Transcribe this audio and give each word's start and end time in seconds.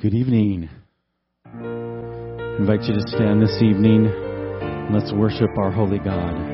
Good 0.00 0.14
evening. 0.14 0.68
I 1.46 2.56
invite 2.58 2.82
you 2.82 2.94
to 2.94 3.02
stand 3.06 3.40
this 3.42 3.62
evening 3.62 4.10
let's 4.92 5.12
worship 5.12 5.50
our 5.58 5.70
holy 5.70 5.98
God. 5.98 6.51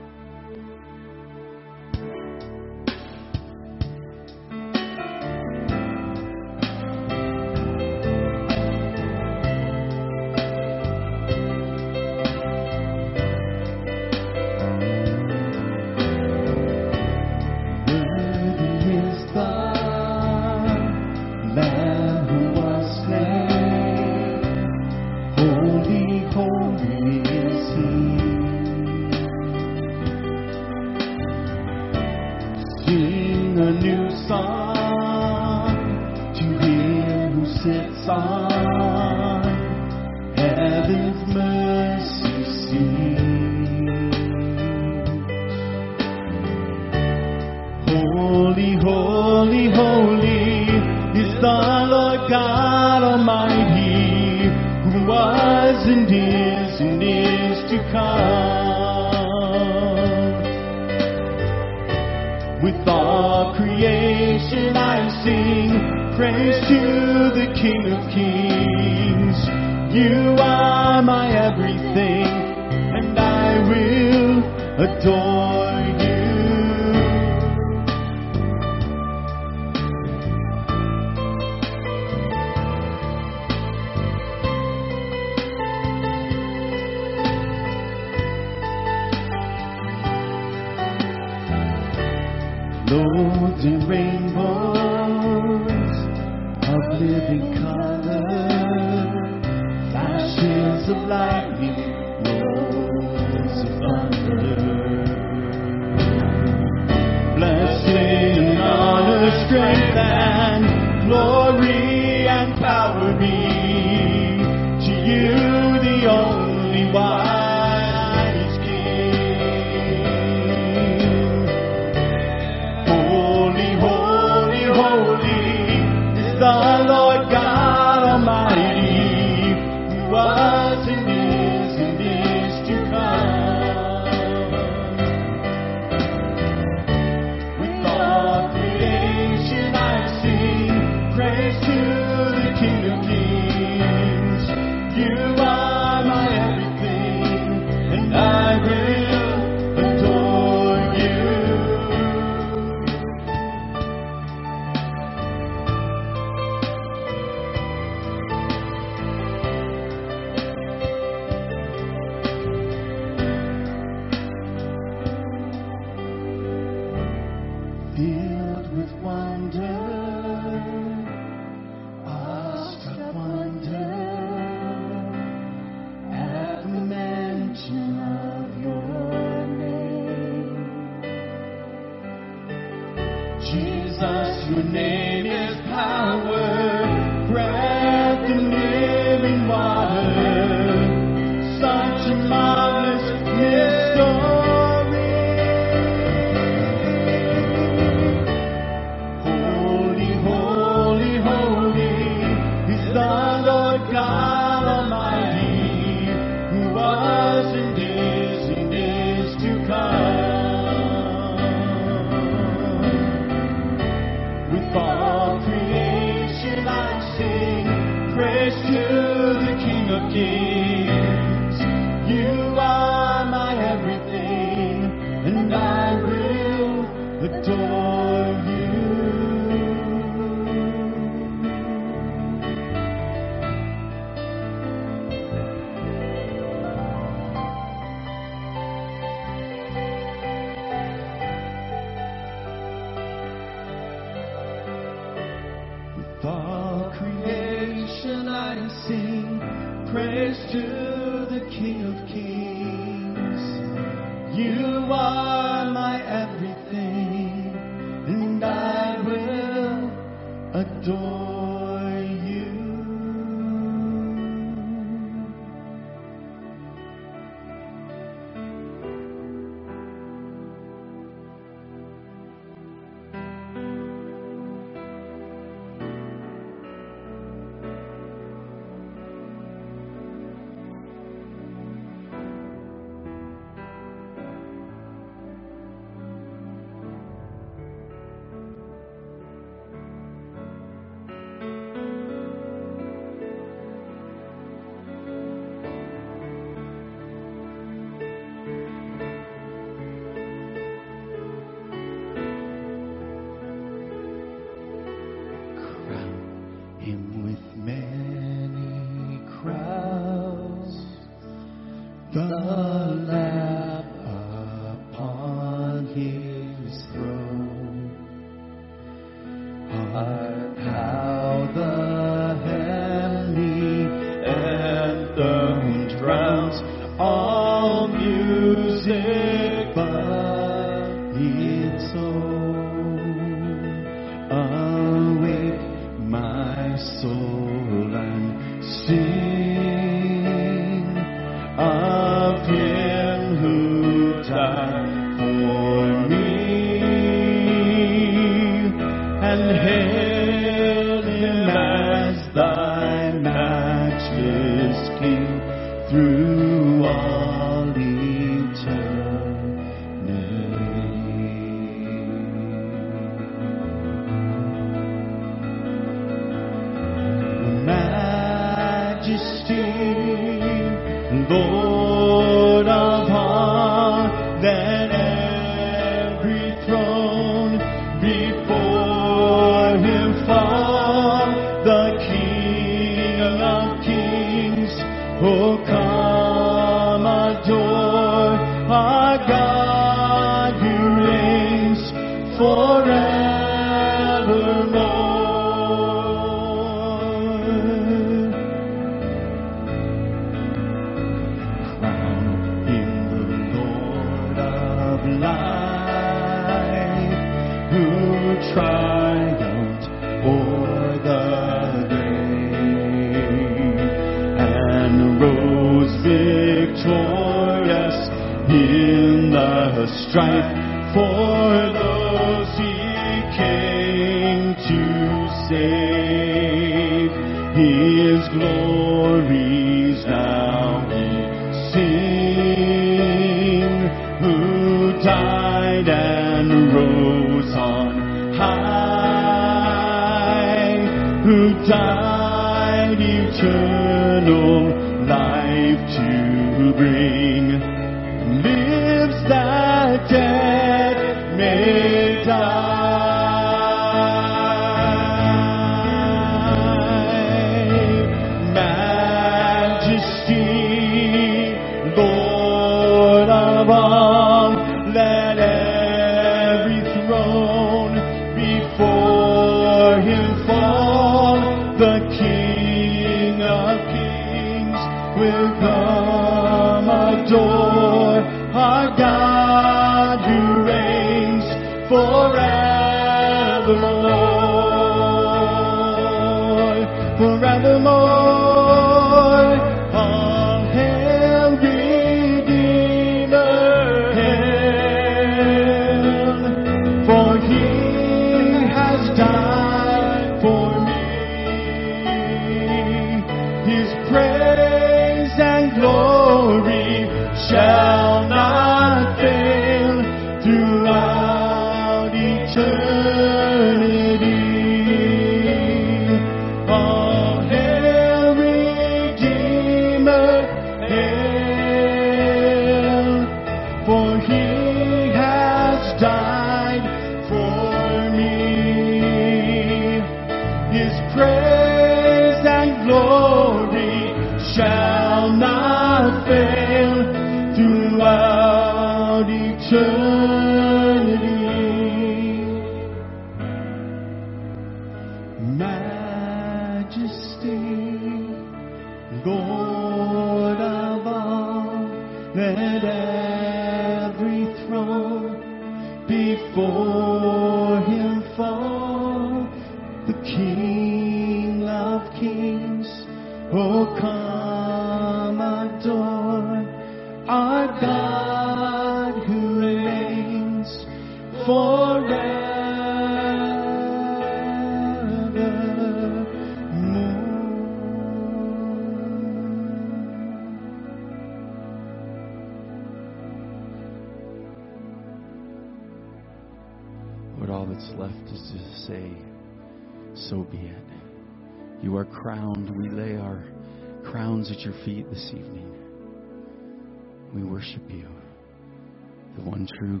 true 599.76 600.00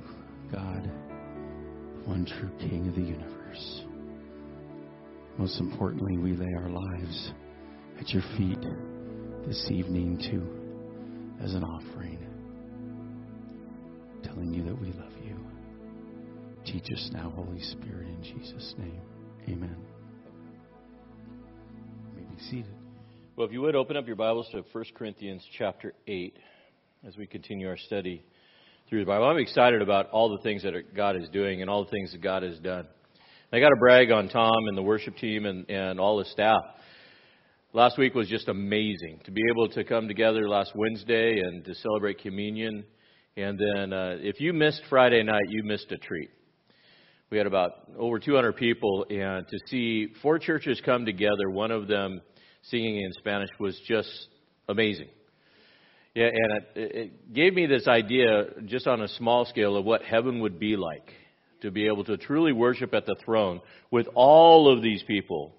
God, 0.52 0.90
one 2.04 2.24
true 2.24 2.50
King 2.58 2.88
of 2.88 2.94
the 2.94 3.02
universe. 3.02 3.82
Most 5.38 5.60
importantly, 5.60 6.16
we 6.16 6.32
lay 6.32 6.54
our 6.54 6.70
lives 6.70 7.32
at 8.00 8.08
your 8.10 8.22
feet 8.38 8.58
this 9.46 9.68
evening, 9.70 10.18
too, 10.30 11.44
as 11.44 11.52
an 11.54 11.62
offering, 11.62 12.18
telling 14.24 14.54
you 14.54 14.64
that 14.64 14.80
we 14.80 14.92
love 14.92 15.12
you. 15.22 15.36
Teach 16.64 16.90
us 16.92 17.10
now, 17.12 17.30
Holy 17.30 17.60
Spirit, 17.60 18.08
in 18.08 18.22
Jesus' 18.22 18.74
name. 18.78 19.02
Amen. 19.48 19.76
You 22.14 22.22
may 22.22 22.34
be 22.34 22.40
seated. 22.50 22.74
Well, 23.36 23.46
if 23.46 23.52
you 23.52 23.60
would 23.60 23.76
open 23.76 23.96
up 23.96 24.06
your 24.06 24.16
Bibles 24.16 24.48
to 24.52 24.64
1 24.72 24.84
Corinthians 24.94 25.46
chapter 25.58 25.92
8 26.06 26.36
as 27.06 27.16
we 27.16 27.26
continue 27.26 27.68
our 27.68 27.76
study 27.76 28.24
through 28.88 29.00
the 29.00 29.06
Bible. 29.06 29.24
I'm 29.24 29.38
excited 29.38 29.82
about 29.82 30.10
all 30.10 30.28
the 30.28 30.42
things 30.42 30.62
that 30.62 30.94
God 30.94 31.16
is 31.16 31.28
doing 31.30 31.60
and 31.60 31.68
all 31.68 31.84
the 31.84 31.90
things 31.90 32.12
that 32.12 32.22
God 32.22 32.44
has 32.44 32.58
done. 32.60 32.86
I 33.52 33.58
got 33.58 33.70
to 33.70 33.76
brag 33.80 34.12
on 34.12 34.28
Tom 34.28 34.68
and 34.68 34.76
the 34.76 34.82
worship 34.82 35.16
team 35.16 35.44
and, 35.44 35.68
and 35.68 35.98
all 35.98 36.18
the 36.18 36.24
staff. 36.26 36.60
Last 37.72 37.98
week 37.98 38.14
was 38.14 38.28
just 38.28 38.48
amazing 38.48 39.20
to 39.24 39.32
be 39.32 39.42
able 39.50 39.68
to 39.70 39.82
come 39.82 40.06
together 40.06 40.48
last 40.48 40.72
Wednesday 40.74 41.40
and 41.40 41.64
to 41.64 41.74
celebrate 41.74 42.20
communion. 42.20 42.84
And 43.36 43.58
then, 43.58 43.92
uh, 43.92 44.16
if 44.20 44.40
you 44.40 44.52
missed 44.52 44.82
Friday 44.88 45.22
night, 45.22 45.44
you 45.48 45.64
missed 45.64 45.90
a 45.90 45.96
treat. 45.96 46.30
We 47.28 47.38
had 47.38 47.46
about 47.48 47.72
over 47.98 48.20
200 48.20 48.52
people, 48.54 49.04
and 49.10 49.46
to 49.48 49.58
see 49.66 50.08
four 50.22 50.38
churches 50.38 50.80
come 50.84 51.04
together, 51.04 51.50
one 51.50 51.72
of 51.72 51.88
them 51.88 52.20
singing 52.62 52.98
in 52.98 53.12
Spanish, 53.18 53.50
was 53.58 53.78
just 53.86 54.28
amazing. 54.68 55.08
Yeah, 56.16 56.28
and 56.32 56.52
it, 56.74 56.96
it 56.96 57.34
gave 57.34 57.52
me 57.52 57.66
this 57.66 57.86
idea, 57.86 58.46
just 58.64 58.86
on 58.86 59.02
a 59.02 59.08
small 59.08 59.44
scale, 59.44 59.76
of 59.76 59.84
what 59.84 60.02
heaven 60.02 60.40
would 60.40 60.58
be 60.58 60.74
like 60.74 61.12
to 61.60 61.70
be 61.70 61.86
able 61.86 62.04
to 62.04 62.16
truly 62.16 62.52
worship 62.52 62.94
at 62.94 63.04
the 63.04 63.16
throne 63.22 63.60
with 63.90 64.08
all 64.14 64.72
of 64.72 64.82
these 64.82 65.02
people 65.02 65.52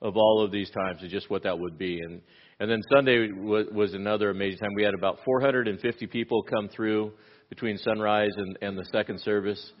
of 0.00 0.16
all 0.16 0.42
of 0.42 0.50
these 0.50 0.70
times 0.70 1.02
and 1.02 1.10
just 1.10 1.28
what 1.28 1.42
that 1.42 1.58
would 1.58 1.76
be. 1.76 2.00
And 2.00 2.22
and 2.58 2.70
then 2.70 2.80
Sunday 2.90 3.32
was, 3.32 3.66
was 3.70 3.92
another 3.92 4.30
amazing 4.30 4.60
time. 4.60 4.70
We 4.74 4.82
had 4.82 4.94
about 4.94 5.18
450 5.26 6.06
people 6.06 6.42
come 6.42 6.70
through 6.70 7.12
between 7.50 7.76
sunrise 7.76 8.32
and, 8.34 8.58
and 8.62 8.78
the 8.78 8.86
second 8.92 9.20
service, 9.20 9.72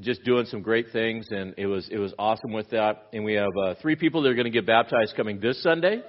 just 0.00 0.22
doing 0.24 0.44
some 0.44 0.60
great 0.60 0.88
things, 0.92 1.24
and 1.30 1.54
it 1.56 1.66
was 1.66 1.88
it 1.90 1.98
was 1.98 2.12
awesome 2.18 2.52
with 2.52 2.68
that. 2.70 3.06
And 3.14 3.24
we 3.24 3.32
have 3.32 3.56
uh, 3.64 3.74
three 3.80 3.96
people 3.96 4.20
that 4.20 4.28
are 4.28 4.34
going 4.34 4.44
to 4.44 4.50
get 4.50 4.66
baptized 4.66 5.16
coming 5.16 5.40
this 5.40 5.62
Sunday. 5.62 6.02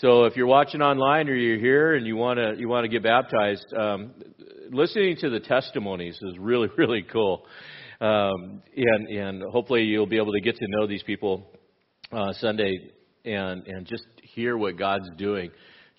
So 0.00 0.26
if 0.26 0.36
you're 0.36 0.46
watching 0.46 0.80
online 0.80 1.28
or 1.28 1.34
you're 1.34 1.58
here 1.58 1.94
and 1.94 2.06
you 2.06 2.14
want 2.14 2.38
to 2.38 2.54
you 2.56 2.68
want 2.68 2.84
to 2.84 2.88
get 2.88 3.02
baptized, 3.02 3.66
um, 3.76 4.12
listening 4.70 5.16
to 5.22 5.28
the 5.28 5.40
testimonies 5.40 6.16
is 6.22 6.38
really 6.38 6.68
really 6.78 7.02
cool, 7.02 7.44
um, 8.00 8.62
and 8.76 9.08
and 9.08 9.42
hopefully 9.50 9.82
you'll 9.82 10.06
be 10.06 10.18
able 10.18 10.32
to 10.34 10.40
get 10.40 10.54
to 10.54 10.64
know 10.68 10.86
these 10.86 11.02
people 11.02 11.50
uh, 12.12 12.32
Sunday 12.34 12.92
and 13.24 13.66
and 13.66 13.86
just 13.86 14.04
hear 14.22 14.56
what 14.56 14.78
God's 14.78 15.10
doing. 15.16 15.50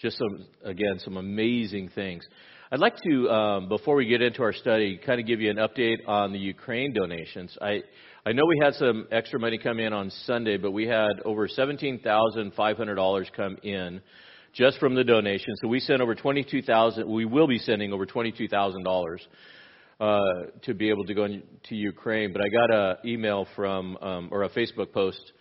Just 0.01 0.17
some 0.17 0.45
again 0.63 0.99
some 0.99 1.17
amazing 1.17 1.89
things. 1.89 2.25
I'd 2.71 2.79
like 2.79 2.97
to 2.97 3.29
um, 3.32 3.67
before 3.67 3.95
we 3.95 4.05
get 4.05 4.21
into 4.21 4.43
our 4.43 4.53
study, 4.53 4.99
kind 5.03 5.19
of 5.19 5.25
give 5.25 5.41
you 5.41 5.49
an 5.49 5.58
update 5.58 6.08
on 6.08 6.32
the 6.32 6.38
Ukraine 6.38 6.93
donations. 6.93 7.58
I 7.60 7.82
I 8.27 8.32
know 8.32 8.43
we 8.45 8.60
had 8.62 8.75
some 8.75 9.08
extra 9.12 9.39
money 9.39 9.58
come 9.58 9.79
in 9.79 9.91
on 9.91 10.12
Sunday, 10.27 10.55
but 10.58 10.69
we 10.69 10.86
had 10.86 11.10
over 11.25 11.47
seventeen 11.47 11.99
thousand 11.99 12.53
five 12.53 12.77
hundred 12.77 12.93
dollars 12.93 13.27
come 13.36 13.58
in 13.63 14.01
just 14.53 14.77
from 14.77 14.93
the 14.93 15.03
donations. 15.03 15.58
So 15.63 15.67
we 15.67 15.79
sent 15.79 15.99
over 15.99 16.13
twenty 16.13 16.43
two 16.43 16.62
thousand. 16.62 17.10
We 17.10 17.25
will 17.25 17.47
be 17.47 17.58
sending 17.58 17.91
over 17.91 18.05
twenty 18.05 18.32
two 18.32 18.47
thousand 18.47 18.84
dollars. 18.84 19.27
Uh, 19.99 20.19
to 20.62 20.73
be 20.73 20.89
able 20.89 21.03
to 21.03 21.13
go 21.13 21.25
in, 21.25 21.43
to 21.67 21.75
Ukraine, 21.75 22.32
but 22.32 22.41
I 22.41 22.47
got 22.47 22.73
an 22.73 22.97
email 23.03 23.45
from 23.53 23.97
um, 23.97 24.29
or 24.32 24.43
a 24.43 24.49
Facebook 24.49 24.93
post 24.93 25.34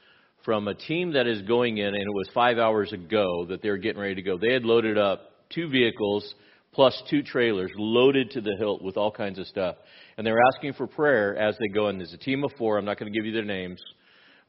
from 0.45 0.67
a 0.67 0.75
team 0.75 1.13
that 1.13 1.29
is 1.29 1.43
going 1.43 1.77
in, 1.77 1.87
and 1.87 1.95
it 1.95 2.13
was 2.13 2.29
five 2.35 2.59
hours 2.59 2.93
ago 2.93 3.47
that 3.51 3.63
they 3.63 3.69
were 3.69 3.77
getting 3.77 4.01
ready 4.01 4.17
to 4.17 4.23
go. 4.23 4.37
They 4.37 4.53
had 4.53 4.65
loaded 4.65 4.99
up 4.99 5.31
two 5.51 5.69
vehicles 5.69 6.35
plus 6.73 7.01
two 7.09 7.23
trailers 7.23 7.71
loaded 7.77 8.31
to 8.33 8.41
the 8.41 8.55
hilt 8.59 8.83
with 8.83 8.97
all 8.97 9.11
kinds 9.11 9.39
of 9.39 9.47
stuff. 9.47 9.77
And 10.17 10.27
they're 10.27 10.41
asking 10.55 10.75
for 10.75 10.87
prayer 10.87 11.37
as 11.37 11.57
they 11.59 11.69
go 11.69 11.89
in. 11.89 11.99
There's 11.99 12.13
a 12.13 12.19
team 12.19 12.45
of 12.45 12.53
four. 12.59 12.79
I'm 12.79 12.85
not 12.85 12.99
going 12.99 13.13
to 13.13 13.17
give 13.17 13.27
you 13.27 13.33
their 13.33 13.45
names. 13.45 13.81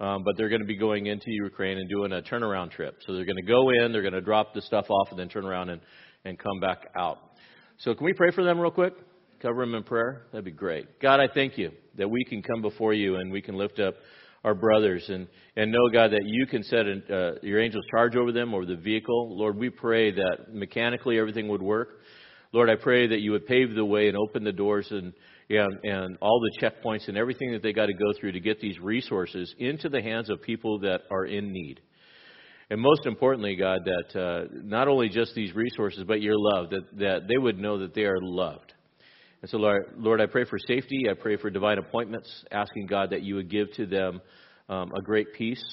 Um, 0.01 0.23
but 0.23 0.37
they're 0.37 0.47
going 0.47 0.61
to 0.61 0.67
be 0.67 0.77
going 0.77 1.07
into 1.07 1.25
Ukraine 1.27 1.77
and 1.77 1.89
doing 1.89 2.13
a 2.13 2.21
turnaround 2.21 2.71
trip. 2.71 2.99
So 3.05 3.13
they're 3.13 3.25
going 3.25 3.35
to 3.35 3.41
go 3.41 3.69
in, 3.69 3.91
they're 3.91 4.01
going 4.01 4.13
to 4.13 4.21
drop 4.21 4.53
the 4.53 4.61
stuff 4.61 4.89
off, 4.89 5.09
and 5.09 5.19
then 5.19 5.27
turn 5.27 5.45
around 5.45 5.69
and, 5.69 5.81
and 6.23 6.39
come 6.39 6.61
back 6.61 6.87
out. 6.97 7.17
So 7.79 7.93
can 7.93 8.05
we 8.05 8.13
pray 8.13 8.31
for 8.31 8.43
them 8.43 8.59
real 8.59 8.71
quick? 8.71 8.93
Cover 9.41 9.61
them 9.65 9.75
in 9.75 9.83
prayer? 9.83 10.23
That'd 10.31 10.45
be 10.45 10.51
great. 10.51 11.01
God, 11.01 11.19
I 11.19 11.27
thank 11.33 11.57
you 11.57 11.71
that 11.97 12.09
we 12.09 12.23
can 12.23 12.41
come 12.41 12.61
before 12.61 12.93
you 12.93 13.15
and 13.15 13.29
we 13.29 13.41
can 13.41 13.55
lift 13.55 13.79
up 13.79 13.95
our 14.43 14.53
brothers 14.53 15.09
and, 15.09 15.27
and 15.55 15.71
know, 15.71 15.89
God, 15.91 16.11
that 16.11 16.23
you 16.25 16.45
can 16.45 16.63
set 16.63 16.85
an, 16.85 17.03
uh, 17.11 17.31
your 17.41 17.59
angels 17.59 17.83
charge 17.91 18.15
over 18.15 18.31
them, 18.31 18.53
over 18.53 18.65
the 18.65 18.75
vehicle. 18.75 19.37
Lord, 19.37 19.57
we 19.57 19.69
pray 19.69 20.11
that 20.11 20.53
mechanically 20.53 21.19
everything 21.19 21.47
would 21.49 21.61
work. 21.61 21.99
Lord, 22.51 22.69
I 22.69 22.75
pray 22.75 23.07
that 23.07 23.19
you 23.19 23.31
would 23.31 23.45
pave 23.45 23.75
the 23.75 23.85
way 23.85 24.07
and 24.07 24.17
open 24.17 24.43
the 24.43 24.51
doors 24.51 24.87
and, 24.89 25.13
and, 25.49 25.79
and 25.83 26.17
all 26.21 26.39
the 26.39 26.65
checkpoints 26.65 27.07
and 27.07 27.17
everything 27.17 27.51
that 27.51 27.61
they 27.61 27.73
got 27.73 27.87
to 27.87 27.93
go 27.93 28.13
through 28.19 28.31
to 28.31 28.39
get 28.39 28.59
these 28.59 28.79
resources 28.79 29.53
into 29.59 29.89
the 29.89 30.01
hands 30.01 30.29
of 30.29 30.41
people 30.41 30.79
that 30.79 31.01
are 31.11 31.25
in 31.25 31.51
need. 31.51 31.81
And 32.71 32.79
most 32.79 33.05
importantly, 33.05 33.55
God, 33.55 33.79
that 33.85 34.19
uh, 34.19 34.47
not 34.51 34.87
only 34.87 35.09
just 35.09 35.33
these 35.35 35.53
resources, 35.53 36.03
but 36.07 36.21
your 36.21 36.37
love, 36.37 36.69
that, 36.69 36.97
that 36.99 37.27
they 37.27 37.37
would 37.37 37.59
know 37.59 37.79
that 37.79 37.93
they 37.93 38.05
are 38.05 38.19
loved. 38.21 38.73
And 39.41 39.49
so, 39.49 39.57
Lord, 39.57 39.93
Lord, 39.97 40.21
I 40.21 40.25
pray 40.25 40.45
for 40.45 40.59
safety. 40.59 41.07
I 41.09 41.13
pray 41.13 41.37
for 41.37 41.49
divine 41.49 41.77
appointments, 41.77 42.29
asking 42.51 42.87
God 42.87 43.11
that 43.11 43.21
you 43.21 43.35
would 43.35 43.49
give 43.49 43.71
to 43.73 43.85
them 43.85 44.21
um, 44.67 44.91
a 44.97 45.01
great 45.01 45.33
peace. 45.33 45.63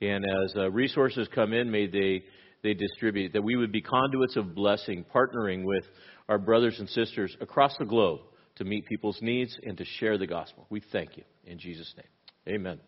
And 0.00 0.24
as 0.24 0.54
uh, 0.56 0.70
resources 0.70 1.28
come 1.34 1.52
in, 1.52 1.70
may 1.70 1.86
they, 1.86 2.24
they 2.62 2.72
distribute, 2.72 3.34
that 3.34 3.42
we 3.42 3.56
would 3.56 3.72
be 3.72 3.82
conduits 3.82 4.36
of 4.36 4.54
blessing, 4.54 5.04
partnering 5.14 5.64
with 5.64 5.84
our 6.28 6.38
brothers 6.38 6.78
and 6.78 6.88
sisters 6.88 7.36
across 7.40 7.76
the 7.78 7.84
globe 7.84 8.20
to 8.56 8.64
meet 8.64 8.86
people's 8.86 9.18
needs 9.20 9.58
and 9.64 9.76
to 9.76 9.84
share 9.84 10.16
the 10.16 10.26
gospel. 10.26 10.66
We 10.70 10.82
thank 10.92 11.16
you. 11.16 11.24
In 11.44 11.58
Jesus' 11.58 11.92
name. 11.96 12.56
Amen. 12.56 12.80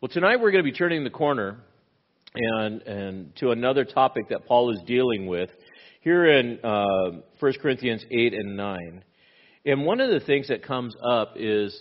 Well, 0.00 0.08
tonight 0.08 0.40
we're 0.40 0.50
going 0.50 0.64
to 0.64 0.70
be 0.70 0.76
turning 0.76 1.04
the 1.04 1.10
corner 1.10 1.58
and, 2.34 2.82
and 2.82 3.36
to 3.36 3.50
another 3.50 3.84
topic 3.84 4.28
that 4.30 4.46
Paul 4.46 4.72
is 4.72 4.80
dealing 4.86 5.26
with 5.26 5.50
here 6.00 6.24
in 6.24 6.58
uh, 6.64 7.20
1 7.38 7.52
Corinthians 7.60 8.04
8 8.10 8.32
and 8.32 8.56
9. 8.56 9.04
And 9.70 9.84
one 9.84 10.00
of 10.00 10.10
the 10.10 10.18
things 10.18 10.48
that 10.48 10.64
comes 10.64 10.96
up 11.00 11.34
is 11.36 11.80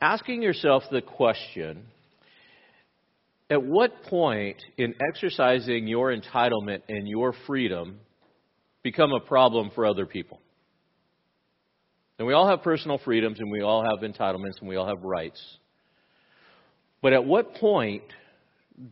asking 0.00 0.40
yourself 0.40 0.84
the 0.88 1.02
question 1.02 1.86
at 3.50 3.60
what 3.60 4.04
point 4.04 4.62
in 4.78 4.94
exercising 5.08 5.88
your 5.88 6.14
entitlement 6.14 6.82
and 6.88 7.08
your 7.08 7.34
freedom 7.48 7.98
become 8.84 9.10
a 9.10 9.18
problem 9.18 9.72
for 9.74 9.84
other 9.84 10.06
people? 10.06 10.40
And 12.20 12.28
we 12.28 12.34
all 12.34 12.46
have 12.46 12.62
personal 12.62 12.98
freedoms 12.98 13.40
and 13.40 13.50
we 13.50 13.62
all 13.62 13.82
have 13.82 14.08
entitlements 14.08 14.60
and 14.60 14.68
we 14.68 14.76
all 14.76 14.86
have 14.86 15.02
rights. 15.02 15.42
But 17.02 17.14
at 17.14 17.24
what 17.24 17.56
point 17.56 18.04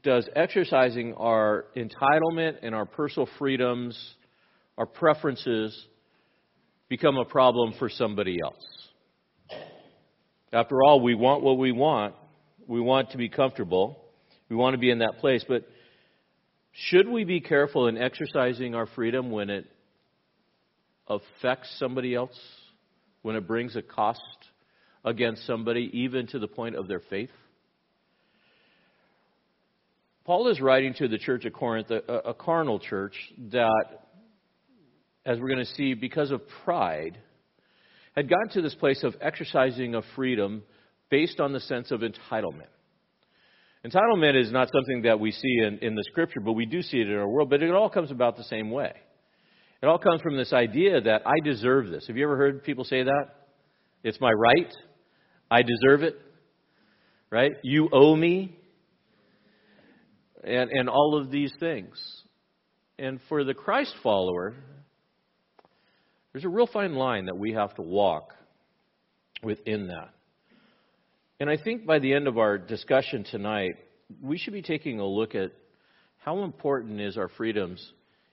does 0.03 0.29
exercising 0.35 1.14
our 1.14 1.66
entitlement 1.77 2.57
and 2.62 2.75
our 2.75 2.87
personal 2.87 3.29
freedoms, 3.38 3.96
our 4.77 4.87
preferences, 4.87 5.87
become 6.90 7.16
a 7.16 7.24
problem 7.24 7.72
for 7.79 7.88
somebody 7.88 8.38
else. 8.42 8.66
After 10.53 10.83
all, 10.83 11.00
we 11.00 11.14
want 11.14 11.42
what 11.42 11.57
we 11.57 11.70
want. 11.70 12.14
We 12.66 12.81
want 12.81 13.12
to 13.12 13.16
be 13.16 13.29
comfortable. 13.29 13.96
We 14.48 14.57
want 14.57 14.74
to 14.74 14.79
be 14.79 14.90
in 14.90 14.98
that 14.98 15.18
place. 15.20 15.44
But 15.48 15.62
should 16.72 17.09
we 17.09 17.22
be 17.24 17.40
careful 17.40 17.87
in 17.87 17.96
exercising 17.96 18.74
our 18.74 18.87
freedom 18.87 19.31
when 19.31 19.50
it 19.50 19.66
affects 21.07 21.74
somebody 21.79 22.14
else? 22.14 22.38
When 23.22 23.37
it 23.37 23.46
brings 23.46 23.76
a 23.76 23.83
cost 23.83 24.20
against 25.05 25.46
somebody, 25.46 25.90
even 25.92 26.26
to 26.29 26.40
the 26.40 26.48
point 26.48 26.74
of 26.74 26.88
their 26.88 27.00
faith? 27.09 27.31
Paul 30.24 30.48
is 30.48 30.61
writing 30.61 30.94
to 30.94 31.07
the 31.07 31.18
church 31.18 31.44
of 31.44 31.53
Corinth, 31.53 31.90
a, 31.90 32.31
a 32.31 32.35
carnal 32.35 32.81
church 32.81 33.14
that 33.53 34.10
as 35.26 35.38
we're 35.38 35.48
going 35.48 35.64
to 35.64 35.72
see, 35.74 35.94
because 35.94 36.30
of 36.30 36.42
pride, 36.64 37.18
had 38.16 38.28
gotten 38.28 38.48
to 38.50 38.62
this 38.62 38.74
place 38.74 39.02
of 39.02 39.14
exercising 39.20 39.94
a 39.94 40.02
freedom 40.16 40.62
based 41.11 41.40
on 41.40 41.52
the 41.52 41.61
sense 41.61 41.90
of 41.90 42.00
entitlement. 42.00 42.68
Entitlement 43.85 44.40
is 44.40 44.52
not 44.52 44.68
something 44.72 45.02
that 45.02 45.18
we 45.18 45.30
see 45.30 45.59
in, 45.62 45.78
in 45.78 45.94
the 45.94 46.04
scripture, 46.11 46.40
but 46.40 46.52
we 46.52 46.66
do 46.66 46.83
see 46.83 46.98
it 46.98 47.09
in 47.09 47.16
our 47.16 47.28
world, 47.28 47.48
but 47.48 47.62
it 47.62 47.70
all 47.70 47.88
comes 47.88 48.11
about 48.11 48.37
the 48.37 48.44
same 48.44 48.70
way. 48.70 48.92
It 49.83 49.87
all 49.87 49.98
comes 49.98 50.20
from 50.20 50.37
this 50.37 50.52
idea 50.52 51.00
that 51.00 51.22
I 51.26 51.40
deserve 51.42 51.88
this. 51.88 52.06
Have 52.06 52.16
you 52.16 52.24
ever 52.24 52.37
heard 52.37 52.62
people 52.62 52.85
say 52.85 53.02
that? 53.02 53.26
It's 54.02 54.20
my 54.20 54.30
right. 54.30 54.70
I 55.50 55.62
deserve 55.62 56.02
it. 56.02 56.20
Right? 57.30 57.52
You 57.62 57.88
owe 57.92 58.14
me. 58.14 58.56
And, 60.44 60.70
and 60.70 60.88
all 60.88 61.18
of 61.18 61.30
these 61.30 61.52
things. 61.59 61.94
And 62.98 63.20
for 63.28 63.44
the 63.44 63.54
Christ 63.54 63.94
follower, 64.02 64.54
there's 66.33 66.45
a 66.45 66.49
real 66.49 66.66
fine 66.66 66.95
line 66.95 67.27
that 67.27 67.37
we 67.37 67.53
have 67.53 67.75
to 67.75 67.83
walk 67.83 68.35
within 69.43 69.88
that. 69.88 70.11
And 71.40 71.49
I 71.49 71.57
think 71.57 71.87
by 71.87 71.99
the 71.99 72.12
end 72.12 72.29
of 72.29 72.38
our 72.38 72.59
discussion 72.59 73.25
tonight, 73.25 73.73
we 74.23 74.38
should 74.38 74.53
be 74.53 74.62
taking 74.62 75.01
a 75.01 75.07
look 75.07 75.35
at 75.35 75.53
how 76.19 76.43
important 76.43 77.01
is 77.01 77.16
our 77.16 77.29
freedoms 77.29 77.93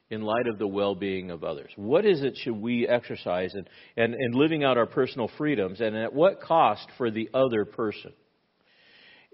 in 0.09 0.21
light 0.21 0.47
of 0.47 0.57
the 0.57 0.67
well 0.67 0.95
being 0.95 1.31
of 1.31 1.43
others. 1.43 1.69
What 1.75 2.05
is 2.05 2.21
it 2.21 2.37
should 2.37 2.59
we 2.61 2.87
exercise 2.87 3.53
and, 3.53 4.13
and 4.13 4.35
living 4.35 4.63
out 4.63 4.77
our 4.77 4.85
personal 4.85 5.29
freedoms, 5.37 5.81
and 5.81 5.95
at 5.95 6.13
what 6.13 6.41
cost 6.41 6.87
for 6.97 7.11
the 7.11 7.29
other 7.33 7.65
person? 7.65 8.13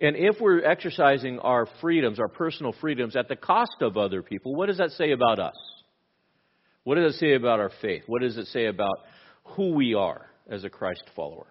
And 0.02 0.16
if 0.16 0.42
we're 0.42 0.64
exercising 0.64 1.40
our 1.40 1.68
freedoms, 1.82 2.20
our 2.20 2.28
personal 2.28 2.74
freedoms, 2.82 3.16
at 3.16 3.28
the 3.28 3.36
cost 3.36 3.78
of 3.82 3.98
other 3.98 4.22
people, 4.22 4.56
what 4.56 4.68
does 4.68 4.80
that 4.80 4.92
say 4.92 5.12
about 5.12 5.40
us? 5.40 5.56
What 6.84 6.96
does 6.96 7.16
it 7.16 7.20
say 7.20 7.34
about 7.34 7.60
our 7.60 7.72
faith? 7.82 8.04
What 8.08 8.22
does 8.22 8.38
it 8.38 8.48
say 8.48 8.66
about 8.66 8.98
who 9.44 9.74
we 9.74 9.94
are 9.94 10.28
as 10.50 10.64
a 10.64 10.70
Christ 10.70 11.04
follower. 11.16 11.48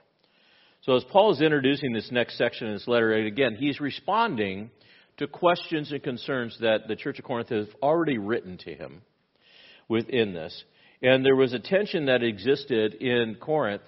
So 0.82 0.96
as 0.96 1.04
Paul 1.04 1.32
is 1.32 1.40
introducing 1.40 1.92
this 1.92 2.10
next 2.10 2.36
section 2.36 2.66
in 2.66 2.74
this 2.74 2.88
letter, 2.88 3.12
again, 3.12 3.56
he's 3.56 3.80
responding 3.80 4.70
to 5.18 5.26
questions 5.26 5.92
and 5.92 6.02
concerns 6.02 6.56
that 6.60 6.88
the 6.88 6.96
Church 6.96 7.18
of 7.18 7.24
Corinth 7.24 7.50
has 7.50 7.68
already 7.82 8.18
written 8.18 8.58
to 8.58 8.74
him 8.74 9.02
within 9.88 10.32
this. 10.32 10.64
And 11.02 11.24
there 11.24 11.36
was 11.36 11.52
a 11.52 11.58
tension 11.58 12.06
that 12.06 12.22
existed 12.22 12.94
in 12.94 13.36
Corinth. 13.40 13.82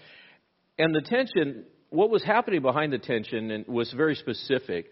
And 0.79 0.95
the 0.95 1.01
tension, 1.01 1.65
what 1.91 2.11
was 2.11 2.23
happening 2.23 2.63
behind 2.63 2.93
the 2.93 2.99
tension 2.99 3.65
was 3.67 3.93
very 3.93 4.15
specific. 4.15 4.87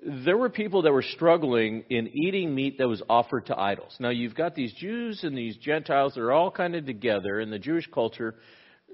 There 0.00 0.36
were 0.36 0.48
people 0.48 0.82
that 0.82 0.92
were 0.92 1.02
struggling 1.02 1.84
in 1.90 2.08
eating 2.08 2.54
meat 2.54 2.78
that 2.78 2.86
was 2.86 3.02
offered 3.08 3.46
to 3.46 3.58
idols. 3.58 3.96
Now, 3.98 4.10
you've 4.10 4.34
got 4.34 4.54
these 4.54 4.72
Jews 4.74 5.24
and 5.24 5.36
these 5.36 5.56
Gentiles 5.56 6.14
that 6.14 6.20
are 6.20 6.32
all 6.32 6.50
kind 6.50 6.76
of 6.76 6.86
together 6.86 7.40
in 7.40 7.50
the 7.50 7.58
Jewish 7.58 7.88
culture 7.92 8.36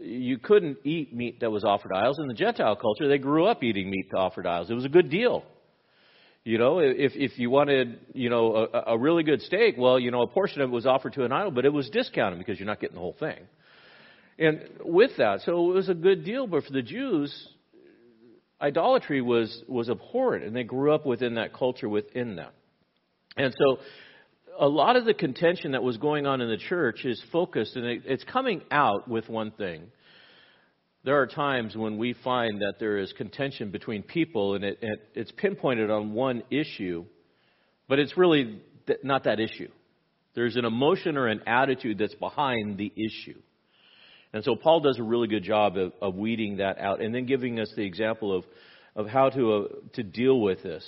you 0.00 0.38
couldn't 0.38 0.78
eat 0.84 1.14
meat 1.14 1.40
that 1.40 1.50
was 1.50 1.64
offered 1.64 1.90
to 1.90 1.96
idols. 1.96 2.18
In 2.18 2.26
the 2.26 2.34
Gentile 2.34 2.76
culture, 2.76 3.08
they 3.08 3.18
grew 3.18 3.46
up 3.46 3.62
eating 3.62 3.90
meat 3.90 4.10
to 4.10 4.16
offer 4.16 4.42
to 4.42 4.48
idols. 4.48 4.70
It 4.70 4.74
was 4.74 4.84
a 4.84 4.90
good 4.90 5.10
deal. 5.10 5.44
You 6.44 6.58
know, 6.58 6.78
if 6.80 7.12
if 7.14 7.38
you 7.38 7.48
wanted, 7.48 7.98
you 8.12 8.28
know, 8.28 8.68
a, 8.72 8.92
a 8.92 8.98
really 8.98 9.22
good 9.22 9.40
steak, 9.42 9.76
well, 9.78 9.98
you 9.98 10.10
know, 10.10 10.22
a 10.22 10.26
portion 10.26 10.60
of 10.60 10.70
it 10.70 10.72
was 10.72 10.84
offered 10.84 11.14
to 11.14 11.24
an 11.24 11.32
idol, 11.32 11.50
but 11.50 11.64
it 11.64 11.72
was 11.72 11.88
discounted 11.88 12.38
because 12.38 12.58
you're 12.58 12.66
not 12.66 12.80
getting 12.80 12.96
the 12.96 13.00
whole 13.00 13.16
thing. 13.18 13.38
And 14.38 14.60
with 14.80 15.12
that, 15.16 15.40
so 15.42 15.70
it 15.70 15.74
was 15.74 15.88
a 15.88 15.94
good 15.94 16.24
deal. 16.24 16.46
But 16.46 16.64
for 16.64 16.72
the 16.72 16.82
Jews, 16.82 17.32
idolatry 18.60 19.20
was 19.20 19.62
was 19.68 19.88
abhorrent, 19.88 20.44
and 20.44 20.54
they 20.54 20.64
grew 20.64 20.92
up 20.92 21.06
within 21.06 21.34
that 21.34 21.52
culture 21.52 21.88
within 21.88 22.36
that. 22.36 22.54
And 23.36 23.54
so 23.58 23.78
a 24.58 24.68
lot 24.68 24.96
of 24.96 25.04
the 25.04 25.14
contention 25.14 25.72
that 25.72 25.82
was 25.82 25.96
going 25.96 26.26
on 26.26 26.40
in 26.40 26.48
the 26.48 26.56
church 26.56 27.04
is 27.04 27.22
focused, 27.32 27.76
and 27.76 28.02
it's 28.04 28.24
coming 28.24 28.62
out 28.70 29.08
with 29.08 29.28
one 29.28 29.50
thing. 29.50 29.90
There 31.04 31.20
are 31.20 31.26
times 31.26 31.76
when 31.76 31.98
we 31.98 32.14
find 32.14 32.62
that 32.62 32.74
there 32.78 32.96
is 32.98 33.12
contention 33.12 33.70
between 33.70 34.02
people, 34.02 34.54
and 34.54 34.64
it, 34.64 34.78
it, 34.80 35.08
it's 35.14 35.32
pinpointed 35.32 35.90
on 35.90 36.12
one 36.12 36.42
issue, 36.50 37.04
but 37.88 37.98
it's 37.98 38.16
really 38.16 38.62
th- 38.86 39.00
not 39.02 39.24
that 39.24 39.38
issue. 39.38 39.68
There's 40.34 40.56
an 40.56 40.64
emotion 40.64 41.16
or 41.16 41.26
an 41.28 41.42
attitude 41.46 41.98
that's 41.98 42.14
behind 42.14 42.78
the 42.78 42.90
issue. 42.96 43.38
And 44.34 44.42
so 44.42 44.56
Paul 44.56 44.80
does 44.80 44.98
a 44.98 45.02
really 45.02 45.28
good 45.28 45.44
job 45.44 45.76
of, 45.76 45.92
of 46.02 46.16
weeding 46.16 46.56
that 46.56 46.78
out 46.78 47.00
and 47.00 47.14
then 47.14 47.24
giving 47.24 47.60
us 47.60 47.72
the 47.76 47.84
example 47.84 48.36
of, 48.36 48.44
of 48.96 49.06
how 49.06 49.30
to, 49.30 49.52
uh, 49.52 49.68
to 49.92 50.02
deal 50.02 50.40
with 50.40 50.60
this. 50.64 50.84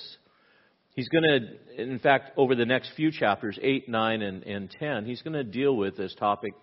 He's 0.97 1.09
going 1.09 1.23
to, 1.23 1.81
in 1.81 2.01
fact, 2.01 2.33
over 2.37 2.57
the 2.57 2.67
next 2.67 2.91
few 2.97 3.13
chapters, 3.13 3.57
8, 3.63 3.89
9, 3.89 4.23
and, 4.23 4.43
and 4.43 4.69
10, 4.69 5.07
he's 5.07 5.23
going 5.23 5.35
to 5.35 5.45
deal 5.45 5.77
with 5.77 5.97
this 5.97 6.13
topic 6.17 6.55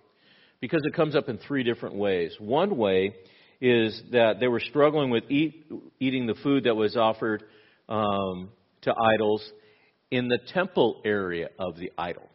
because 0.60 0.82
it 0.84 0.94
comes 0.94 1.16
up 1.16 1.30
in 1.30 1.38
three 1.38 1.64
different 1.64 1.96
ways. 1.96 2.36
One 2.38 2.76
way 2.76 3.16
is 3.62 4.02
that 4.12 4.42
they 4.42 4.50
were 4.50 4.60
struggling 4.60 5.10
with 5.10 5.24
eat, 5.32 5.66
eating 6.02 6.28
the 6.28 6.36
food 6.44 6.66
that 6.66 6.76
was 6.76 6.98
offered 6.98 7.44
um, 7.88 8.50
to 8.82 8.94
idols 9.16 9.42
in 10.12 10.28
the 10.28 10.40
temple 10.54 11.02
area 11.06 11.48
of 11.58 11.78
the 11.78 11.94
idol. 11.98 12.30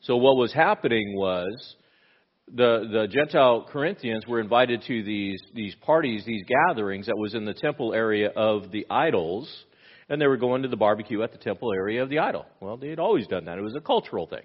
So 0.00 0.16
what 0.16 0.36
was 0.36 0.50
happening 0.54 1.14
was 1.14 1.76
the, 2.48 2.88
the 2.92 3.08
Gentile 3.10 3.66
Corinthians 3.70 4.26
were 4.26 4.40
invited 4.40 4.82
to 4.82 5.02
these, 5.02 5.40
these 5.54 5.74
parties, 5.76 6.24
these 6.24 6.44
gatherings 6.46 7.06
that 7.06 7.16
was 7.16 7.34
in 7.34 7.44
the 7.44 7.54
temple 7.54 7.94
area 7.94 8.30
of 8.30 8.70
the 8.70 8.86
idols 8.90 9.48
and 10.08 10.20
they 10.20 10.26
were 10.26 10.36
going 10.36 10.62
to 10.62 10.68
the 10.68 10.76
barbecue 10.76 11.22
at 11.22 11.32
the 11.32 11.38
temple 11.38 11.72
area 11.72 12.02
of 12.02 12.10
the 12.10 12.18
idol. 12.18 12.46
Well, 12.60 12.76
they 12.76 12.88
had 12.88 12.98
always 12.98 13.26
done 13.26 13.46
that. 13.46 13.58
It 13.58 13.62
was 13.62 13.74
a 13.76 13.80
cultural 13.80 14.26
thing. 14.26 14.44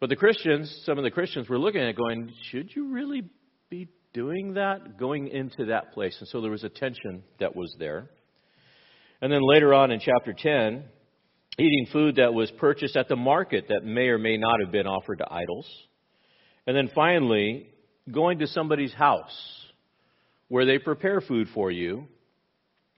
But 0.00 0.08
the 0.08 0.16
Christians, 0.16 0.82
some 0.84 0.98
of 0.98 1.04
the 1.04 1.10
Christians 1.10 1.48
were 1.48 1.58
looking 1.58 1.80
at 1.80 1.88
it 1.88 1.96
going, 1.96 2.32
should 2.50 2.74
you 2.74 2.88
really 2.92 3.22
be 3.70 3.88
doing 4.12 4.54
that, 4.54 4.98
going 4.98 5.28
into 5.28 5.66
that 5.66 5.92
place? 5.92 6.16
And 6.18 6.28
so 6.28 6.40
there 6.40 6.50
was 6.50 6.64
a 6.64 6.68
tension 6.68 7.22
that 7.38 7.54
was 7.54 7.74
there. 7.78 8.10
And 9.22 9.32
then 9.32 9.40
later 9.42 9.72
on 9.72 9.90
in 9.90 10.00
chapter 10.00 10.32
10, 10.32 10.84
eating 11.58 11.86
food 11.92 12.16
that 12.16 12.34
was 12.34 12.50
purchased 12.50 12.96
at 12.96 13.08
the 13.08 13.16
market 13.16 13.66
that 13.68 13.84
may 13.84 14.08
or 14.08 14.18
may 14.18 14.36
not 14.36 14.60
have 14.60 14.72
been 14.72 14.86
offered 14.86 15.18
to 15.18 15.32
idols. 15.32 15.66
And 16.66 16.76
then 16.76 16.90
finally, 16.94 17.66
going 18.10 18.38
to 18.38 18.46
somebody's 18.46 18.92
house 18.92 19.36
where 20.48 20.64
they 20.64 20.78
prepare 20.78 21.20
food 21.20 21.48
for 21.54 21.70
you 21.70 22.06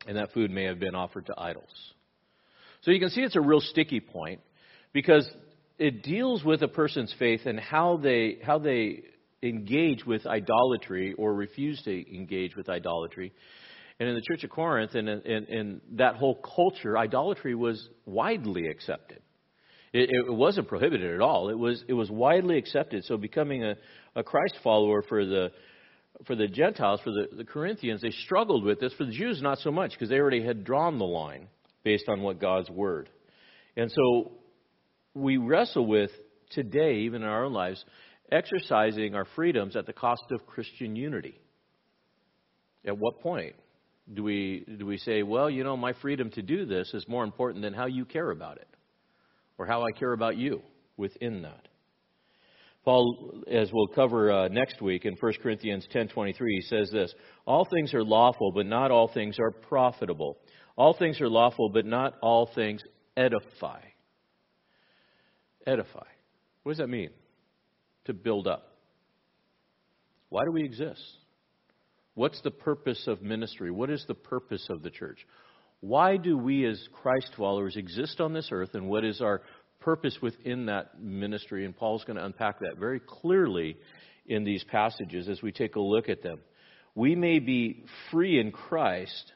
and 0.07 0.17
that 0.17 0.33
food 0.33 0.51
may 0.51 0.65
have 0.65 0.79
been 0.79 0.95
offered 0.95 1.27
to 1.27 1.35
idols. 1.37 1.65
So 2.83 2.91
you 2.91 3.01
can 3.01 3.11
see 3.11 3.23
it's 3.23 3.37
a 3.37 3.41
real 3.41 3.61
sticky 3.61 4.01
point 4.01 4.41
because 4.93 5.29
it 5.79 6.03
deals 6.03 6.45
with 6.45 6.63
a 6.63 6.69
person's 6.69 7.15
faith 7.19 7.43
and 7.45 7.59
how 7.59 7.97
they 7.97 8.39
how 8.43 8.59
they 8.59 9.03
engage 9.43 10.05
with 10.07 10.27
idolatry 10.27 11.13
or 11.15 11.35
refuse 11.35 11.83
to 11.83 12.15
engage 12.15 12.57
with 12.57 12.69
idolatry. 12.69 13.33
And 13.99 14.09
in 14.09 14.15
the 14.15 14.23
Church 14.23 14.45
of 14.45 14.51
Corinth 14.51 14.95
and 14.95 15.09
in, 15.09 15.21
in, 15.23 15.45
in 15.47 15.81
that 15.93 16.17
whole 16.17 16.37
culture, 16.37 16.99
idolatry 16.99 17.55
was 17.55 17.89
widely 18.05 18.69
accepted. 18.69 19.21
It, 19.97 20.11
it, 20.11 20.33
wasn't 20.33 20.69
prohibited 20.69 21.15
at 21.15 21.23
all. 21.23 21.49
It 21.49 21.59
was 21.59 21.83
it 21.89 21.95
was 21.95 22.11
widely 22.11 22.59
accepted. 22.59 23.05
So 23.05 23.17
becoming 23.17 23.65
a, 23.65 23.77
a 24.15 24.23
Christ 24.23 24.57
follower 24.63 25.03
for 25.09 25.25
the 25.25 25.51
for 26.27 26.37
the 26.37 26.49
Gentiles, 26.49 27.01
for 27.03 27.11
the, 27.11 27.29
the 27.35 27.45
Corinthians, 27.45 28.03
they 28.03 28.11
struggled 28.11 28.63
with 28.63 28.79
this. 28.79 28.93
For 28.95 29.07
the 29.07 29.13
Jews, 29.13 29.41
not 29.41 29.59
so 29.59 29.71
much, 29.71 29.93
because 29.93 30.11
they 30.11 30.19
already 30.19 30.45
had 30.45 30.65
drawn 30.65 30.99
the 30.99 31.07
line 31.07 31.49
based 31.83 32.05
on 32.09 32.21
what 32.21 32.39
God's 32.39 32.69
Word. 32.69 33.09
And 33.77 33.91
so 33.91 34.33
we 35.15 35.39
wrestle 35.39 35.87
with 35.87 36.11
today, 36.51 37.01
even 37.01 37.23
in 37.23 37.29
our 37.29 37.45
own 37.45 37.55
lives, 37.55 37.83
exercising 38.31 39.15
our 39.15 39.27
freedoms 39.35 39.77
at 39.77 39.87
the 39.87 39.93
cost 39.95 40.25
of 40.31 40.47
Christian 40.47 40.95
unity. 40.95 41.41
At 42.87 42.99
what 42.99 43.21
point 43.21 43.55
do 44.13 44.23
we, 44.23 44.65
do 44.79 44.85
we 44.85 44.99
say, 44.99 45.23
well, 45.23 45.49
you 45.49 45.65
know, 45.65 45.77
my 45.77 45.95
freedom 46.03 46.31
to 46.33 46.43
do 46.43 46.67
this 46.67 46.93
is 46.93 47.09
more 47.09 47.25
important 47.25 47.63
than 47.63 47.73
how 47.73 47.87
you 47.87 48.05
care 48.05 48.31
about 48.31 48.59
it 48.59 48.69
or 49.59 49.67
how 49.67 49.83
I 49.83 49.93
care 49.93 50.13
about 50.13 50.37
you 50.37 50.63
within 50.97 51.43
that? 51.43 51.69
Paul, 52.85 53.43
as 53.51 53.69
we'll 53.73 53.89
cover 53.89 54.31
uh, 54.31 54.49
next 54.49 54.81
week 54.81 55.07
in 55.07 55.17
1 55.19 55.33
Corinthians 55.43 55.89
10:23, 55.93 56.35
he 56.39 56.61
says 56.63 56.89
this: 56.93 57.13
"All 57.45 57.65
things 57.65 57.93
are 57.95 58.05
lawful, 58.05 58.53
but 58.53 58.65
not 58.65 58.93
all 58.93 59.09
things 59.09 59.39
are 59.41 59.51
profitable. 59.51 60.39
All 60.77 60.95
things 60.97 61.21
are 61.21 61.29
lawful, 61.29 61.69
but 61.69 61.85
not 61.85 62.15
all 62.23 62.49
things 62.55 62.83
edify." 63.17 63.81
Edify. 65.67 66.07
What 66.63 66.73
does 66.73 66.79
that 66.79 66.87
mean? 66.87 67.11
To 68.05 68.15
build 68.15 68.47
up. 68.47 68.69
Why 70.29 70.45
do 70.45 70.53
we 70.53 70.63
exist? 70.63 71.03
What's 72.15 72.41
the 72.43 72.53
purpose 72.53 73.03
of 73.09 73.21
ministry? 73.21 73.71
What 73.73 73.91
is 73.91 74.05
the 74.07 74.15
purpose 74.15 74.65
of 74.71 74.83
the 74.83 74.91
church? 74.91 75.27
Why 75.87 76.17
do 76.17 76.37
we 76.37 76.67
as 76.67 76.81
Christ 77.01 77.31
followers 77.37 77.77
exist 77.77 78.21
on 78.21 78.33
this 78.33 78.49
earth, 78.51 78.75
and 78.75 78.89
what 78.89 79.05
is 79.05 79.21
our 79.21 79.43
purpose 79.79 80.19
within 80.21 80.67
that 80.67 81.01
ministry, 81.01 81.65
and 81.65 81.77
Paul's 81.77 82.03
going 82.03 82.17
to 82.17 82.25
unpack 82.25 82.59
that 82.59 82.77
very 82.77 82.99
clearly 82.99 83.77
in 84.27 84.43
these 84.43 84.65
passages 84.65 85.29
as 85.29 85.43
we 85.43 85.53
take 85.53 85.77
a 85.77 85.81
look 85.81 86.09
at 86.09 86.25
them. 86.25 86.41
We 86.97 87.15
may 87.15 87.39
be 87.39 87.85
free 88.11 88.41
in 88.41 88.51
Christ, 88.51 89.33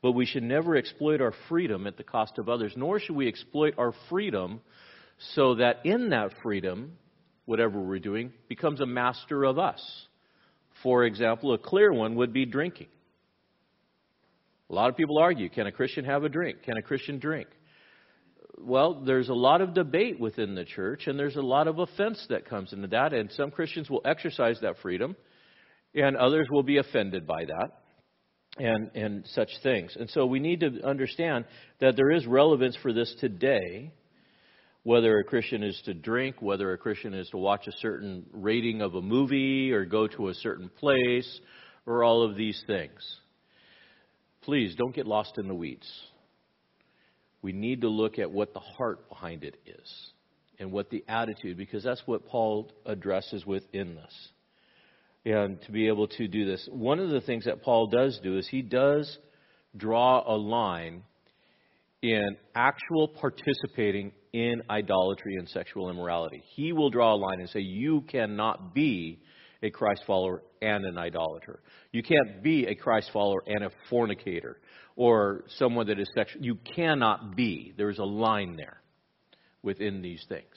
but 0.00 0.12
we 0.12 0.24
should 0.24 0.42
never 0.42 0.74
exploit 0.74 1.20
our 1.20 1.34
freedom 1.50 1.86
at 1.86 1.98
the 1.98 2.02
cost 2.02 2.38
of 2.38 2.48
others, 2.48 2.72
nor 2.74 2.98
should 2.98 3.14
we 3.14 3.28
exploit 3.28 3.74
our 3.76 3.92
freedom 4.08 4.62
so 5.34 5.56
that 5.56 5.84
in 5.84 6.08
that 6.08 6.30
freedom, 6.42 6.96
whatever 7.44 7.78
we're 7.78 7.98
doing, 7.98 8.32
becomes 8.48 8.80
a 8.80 8.86
master 8.86 9.44
of 9.44 9.58
us. 9.58 9.82
For 10.82 11.04
example, 11.04 11.52
a 11.52 11.58
clear 11.58 11.92
one 11.92 12.14
would 12.14 12.32
be 12.32 12.46
drinking. 12.46 12.86
A 14.74 14.76
lot 14.76 14.90
of 14.90 14.96
people 14.96 15.18
argue 15.18 15.48
can 15.48 15.68
a 15.68 15.72
Christian 15.72 16.04
have 16.04 16.24
a 16.24 16.28
drink? 16.28 16.64
Can 16.64 16.76
a 16.76 16.82
Christian 16.82 17.20
drink? 17.20 17.48
well, 18.58 19.02
there's 19.04 19.28
a 19.28 19.34
lot 19.34 19.60
of 19.60 19.74
debate 19.74 20.18
within 20.18 20.54
the 20.54 20.64
church, 20.64 21.06
and 21.06 21.18
there's 21.18 21.36
a 21.36 21.42
lot 21.42 21.68
of 21.68 21.78
offense 21.78 22.24
that 22.28 22.48
comes 22.48 22.72
into 22.72 22.88
that, 22.88 23.12
and 23.12 23.30
some 23.32 23.50
Christians 23.50 23.90
will 23.90 24.02
exercise 24.04 24.58
that 24.62 24.78
freedom, 24.80 25.16
and 25.94 26.16
others 26.16 26.48
will 26.50 26.62
be 26.62 26.78
offended 26.78 27.26
by 27.26 27.44
that, 27.44 27.70
and, 28.58 28.90
and 28.94 29.26
such 29.34 29.50
things. 29.62 29.96
And 29.98 30.08
so 30.10 30.26
we 30.26 30.40
need 30.40 30.60
to 30.60 30.82
understand 30.84 31.44
that 31.80 31.96
there 31.96 32.10
is 32.10 32.26
relevance 32.26 32.76
for 32.82 32.92
this 32.92 33.14
today, 33.20 33.92
whether 34.82 35.18
a 35.18 35.24
Christian 35.24 35.62
is 35.62 35.80
to 35.86 35.94
drink, 35.94 36.36
whether 36.40 36.72
a 36.72 36.78
Christian 36.78 37.14
is 37.14 37.28
to 37.30 37.38
watch 37.38 37.66
a 37.66 37.72
certain 37.80 38.26
rating 38.32 38.82
of 38.82 38.94
a 38.94 39.02
movie, 39.02 39.72
or 39.72 39.84
go 39.84 40.06
to 40.06 40.28
a 40.28 40.34
certain 40.34 40.68
place, 40.68 41.40
or 41.86 42.04
all 42.04 42.22
of 42.22 42.36
these 42.36 42.62
things. 42.66 43.18
Please 44.44 44.74
don't 44.74 44.94
get 44.94 45.06
lost 45.06 45.38
in 45.38 45.48
the 45.48 45.54
weeds 45.54 45.90
we 47.44 47.52
need 47.52 47.82
to 47.82 47.88
look 47.88 48.18
at 48.18 48.30
what 48.30 48.54
the 48.54 48.60
heart 48.60 49.06
behind 49.10 49.44
it 49.44 49.56
is 49.66 50.12
and 50.58 50.72
what 50.72 50.88
the 50.88 51.04
attitude, 51.06 51.58
because 51.58 51.84
that's 51.84 52.02
what 52.06 52.26
Paul 52.26 52.72
addresses 52.86 53.44
within 53.44 53.94
this. 53.94 54.28
And 55.26 55.60
to 55.62 55.70
be 55.70 55.88
able 55.88 56.08
to 56.08 56.26
do 56.26 56.46
this, 56.46 56.66
one 56.72 56.98
of 57.00 57.10
the 57.10 57.20
things 57.20 57.44
that 57.44 57.62
Paul 57.62 57.88
does 57.88 58.18
do 58.22 58.38
is 58.38 58.48
he 58.48 58.62
does 58.62 59.18
draw 59.76 60.22
a 60.26 60.36
line 60.36 61.02
in 62.00 62.36
actual 62.54 63.08
participating 63.08 64.12
in 64.32 64.62
idolatry 64.70 65.36
and 65.36 65.46
sexual 65.50 65.90
immorality. 65.90 66.42
He 66.54 66.72
will 66.72 66.88
draw 66.88 67.14
a 67.14 67.16
line 67.16 67.40
and 67.40 67.50
say, 67.50 67.60
You 67.60 68.02
cannot 68.08 68.74
be 68.74 69.18
a 69.64 69.70
Christ 69.70 70.02
follower 70.06 70.42
and 70.60 70.84
an 70.84 70.98
idolater. 70.98 71.60
You 71.90 72.02
can't 72.02 72.42
be 72.42 72.66
a 72.66 72.74
Christ 72.74 73.10
follower 73.12 73.42
and 73.46 73.64
a 73.64 73.70
fornicator 73.90 74.58
or 74.94 75.44
someone 75.56 75.86
that 75.86 75.98
is 75.98 76.08
sexual. 76.14 76.44
You 76.44 76.56
cannot 76.76 77.34
be. 77.34 77.72
There's 77.76 77.98
a 77.98 78.04
line 78.04 78.56
there 78.56 78.80
within 79.62 80.02
these 80.02 80.24
things. 80.28 80.54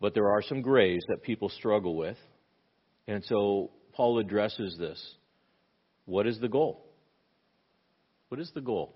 But 0.00 0.14
there 0.14 0.28
are 0.30 0.42
some 0.42 0.60
grays 0.60 1.02
that 1.08 1.22
people 1.22 1.48
struggle 1.48 1.96
with. 1.96 2.18
And 3.08 3.24
so 3.24 3.70
Paul 3.92 4.18
addresses 4.18 4.76
this. 4.78 5.02
What 6.04 6.26
is 6.26 6.38
the 6.40 6.48
goal? 6.48 6.86
What 8.28 8.38
is 8.38 8.50
the 8.54 8.60
goal? 8.60 8.94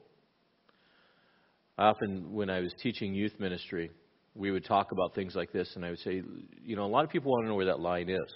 Often, 1.77 2.33
when 2.33 2.51
I 2.51 2.61
was 2.61 2.73
teaching 2.83 3.15
youth 3.15 3.35
ministry, 3.41 3.91
we 4.35 4.51
would 4.51 4.65
talk 4.65 4.93
about 4.93 5.15
things 5.15 5.35
like 5.35 5.53
this, 5.53 5.71
and 5.77 5.85
I 5.85 5.91
would 5.91 6.01
say, 6.01 6.23
you 6.65 6.77
know, 6.77 6.85
a 6.85 6.89
lot 6.89 7.05
of 7.05 7.11
people 7.11 7.31
want 7.31 7.45
to 7.45 7.49
know 7.49 7.55
where 7.55 7.67
that 7.67 7.81
line 7.81 8.09
is. 8.09 8.33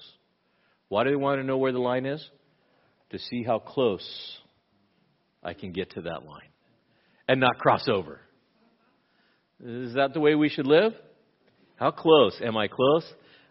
Why 0.88 1.04
do 1.04 1.10
they 1.10 1.16
want 1.16 1.40
to 1.40 1.44
know 1.44 1.58
where 1.58 1.72
the 1.72 1.80
line 1.80 2.06
is? 2.06 2.24
To 3.10 3.18
see 3.18 3.42
how 3.42 3.58
close 3.58 4.38
I 5.42 5.54
can 5.54 5.72
get 5.72 5.90
to 5.92 6.02
that 6.02 6.24
line 6.24 6.50
and 7.26 7.40
not 7.40 7.58
cross 7.58 7.88
over. 7.88 8.20
Is 9.64 9.94
that 9.94 10.14
the 10.14 10.20
way 10.20 10.34
we 10.34 10.48
should 10.48 10.66
live? 10.66 10.92
How 11.76 11.90
close? 11.90 12.38
Am 12.42 12.56
I 12.56 12.68
close? 12.68 13.04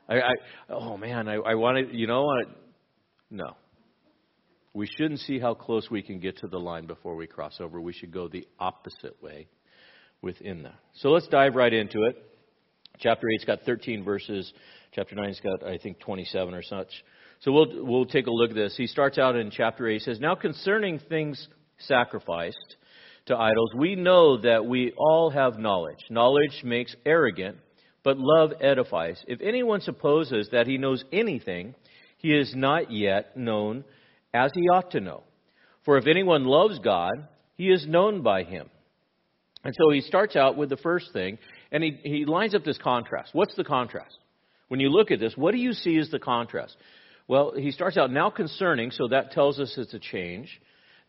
I, 0.07 0.15
I 0.19 0.31
oh 0.69 0.97
man, 0.97 1.27
I, 1.27 1.35
I 1.35 1.55
want 1.55 1.89
to, 1.89 1.95
you 1.95 2.07
know, 2.07 2.29
I, 2.29 2.43
no. 3.29 3.55
We 4.73 4.87
shouldn't 4.87 5.21
see 5.21 5.39
how 5.39 5.53
close 5.53 5.89
we 5.89 6.01
can 6.01 6.19
get 6.19 6.37
to 6.39 6.47
the 6.47 6.59
line 6.59 6.85
before 6.85 7.15
we 7.15 7.25
cross 7.25 7.57
over. 7.59 7.81
We 7.81 7.93
should 7.93 8.11
go 8.11 8.27
the 8.27 8.47
opposite 8.59 9.21
way 9.21 9.47
within 10.21 10.63
that. 10.63 10.75
So 10.95 11.09
let's 11.09 11.27
dive 11.27 11.55
right 11.55 11.73
into 11.73 12.03
it. 12.03 12.23
Chapter 12.99 13.27
8's 13.27 13.45
got 13.45 13.61
13 13.61 14.03
verses. 14.03 14.51
Chapter 14.93 15.15
9's 15.15 15.39
got, 15.39 15.63
I 15.63 15.77
think, 15.77 15.99
27 15.99 16.53
or 16.53 16.63
such. 16.63 16.89
So 17.41 17.51
we'll, 17.51 17.85
we'll 17.85 18.05
take 18.05 18.27
a 18.27 18.31
look 18.31 18.49
at 18.49 18.55
this. 18.55 18.75
He 18.75 18.87
starts 18.87 19.17
out 19.17 19.35
in 19.35 19.51
chapter 19.51 19.87
8. 19.87 19.93
He 19.93 19.99
says, 19.99 20.19
Now 20.19 20.35
concerning 20.35 20.99
things 20.99 21.47
sacrificed 21.79 22.75
to 23.27 23.37
idols, 23.37 23.71
we 23.77 23.95
know 23.95 24.37
that 24.37 24.65
we 24.65 24.93
all 24.97 25.29
have 25.29 25.59
knowledge. 25.59 25.99
Knowledge 26.09 26.61
makes 26.63 26.95
arrogant, 27.05 27.57
but 28.03 28.17
love 28.17 28.53
edifies. 28.61 29.21
If 29.27 29.41
anyone 29.41 29.81
supposes 29.81 30.49
that 30.51 30.65
he 30.65 30.77
knows 30.77 31.03
anything, 31.11 31.75
he 32.17 32.33
is 32.33 32.53
not 32.55 32.91
yet 32.91 33.37
known 33.37 33.83
as 34.33 34.51
he 34.53 34.69
ought 34.69 34.91
to 34.91 34.99
know. 34.99 35.23
For 35.85 35.97
if 35.97 36.07
anyone 36.07 36.45
loves 36.45 36.79
God, 36.79 37.27
he 37.55 37.69
is 37.69 37.85
known 37.87 38.23
by 38.23 38.43
him. 38.43 38.69
And 39.63 39.75
so 39.77 39.91
he 39.91 40.01
starts 40.01 40.35
out 40.35 40.57
with 40.57 40.69
the 40.69 40.77
first 40.77 41.11
thing, 41.13 41.37
and 41.71 41.83
he, 41.83 41.99
he 42.03 42.25
lines 42.25 42.55
up 42.55 42.63
this 42.63 42.77
contrast. 42.77 43.29
What's 43.33 43.55
the 43.55 43.63
contrast? 43.63 44.17
When 44.67 44.79
you 44.79 44.89
look 44.89 45.11
at 45.11 45.19
this, 45.19 45.33
what 45.35 45.51
do 45.51 45.57
you 45.57 45.73
see 45.73 45.97
as 45.97 46.09
the 46.09 46.19
contrast? 46.19 46.75
Well, 47.27 47.53
he 47.55 47.71
starts 47.71 47.97
out 47.97 48.11
now 48.11 48.29
concerning, 48.29 48.91
so 48.91 49.09
that 49.09 49.31
tells 49.31 49.59
us 49.59 49.73
it's 49.77 49.93
a 49.93 49.99
change. 49.99 50.49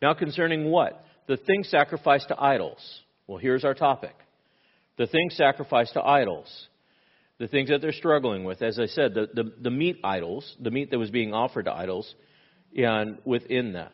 Now 0.01 0.13
concerning 0.13 0.65
what? 0.65 1.03
The 1.27 1.37
things 1.37 1.69
sacrificed 1.69 2.29
to 2.29 2.41
idols. 2.41 2.79
Well, 3.27 3.37
here's 3.37 3.63
our 3.63 3.73
topic. 3.73 4.15
The 4.97 5.07
things 5.07 5.35
sacrificed 5.35 5.93
to 5.93 6.01
idols. 6.01 6.47
The 7.37 7.47
things 7.47 7.69
that 7.69 7.81
they're 7.81 7.93
struggling 7.93 8.43
with. 8.43 8.61
As 8.61 8.79
I 8.79 8.87
said, 8.87 9.13
the, 9.13 9.27
the, 9.33 9.53
the 9.61 9.69
meat 9.69 9.99
idols, 10.03 10.55
the 10.59 10.71
meat 10.71 10.91
that 10.91 10.99
was 10.99 11.09
being 11.09 11.33
offered 11.33 11.65
to 11.65 11.73
idols, 11.73 12.13
and 12.75 13.17
within 13.23 13.73
that. 13.73 13.93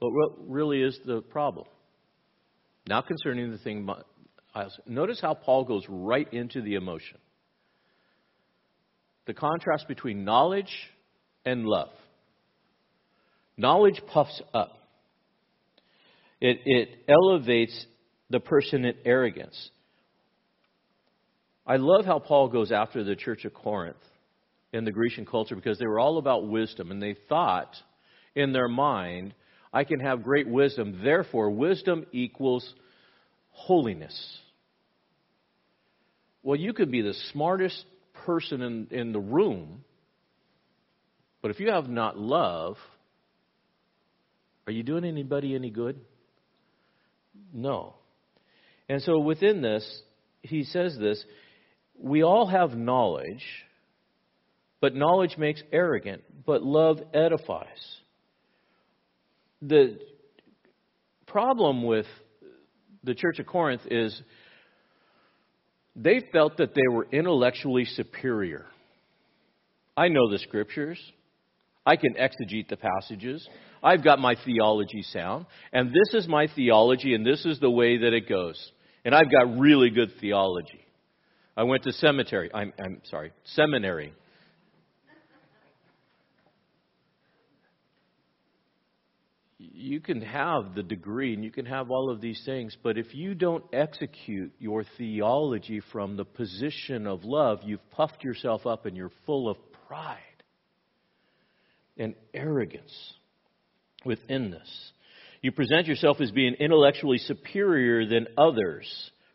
But 0.00 0.10
what 0.10 0.48
really 0.48 0.82
is 0.82 0.98
the 1.04 1.20
problem? 1.20 1.66
Now 2.88 3.02
concerning 3.02 3.50
the 3.50 3.58
thing 3.58 3.88
Notice 4.86 5.20
how 5.20 5.34
Paul 5.34 5.64
goes 5.64 5.84
right 5.88 6.32
into 6.32 6.62
the 6.62 6.74
emotion. 6.74 7.18
The 9.26 9.34
contrast 9.34 9.86
between 9.88 10.24
knowledge 10.24 10.72
and 11.44 11.64
love. 11.64 11.90
Knowledge 13.56 14.00
puffs 14.12 14.40
up. 14.54 14.72
It, 16.40 16.60
it 16.64 16.88
elevates 17.08 17.86
the 18.30 18.40
person 18.40 18.84
in 18.84 18.94
arrogance. 19.04 19.70
I 21.66 21.76
love 21.76 22.06
how 22.06 22.18
Paul 22.18 22.48
goes 22.48 22.72
after 22.72 23.04
the 23.04 23.16
church 23.16 23.44
of 23.44 23.52
Corinth 23.52 23.96
in 24.72 24.84
the 24.84 24.92
Grecian 24.92 25.26
culture 25.26 25.56
because 25.56 25.78
they 25.78 25.86
were 25.86 25.98
all 25.98 26.18
about 26.18 26.48
wisdom 26.48 26.90
and 26.90 27.02
they 27.02 27.16
thought 27.28 27.74
in 28.34 28.52
their 28.52 28.68
mind, 28.68 29.34
I 29.72 29.84
can 29.84 30.00
have 30.00 30.22
great 30.22 30.48
wisdom, 30.48 31.00
therefore, 31.02 31.50
wisdom 31.50 32.06
equals 32.12 32.74
holiness. 33.58 34.38
Well, 36.42 36.56
you 36.56 36.72
could 36.72 36.90
be 36.90 37.02
the 37.02 37.14
smartest 37.32 37.84
person 38.24 38.62
in, 38.62 38.86
in 38.90 39.12
the 39.12 39.20
room, 39.20 39.84
but 41.42 41.50
if 41.50 41.60
you 41.60 41.70
have 41.70 41.88
not 41.88 42.18
love, 42.18 42.76
are 44.66 44.72
you 44.72 44.82
doing 44.82 45.04
anybody 45.04 45.54
any 45.54 45.70
good? 45.70 46.00
No. 47.52 47.94
And 48.88 49.02
so 49.02 49.18
within 49.18 49.60
this, 49.60 50.02
he 50.42 50.64
says 50.64 50.96
this 50.98 51.22
we 52.00 52.22
all 52.22 52.46
have 52.46 52.76
knowledge, 52.76 53.44
but 54.80 54.94
knowledge 54.94 55.36
makes 55.36 55.62
arrogant, 55.72 56.22
but 56.46 56.62
love 56.62 56.98
edifies. 57.12 57.66
The 59.60 59.98
problem 61.26 61.82
with 61.82 62.06
the 63.04 63.14
church 63.14 63.38
of 63.38 63.46
Corinth 63.46 63.82
is 63.90 64.20
they 65.96 66.22
felt 66.32 66.58
that 66.58 66.74
they 66.74 66.88
were 66.90 67.06
intellectually 67.10 67.84
superior. 67.84 68.66
I 69.96 70.08
know 70.08 70.30
the 70.30 70.38
scriptures. 70.38 71.00
I 71.84 71.96
can 71.96 72.14
exegete 72.14 72.68
the 72.68 72.76
passages. 72.76 73.46
I've 73.82 74.04
got 74.04 74.18
my 74.18 74.36
theology 74.44 75.02
sound. 75.02 75.46
And 75.72 75.90
this 75.90 76.22
is 76.22 76.28
my 76.28 76.46
theology, 76.54 77.14
and 77.14 77.26
this 77.26 77.44
is 77.44 77.58
the 77.60 77.70
way 77.70 77.98
that 77.98 78.12
it 78.12 78.28
goes. 78.28 78.72
And 79.04 79.14
I've 79.14 79.30
got 79.30 79.58
really 79.58 79.90
good 79.90 80.10
theology. 80.20 80.84
I 81.56 81.64
went 81.64 81.82
to 81.84 81.92
cemetery. 81.92 82.50
I'm, 82.54 82.72
I'm 82.78 83.00
sorry, 83.10 83.32
seminary 83.44 84.12
you 89.58 90.00
can 90.00 90.22
have 90.22 90.74
the 90.74 90.84
degree 90.84 91.34
and 91.34 91.42
you 91.42 91.50
can 91.50 91.66
have 91.66 91.90
all 91.90 92.10
of 92.10 92.20
these 92.20 92.40
things, 92.46 92.76
but 92.82 92.96
if 92.96 93.12
you 93.14 93.34
don't 93.34 93.64
execute 93.72 94.52
your 94.60 94.84
theology 94.96 95.80
from 95.92 96.16
the 96.16 96.24
position 96.24 97.06
of 97.06 97.24
love, 97.24 97.60
you've 97.64 97.90
puffed 97.90 98.22
yourself 98.22 98.66
up 98.66 98.86
and 98.86 98.96
you're 98.96 99.10
full 99.26 99.48
of 99.48 99.56
pride 99.88 100.18
and 101.96 102.14
arrogance 102.32 102.92
within 104.04 104.52
this. 104.52 104.92
You 105.42 105.50
present 105.50 105.86
yourself 105.86 106.20
as 106.20 106.30
being 106.30 106.54
intellectually 106.54 107.18
superior 107.18 108.06
than 108.06 108.28
others, 108.36 108.86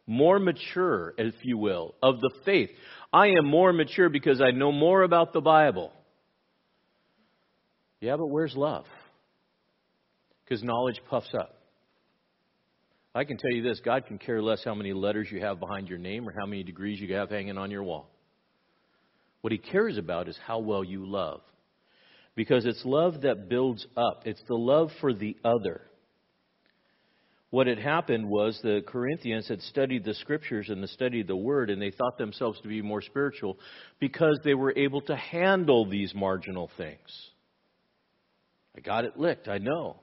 more 0.08 0.40
mature, 0.40 1.14
if 1.18 1.36
you 1.44 1.58
will, 1.58 1.96
of 2.02 2.22
the 2.22 2.32
faith. 2.46 2.70
I 3.12 3.28
am 3.28 3.46
more 3.46 3.74
mature 3.74 4.10
because 4.10 4.42
I 4.42 4.52
know 4.52 4.72
more 4.72 5.04
about 5.04 5.34
the 5.34 5.42
Bible. 5.42 5.92
Yeah, 8.00 8.16
but 8.18 8.28
where's 8.28 8.56
love? 8.56 8.86
Because 10.44 10.64
knowledge 10.64 11.02
puffs 11.10 11.34
up. 11.34 11.58
I 13.16 13.26
can 13.26 13.38
tell 13.38 13.52
you 13.52 13.62
this 13.62 13.80
God 13.80 14.06
can 14.08 14.18
care 14.18 14.42
less 14.42 14.64
how 14.64 14.74
many 14.74 14.92
letters 14.94 15.28
you 15.32 15.40
have 15.42 15.60
behind 15.60 15.88
your 15.88 16.00
name 16.00 16.28
or 16.28 16.34
how 16.38 16.46
many 16.46 16.64
degrees 16.64 17.00
you 17.00 17.14
have 17.16 17.30
hanging 17.30 17.58
on 17.58 17.70
your 17.70 17.84
wall. 17.84 18.10
What 19.42 19.54
He 19.54 19.60
cares 19.60 19.98
about 19.98 20.28
is 20.28 20.38
how 20.46 20.60
well 20.60 20.84
you 20.84 21.06
love. 21.06 21.42
Because 22.36 22.66
it's 22.66 22.84
love 22.84 23.22
that 23.22 23.50
builds 23.50 23.86
up, 23.96 24.24
it's 24.26 24.42
the 24.48 24.56
love 24.56 24.90
for 25.00 25.14
the 25.14 25.38
other. 25.44 25.82
What 27.52 27.68
had 27.68 27.78
happened 27.78 28.28
was 28.28 28.60
the 28.64 28.82
Corinthians 28.88 29.48
had 29.48 29.62
studied 29.62 30.04
the 30.04 30.16
scriptures 30.16 30.70
and 30.70 30.82
the 30.82 30.88
studied 30.88 31.28
the 31.28 31.36
word, 31.36 31.70
and 31.70 31.80
they 31.80 31.92
thought 31.92 32.18
themselves 32.18 32.60
to 32.62 32.68
be 32.68 32.82
more 32.82 33.04
spiritual 33.04 33.60
because 34.00 34.40
they 34.44 34.56
were 34.56 34.74
able 34.76 35.02
to 35.02 35.16
handle 35.16 35.88
these 35.88 36.16
marginal 36.16 36.72
things. 36.78 37.30
I 38.76 38.82
got 38.82 39.06
it 39.06 39.20
licked, 39.20 39.48
I 39.48 39.60
know. 39.60 39.98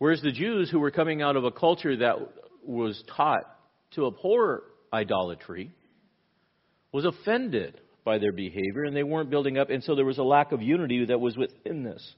Whereas 0.00 0.22
the 0.22 0.32
Jews, 0.32 0.70
who 0.70 0.80
were 0.80 0.90
coming 0.90 1.20
out 1.20 1.36
of 1.36 1.44
a 1.44 1.50
culture 1.50 1.94
that 1.94 2.16
was 2.64 3.04
taught 3.14 3.42
to 3.96 4.06
abhor 4.06 4.62
idolatry, 4.90 5.72
was 6.90 7.04
offended 7.04 7.78
by 8.02 8.16
their 8.16 8.32
behavior 8.32 8.84
and 8.84 8.96
they 8.96 9.02
weren't 9.02 9.28
building 9.28 9.58
up, 9.58 9.68
and 9.68 9.84
so 9.84 9.94
there 9.94 10.06
was 10.06 10.16
a 10.16 10.22
lack 10.22 10.52
of 10.52 10.62
unity 10.62 11.04
that 11.04 11.20
was 11.20 11.36
within 11.36 11.84
this. 11.84 12.14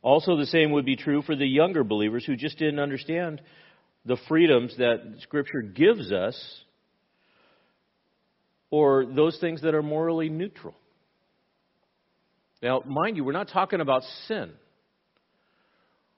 Also, 0.00 0.36
the 0.36 0.46
same 0.46 0.70
would 0.70 0.84
be 0.84 0.94
true 0.94 1.22
for 1.22 1.34
the 1.34 1.44
younger 1.44 1.82
believers 1.82 2.24
who 2.24 2.36
just 2.36 2.56
didn't 2.56 2.78
understand 2.78 3.42
the 4.04 4.16
freedoms 4.28 4.76
that 4.78 5.00
Scripture 5.22 5.62
gives 5.62 6.12
us 6.12 6.40
or 8.70 9.06
those 9.06 9.36
things 9.40 9.62
that 9.62 9.74
are 9.74 9.82
morally 9.82 10.28
neutral. 10.28 10.76
Now, 12.62 12.84
mind 12.86 13.16
you, 13.16 13.24
we're 13.24 13.32
not 13.32 13.48
talking 13.48 13.80
about 13.80 14.02
sin. 14.28 14.52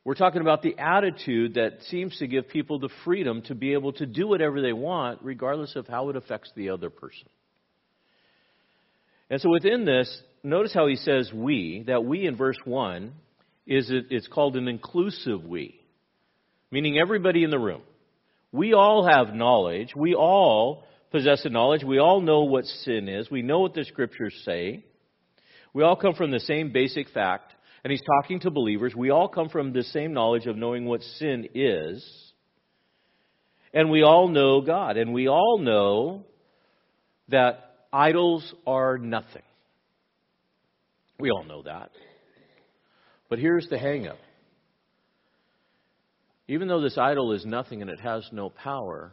We're 0.08 0.14
talking 0.14 0.40
about 0.40 0.62
the 0.62 0.74
attitude 0.78 1.56
that 1.56 1.82
seems 1.90 2.16
to 2.16 2.26
give 2.26 2.48
people 2.48 2.78
the 2.78 2.88
freedom 3.04 3.42
to 3.42 3.54
be 3.54 3.74
able 3.74 3.92
to 3.92 4.06
do 4.06 4.26
whatever 4.26 4.62
they 4.62 4.72
want, 4.72 5.18
regardless 5.20 5.76
of 5.76 5.86
how 5.86 6.08
it 6.08 6.16
affects 6.16 6.50
the 6.56 6.70
other 6.70 6.88
person. 6.88 7.28
And 9.28 9.38
so 9.38 9.50
within 9.50 9.84
this, 9.84 10.22
notice 10.42 10.72
how 10.72 10.86
he 10.86 10.96
says 10.96 11.30
we, 11.30 11.84
that 11.88 12.06
we 12.06 12.26
in 12.26 12.36
verse 12.36 12.56
1 12.64 13.12
is 13.66 13.90
it, 13.90 14.06
it's 14.08 14.26
called 14.28 14.56
an 14.56 14.66
inclusive 14.66 15.44
we, 15.44 15.78
meaning 16.70 16.98
everybody 16.98 17.44
in 17.44 17.50
the 17.50 17.58
room. 17.58 17.82
We 18.50 18.72
all 18.72 19.06
have 19.06 19.34
knowledge. 19.34 19.90
We 19.94 20.14
all 20.14 20.84
possess 21.12 21.42
the 21.42 21.50
knowledge. 21.50 21.84
We 21.84 21.98
all 21.98 22.22
know 22.22 22.44
what 22.44 22.64
sin 22.64 23.10
is. 23.10 23.30
We 23.30 23.42
know 23.42 23.60
what 23.60 23.74
the 23.74 23.84
scriptures 23.84 24.40
say. 24.46 24.86
We 25.74 25.82
all 25.82 25.96
come 25.96 26.14
from 26.14 26.30
the 26.30 26.40
same 26.40 26.72
basic 26.72 27.10
fact. 27.10 27.52
And 27.84 27.90
he's 27.90 28.02
talking 28.02 28.40
to 28.40 28.50
believers. 28.50 28.94
We 28.94 29.10
all 29.10 29.28
come 29.28 29.48
from 29.48 29.72
the 29.72 29.84
same 29.84 30.12
knowledge 30.12 30.46
of 30.46 30.56
knowing 30.56 30.84
what 30.84 31.02
sin 31.02 31.48
is. 31.54 32.04
And 33.72 33.90
we 33.90 34.02
all 34.02 34.28
know 34.28 34.60
God. 34.60 34.96
And 34.96 35.12
we 35.12 35.28
all 35.28 35.58
know 35.58 36.24
that 37.28 37.76
idols 37.92 38.52
are 38.66 38.98
nothing. 38.98 39.42
We 41.20 41.30
all 41.30 41.44
know 41.44 41.62
that. 41.62 41.90
But 43.28 43.38
here's 43.38 43.68
the 43.68 43.78
hang 43.78 44.06
up. 44.06 44.18
Even 46.46 46.66
though 46.66 46.80
this 46.80 46.96
idol 46.96 47.32
is 47.32 47.44
nothing 47.44 47.82
and 47.82 47.90
it 47.90 48.00
has 48.00 48.26
no 48.32 48.48
power, 48.48 49.12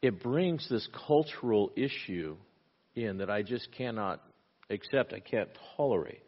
it 0.00 0.22
brings 0.22 0.66
this 0.68 0.88
cultural 1.06 1.72
issue 1.76 2.36
in 2.94 3.18
that 3.18 3.30
I 3.30 3.42
just 3.42 3.68
cannot 3.76 4.22
accept, 4.70 5.12
I 5.12 5.18
can't 5.18 5.48
tolerate. 5.76 6.22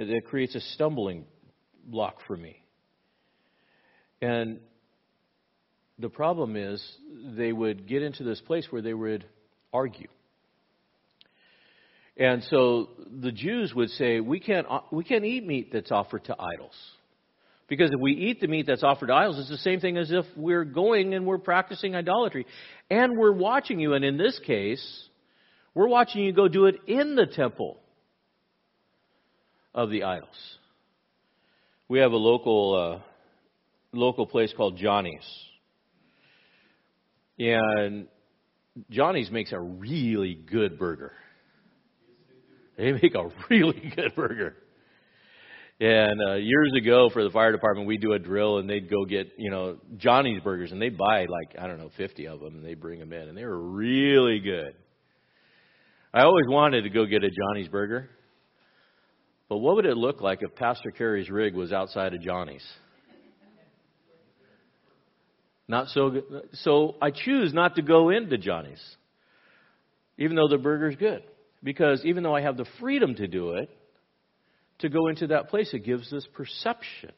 It 0.00 0.26
creates 0.26 0.54
a 0.54 0.60
stumbling 0.60 1.24
block 1.84 2.18
for 2.28 2.36
me. 2.36 2.62
And 4.22 4.60
the 5.98 6.08
problem 6.08 6.54
is 6.54 6.80
they 7.36 7.52
would 7.52 7.88
get 7.88 8.02
into 8.02 8.22
this 8.22 8.40
place 8.40 8.66
where 8.70 8.80
they 8.80 8.94
would 8.94 9.24
argue. 9.72 10.06
And 12.16 12.44
so 12.44 12.90
the 13.20 13.32
Jews 13.32 13.74
would 13.74 13.90
say, 13.90 14.20
we 14.20 14.38
can't, 14.38 14.66
uh, 14.70 14.80
we 14.92 15.02
can't 15.02 15.24
eat 15.24 15.44
meat 15.44 15.70
that's 15.72 15.90
offered 15.90 16.24
to 16.26 16.36
idols. 16.38 16.74
Because 17.66 17.90
if 17.90 18.00
we 18.00 18.12
eat 18.12 18.40
the 18.40 18.46
meat 18.46 18.66
that's 18.66 18.84
offered 18.84 19.08
to 19.08 19.14
idols, 19.14 19.38
it's 19.40 19.50
the 19.50 19.58
same 19.58 19.80
thing 19.80 19.96
as 19.96 20.12
if 20.12 20.24
we're 20.36 20.64
going 20.64 21.14
and 21.14 21.26
we're 21.26 21.38
practicing 21.38 21.96
idolatry. 21.96 22.46
And 22.88 23.18
we're 23.18 23.32
watching 23.32 23.80
you, 23.80 23.94
and 23.94 24.04
in 24.04 24.16
this 24.16 24.38
case, 24.46 25.08
we're 25.74 25.88
watching 25.88 26.22
you 26.22 26.32
go 26.32 26.46
do 26.46 26.66
it 26.66 26.76
in 26.86 27.16
the 27.16 27.26
temple 27.26 27.78
of 29.78 29.90
the 29.90 30.02
idols. 30.02 30.28
We 31.88 32.00
have 32.00 32.10
a 32.10 32.16
local 32.16 32.74
uh, 32.74 33.96
local 33.96 34.26
place 34.26 34.52
called 34.56 34.76
Johnny's, 34.76 35.24
and 37.38 38.08
Johnny's 38.90 39.30
makes 39.30 39.52
a 39.52 39.60
really 39.60 40.34
good 40.34 40.80
burger. 40.80 41.12
They 42.76 42.92
make 42.92 43.14
a 43.14 43.30
really 43.50 43.92
good 43.94 44.16
burger. 44.16 44.56
And 45.80 46.20
uh, 46.28 46.34
years 46.34 46.72
ago, 46.76 47.08
for 47.12 47.22
the 47.22 47.30
fire 47.30 47.52
department, 47.52 47.86
we'd 47.86 48.00
do 48.00 48.14
a 48.14 48.18
drill, 48.18 48.58
and 48.58 48.68
they'd 48.68 48.90
go 48.90 49.04
get 49.04 49.28
you 49.38 49.52
know 49.52 49.76
Johnny's 49.96 50.42
burgers, 50.42 50.72
and 50.72 50.82
they'd 50.82 50.98
buy 50.98 51.26
like 51.26 51.56
I 51.56 51.68
don't 51.68 51.78
know 51.78 51.92
50 51.96 52.26
of 52.26 52.40
them, 52.40 52.56
and 52.56 52.64
they'd 52.64 52.80
bring 52.80 52.98
them 52.98 53.12
in, 53.12 53.28
and 53.28 53.38
they 53.38 53.44
were 53.44 53.62
really 53.62 54.40
good. 54.40 54.74
I 56.12 56.24
always 56.24 56.46
wanted 56.48 56.82
to 56.82 56.90
go 56.90 57.06
get 57.06 57.22
a 57.22 57.30
Johnny's 57.30 57.68
burger, 57.68 58.10
but 59.48 59.58
what 59.58 59.76
would 59.76 59.86
it 59.86 59.96
look 59.96 60.20
like 60.20 60.42
if 60.42 60.54
Pastor 60.54 60.90
Kerry's 60.90 61.30
rig 61.30 61.54
was 61.54 61.72
outside 61.72 62.14
of 62.14 62.20
Johnny's? 62.20 62.66
Not 65.66 65.88
so 65.88 66.10
good. 66.10 66.24
So 66.54 66.96
I 67.00 67.10
choose 67.10 67.52
not 67.52 67.76
to 67.76 67.82
go 67.82 68.08
into 68.10 68.38
Johnny's, 68.38 68.82
even 70.16 70.36
though 70.36 70.48
the 70.48 70.58
burger's 70.58 70.96
good, 70.96 71.22
because 71.62 72.04
even 72.04 72.22
though 72.22 72.34
I 72.34 72.40
have 72.40 72.56
the 72.56 72.66
freedom 72.80 73.14
to 73.16 73.26
do 73.26 73.52
it 73.52 73.70
to 74.80 74.88
go 74.88 75.08
into 75.08 75.28
that 75.28 75.48
place. 75.48 75.72
It 75.72 75.84
gives 75.84 76.10
this 76.10 76.26
perception 76.34 77.12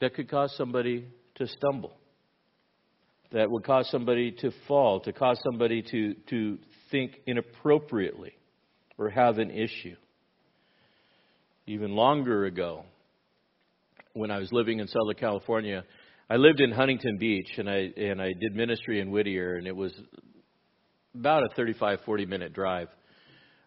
that 0.00 0.14
could 0.14 0.30
cause 0.30 0.54
somebody 0.56 1.06
to 1.36 1.46
stumble, 1.46 1.96
that 3.32 3.50
would 3.50 3.64
cause 3.64 3.88
somebody 3.90 4.32
to 4.40 4.50
fall, 4.66 5.00
to 5.00 5.12
cause 5.12 5.40
somebody 5.42 5.82
to, 5.82 6.14
to 6.30 6.58
think 6.90 7.20
inappropriately 7.26 8.32
or 8.96 9.10
have 9.10 9.38
an 9.38 9.50
issue. 9.50 9.96
Even 11.68 11.94
longer 11.94 12.46
ago, 12.46 12.86
when 14.14 14.30
I 14.30 14.38
was 14.38 14.50
living 14.52 14.80
in 14.80 14.88
Southern 14.88 15.16
California, 15.20 15.84
I 16.30 16.36
lived 16.36 16.60
in 16.60 16.72
Huntington 16.72 17.18
Beach 17.18 17.50
and 17.58 17.68
I 17.68 17.90
and 17.94 18.22
I 18.22 18.32
did 18.32 18.54
ministry 18.54 19.00
in 19.00 19.10
Whittier 19.10 19.56
and 19.56 19.66
it 19.66 19.76
was 19.76 19.92
about 21.14 21.42
a 21.42 21.54
35 21.56 21.98
40 22.06 22.24
minute 22.24 22.54
drive 22.54 22.88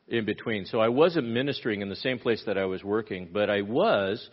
in 0.08 0.26
between. 0.26 0.66
So 0.66 0.80
I 0.80 0.88
wasn't 0.88 1.28
ministering 1.28 1.84
in 1.84 1.90
the 1.90 1.96
same 1.96 2.18
place 2.18 2.42
that 2.48 2.58
I 2.58 2.66
was 2.66 2.84
working, 2.84 3.30
but 3.32 3.52
I 3.52 3.62
was 3.62 4.28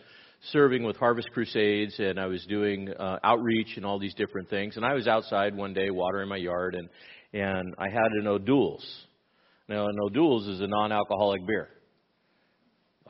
serving 0.51 0.81
with 0.81 0.97
Harvest 0.97 1.29
Crusades 1.29 1.93
and 1.99 2.19
I 2.19 2.25
was 2.25 2.43
doing 2.47 2.89
uh, 2.91 3.19
outreach 3.23 3.77
and 3.77 3.85
all 3.85 3.99
these 3.99 4.15
different 4.15 4.49
things. 4.49 4.77
And 4.77 4.85
I 4.85 4.95
was 4.95 5.07
outside 5.07 5.55
one 5.55 5.75
day 5.75 5.91
watering 5.91 6.27
my 6.27 6.37
yard 6.37 6.73
and 6.73 6.89
and 7.33 7.75
I 7.77 7.87
had 7.89 8.11
an 8.19 8.25
O'Doul's. 8.25 9.05
Now 9.67 9.85
an 9.85 9.95
O'Doul's 10.01 10.47
is 10.47 10.59
a 10.59 10.67
non-alcoholic 10.67 11.45
beer. 11.45 11.69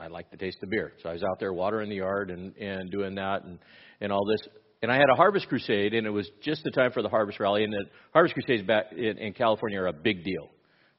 I 0.00 0.06
like 0.06 0.30
the 0.30 0.36
taste 0.36 0.58
of 0.62 0.70
beer, 0.70 0.94
so 1.02 1.10
I 1.10 1.12
was 1.12 1.22
out 1.22 1.38
there 1.38 1.52
watering 1.52 1.90
the 1.90 1.96
yard 1.96 2.30
and 2.30 2.56
and 2.56 2.90
doing 2.90 3.14
that 3.16 3.44
and 3.44 3.58
and 4.00 4.12
all 4.12 4.24
this. 4.24 4.40
And 4.82 4.90
I 4.90 4.94
had 4.96 5.10
a 5.12 5.14
Harvest 5.14 5.46
Crusade, 5.48 5.92
and 5.92 6.06
it 6.06 6.10
was 6.10 6.28
just 6.42 6.64
the 6.64 6.70
time 6.70 6.90
for 6.92 7.02
the 7.02 7.08
Harvest 7.10 7.38
Rally. 7.38 7.64
And 7.64 7.72
the 7.72 7.84
Harvest 8.14 8.34
Crusades 8.34 8.62
back 8.62 8.92
in, 8.92 9.18
in 9.18 9.34
California 9.34 9.78
are 9.78 9.88
a 9.88 9.92
big 9.92 10.24
deal. 10.24 10.48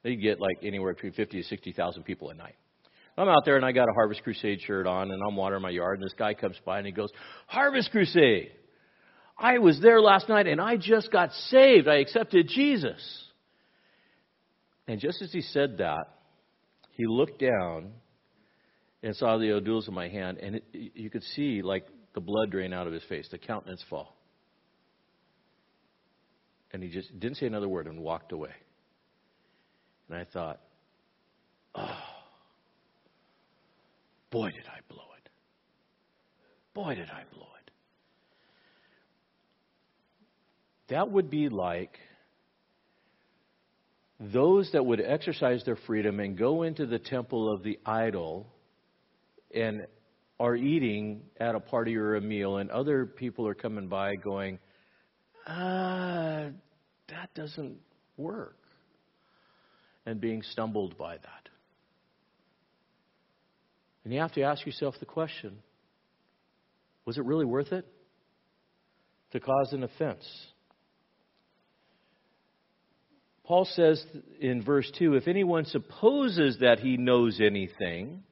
They 0.04 0.14
get 0.14 0.40
like 0.40 0.58
anywhere 0.62 0.94
between 0.94 1.12
50 1.12 1.42
to 1.42 1.48
60,000 1.48 2.04
people 2.04 2.30
a 2.30 2.34
night. 2.34 2.54
I'm 3.16 3.28
out 3.28 3.44
there 3.44 3.56
and 3.56 3.64
I 3.64 3.72
got 3.72 3.88
a 3.88 3.92
Harvest 3.92 4.22
Crusade 4.22 4.60
shirt 4.62 4.86
on 4.86 5.10
and 5.10 5.20
I'm 5.26 5.36
watering 5.36 5.62
my 5.62 5.70
yard 5.70 5.98
and 5.98 6.04
this 6.04 6.14
guy 6.18 6.34
comes 6.34 6.56
by 6.64 6.78
and 6.78 6.86
he 6.86 6.92
goes, 6.92 7.10
Harvest 7.46 7.90
Crusade! 7.90 8.52
I 9.38 9.58
was 9.58 9.80
there 9.80 10.00
last 10.00 10.28
night 10.28 10.46
and 10.46 10.60
I 10.60 10.76
just 10.76 11.10
got 11.12 11.32
saved. 11.48 11.88
I 11.88 11.96
accepted 11.96 12.48
Jesus. 12.48 13.00
And 14.88 14.98
just 14.98 15.20
as 15.20 15.30
he 15.30 15.42
said 15.42 15.78
that, 15.78 16.04
he 16.92 17.04
looked 17.06 17.40
down 17.40 17.92
and 19.02 19.16
saw 19.16 19.38
the 19.38 19.52
O'Doul's 19.52 19.88
in 19.88 19.94
my 19.94 20.08
hand 20.08 20.38
and 20.38 20.56
it, 20.56 20.64
you 20.72 21.10
could 21.10 21.24
see 21.34 21.62
like 21.62 21.86
the 22.14 22.20
blood 22.20 22.50
drain 22.50 22.72
out 22.72 22.86
of 22.86 22.92
his 22.92 23.02
face, 23.04 23.28
the 23.30 23.38
countenance 23.38 23.82
fall. 23.88 24.16
And 26.72 26.82
he 26.82 26.88
just 26.88 27.18
didn't 27.18 27.36
say 27.36 27.46
another 27.46 27.68
word 27.68 27.86
and 27.86 28.00
walked 28.00 28.32
away. 28.32 28.52
And 30.08 30.18
I 30.18 30.24
thought, 30.24 30.60
oh, 31.74 31.98
boy, 34.30 34.50
did 34.50 34.64
I 34.66 34.80
blow 34.88 35.04
it. 35.18 35.28
Boy, 36.74 36.94
did 36.94 37.10
I 37.10 37.22
blow 37.32 37.46
it. 37.64 37.70
That 40.88 41.10
would 41.10 41.30
be 41.30 41.48
like 41.48 41.98
those 44.20 44.70
that 44.72 44.84
would 44.84 45.00
exercise 45.00 45.64
their 45.64 45.78
freedom 45.86 46.20
and 46.20 46.38
go 46.38 46.62
into 46.62 46.86
the 46.86 46.98
temple 46.98 47.52
of 47.52 47.62
the 47.62 47.78
idol 47.84 48.46
and 49.54 49.86
are 50.40 50.56
eating 50.56 51.22
at 51.38 51.54
a 51.54 51.60
party 51.60 51.96
or 51.96 52.16
a 52.16 52.20
meal, 52.20 52.56
and 52.56 52.70
other 52.70 53.06
people 53.06 53.46
are 53.46 53.54
coming 53.54 53.88
by 53.88 54.16
going, 54.16 54.58
ah, 55.46 56.46
that 57.08 57.34
doesn't 57.34 57.76
work 58.16 58.56
and 60.06 60.20
being 60.20 60.42
stumbled 60.42 60.98
by 60.98 61.16
that. 61.16 61.48
And 64.04 64.12
you 64.12 64.20
have 64.20 64.32
to 64.32 64.42
ask 64.42 64.66
yourself 64.66 64.96
the 64.98 65.06
question 65.06 65.58
was 67.04 67.18
it 67.18 67.24
really 67.24 67.44
worth 67.44 67.72
it 67.72 67.86
to 69.32 69.40
cause 69.40 69.72
an 69.72 69.82
offense? 69.82 70.24
Paul 73.44 73.64
says 73.64 74.04
in 74.40 74.62
verse 74.62 74.90
2 74.98 75.14
if 75.14 75.26
anyone 75.26 75.64
supposes 75.66 76.58
that 76.60 76.80
he 76.80 76.96
knows 76.96 77.40
anything, 77.40 78.22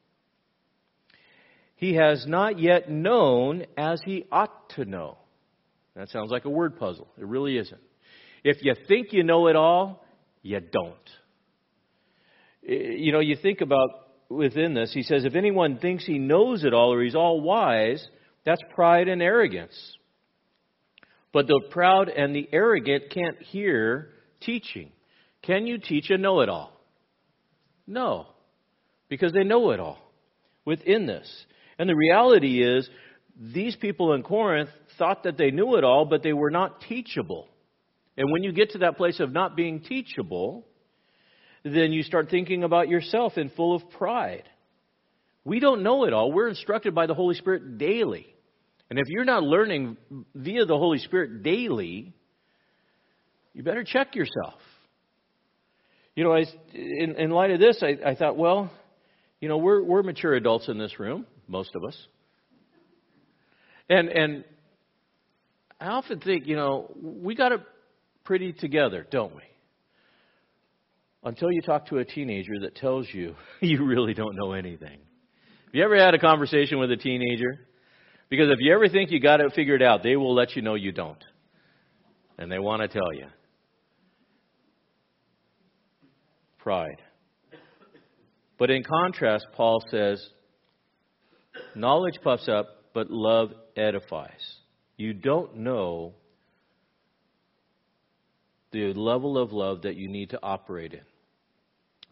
he 1.81 1.95
has 1.95 2.27
not 2.27 2.59
yet 2.59 2.91
known 2.91 3.65
as 3.75 4.03
he 4.05 4.27
ought 4.31 4.69
to 4.77 4.85
know. 4.85 5.17
That 5.97 6.11
sounds 6.11 6.31
like 6.31 6.45
a 6.45 6.51
word 6.51 6.79
puzzle. 6.79 7.09
It 7.17 7.25
really 7.25 7.57
isn't. 7.57 7.81
If 8.45 8.59
you 8.63 8.75
think 8.87 9.15
you 9.15 9.23
know 9.23 9.47
it 9.47 9.57
all, 9.57 10.05
you 10.43 10.61
don't. 10.61 11.11
Eh, 12.69 12.97
you 12.99 13.13
know, 13.13 13.21
you 13.21 13.35
think 13.35 13.63
about 13.63 13.89
within 14.29 14.75
this, 14.75 14.93
he 14.93 15.03
says, 15.03 15.25
if 15.25 15.35
anyone 15.35 15.79
thinks 15.79 16.05
he 16.05 16.19
knows 16.19 16.65
it 16.65 16.75
all 16.75 16.93
or 16.93 17.03
he's 17.03 17.15
all 17.15 17.41
wise, 17.41 18.07
that's 18.45 18.61
pride 18.75 19.09
and 19.09 19.23
arrogance. 19.23 19.97
But 21.33 21.47
the 21.47 21.63
proud 21.71 22.11
and 22.11 22.37
the 22.37 22.47
arrogant 22.53 23.05
can't 23.11 23.39
hear 23.39 24.11
teaching. 24.41 24.93
Can 25.41 25.67
you 25.67 25.79
teach 25.79 26.11
a 26.11 26.19
know 26.19 26.41
it 26.41 26.51
all? 26.51 26.79
No, 27.87 28.27
because 29.09 29.33
they 29.33 29.45
know 29.45 29.71
it 29.71 29.81
all 29.81 29.99
within 30.67 31.07
this. 31.07 31.47
And 31.81 31.89
the 31.89 31.97
reality 31.97 32.63
is, 32.63 32.87
these 33.41 33.75
people 33.75 34.13
in 34.13 34.23
Corinth 34.23 34.69
thought 34.99 35.23
that 35.23 35.39
they 35.39 35.51
knew 35.51 35.77
it 35.77 35.83
all, 35.83 36.05
but 36.05 36.23
they 36.23 36.35
were 36.35 36.51
not 36.51 36.83
teachable. 36.83 37.49
And 38.19 38.31
when 38.31 38.43
you 38.43 38.53
get 38.53 38.73
to 38.73 38.79
that 38.81 38.99
place 38.99 39.19
of 39.19 39.33
not 39.33 39.57
being 39.57 39.81
teachable, 39.81 40.67
then 41.65 41.91
you 41.91 42.03
start 42.03 42.29
thinking 42.29 42.65
about 42.65 42.91
yourself 42.91 43.39
and 43.39 43.51
full 43.53 43.75
of 43.75 43.89
pride. 43.93 44.43
We 45.43 45.59
don't 45.59 45.83
know 45.83 46.05
it 46.05 46.13
all. 46.13 46.31
We're 46.31 46.51
instructed 46.51 46.95
by 46.95 47.07
the 47.07 47.15
Holy 47.15 47.35
Spirit 47.35 47.79
daily. 47.79 48.27
And 48.91 48.99
if 48.99 49.07
you're 49.09 49.25
not 49.25 49.43
learning 49.43 49.97
via 50.35 50.67
the 50.67 50.77
Holy 50.77 50.99
Spirit 50.99 51.43
daily, 51.43 52.13
you 53.55 53.63
better 53.63 53.85
check 53.85 54.15
yourself. 54.15 54.61
You 56.15 56.25
know, 56.25 56.35
I, 56.35 56.45
in, 56.75 57.15
in 57.17 57.31
light 57.31 57.53
of 57.53 57.59
this, 57.59 57.83
I, 57.83 58.11
I 58.11 58.15
thought, 58.17 58.37
well, 58.37 58.71
you 59.41 59.49
know, 59.49 59.57
we're, 59.57 59.83
we're 59.83 60.03
mature 60.03 60.35
adults 60.35 60.69
in 60.69 60.77
this 60.77 61.01
room, 61.01 61.25
most 61.51 61.75
of 61.75 61.85
us. 61.85 61.97
And, 63.89 64.09
and 64.09 64.45
I 65.81 65.89
often 65.89 66.21
think, 66.21 66.47
you 66.47 66.57
know, 66.57 66.95
we 67.03 67.35
got 67.35 67.53
it 67.53 67.61
pretty 68.25 68.53
together, 68.53 69.07
don't 69.11 69.35
we? 69.35 69.43
Until 71.25 71.51
you 71.51 71.61
talk 71.61 71.89
to 71.89 71.99
a 71.99 72.05
teenager 72.05 72.61
that 72.61 72.77
tells 72.77 73.07
you 73.13 73.35
you 73.61 73.85
really 73.85 74.15
don't 74.15 74.37
know 74.37 74.53
anything. 74.53 75.01
Have 75.67 75.75
you 75.75 75.85
ever 75.85 75.97
had 75.97 76.15
a 76.15 76.19
conversation 76.19 76.79
with 76.79 76.91
a 76.93 76.97
teenager? 76.97 77.67
Because 78.29 78.49
if 78.51 78.59
you 78.61 78.73
ever 78.73 78.89
think 78.89 79.11
you 79.11 79.21
got 79.21 79.41
it 79.41 79.53
figured 79.55 79.83
out, 79.83 80.03
they 80.03 80.17
will 80.17 80.35
let 80.35 80.55
you 80.55 80.63
know 80.63 80.75
you 80.75 80.93
don't. 80.93 81.23
And 82.39 82.51
they 82.51 82.59
want 82.59 82.83
to 82.83 82.89
tell 82.89 83.13
you. 83.13 83.27
Pride. 86.59 87.03
But 88.59 88.71
in 88.71 88.85
contrast, 88.85 89.47
Paul 89.55 89.83
says, 89.91 90.25
knowledge 91.75 92.19
puffs 92.23 92.49
up, 92.49 92.67
but 92.95 93.11
love 93.11 93.53
edifies. 93.77 94.57
You 94.97 95.15
don't 95.15 95.59
know 95.59 96.15
the 98.73 98.93
level 98.95 99.39
of 99.39 99.53
love 99.53 99.83
that 99.83 99.97
you 99.97 100.09
need 100.09 100.31
to 100.31 100.41
operate 100.43 100.93
in. 100.93 101.01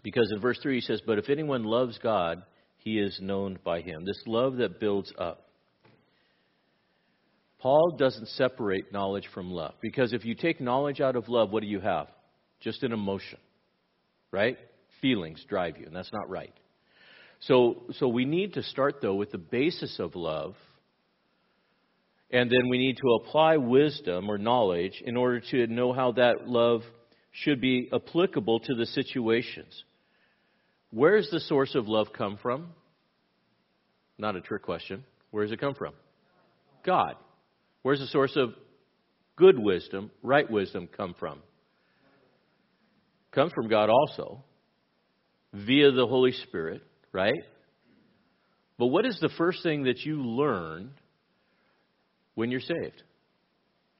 Because 0.02 0.30
in 0.32 0.40
verse 0.40 0.58
3 0.62 0.76
he 0.76 0.80
says, 0.80 1.02
But 1.04 1.18
if 1.18 1.28
anyone 1.28 1.64
loves 1.64 1.98
God, 1.98 2.42
he 2.78 2.98
is 2.98 3.18
known 3.20 3.58
by 3.64 3.80
him. 3.80 4.04
This 4.04 4.22
love 4.26 4.56
that 4.56 4.80
builds 4.80 5.12
up. 5.18 5.48
Paul 7.58 7.96
doesn't 7.98 8.28
separate 8.28 8.92
knowledge 8.92 9.28
from 9.34 9.50
love. 9.50 9.74
Because 9.80 10.12
if 10.12 10.24
you 10.24 10.34
take 10.34 10.60
knowledge 10.60 11.00
out 11.00 11.16
of 11.16 11.28
love, 11.28 11.50
what 11.50 11.62
do 11.62 11.68
you 11.68 11.80
have? 11.80 12.06
Just 12.60 12.82
an 12.82 12.92
emotion, 12.92 13.38
right? 14.30 14.56
Feelings 15.00 15.44
drive 15.48 15.76
you, 15.76 15.86
and 15.86 15.94
that's 15.94 16.12
not 16.12 16.28
right. 16.28 16.52
So, 17.40 17.84
so 17.98 18.08
we 18.08 18.24
need 18.24 18.54
to 18.54 18.62
start, 18.62 18.96
though, 19.00 19.14
with 19.14 19.30
the 19.30 19.38
basis 19.38 19.98
of 19.98 20.16
love, 20.16 20.54
and 22.30 22.50
then 22.50 22.68
we 22.68 22.78
need 22.78 22.96
to 22.96 23.08
apply 23.22 23.56
wisdom 23.56 24.28
or 24.28 24.38
knowledge 24.38 25.02
in 25.04 25.16
order 25.16 25.40
to 25.50 25.66
know 25.66 25.92
how 25.92 26.12
that 26.12 26.48
love 26.48 26.82
should 27.30 27.60
be 27.60 27.88
applicable 27.92 28.60
to 28.60 28.74
the 28.74 28.86
situations. 28.86 29.84
Where 30.90 31.16
does 31.16 31.30
the 31.30 31.40
source 31.40 31.74
of 31.74 31.88
love 31.88 32.08
come 32.16 32.38
from? 32.42 32.68
Not 34.18 34.36
a 34.36 34.40
trick 34.40 34.62
question. 34.62 35.04
Where 35.30 35.44
does 35.44 35.52
it 35.52 35.60
come 35.60 35.74
from? 35.74 35.94
God. 36.84 37.14
Where's 37.82 38.00
the 38.00 38.06
source 38.06 38.36
of 38.36 38.54
good 39.36 39.58
wisdom, 39.58 40.10
right 40.22 40.50
wisdom 40.50 40.88
come 40.94 41.14
from? 41.18 41.38
Comes 43.30 43.52
from 43.52 43.68
God 43.68 43.90
also, 43.90 44.42
via 45.52 45.92
the 45.92 46.06
Holy 46.06 46.32
Spirit, 46.32 46.82
right? 47.12 47.42
But 48.78 48.86
what 48.86 49.06
is 49.06 49.18
the 49.20 49.30
first 49.36 49.62
thing 49.62 49.84
that 49.84 50.00
you 50.00 50.22
learn 50.22 50.90
when 52.34 52.50
you're 52.50 52.60
saved? 52.60 53.02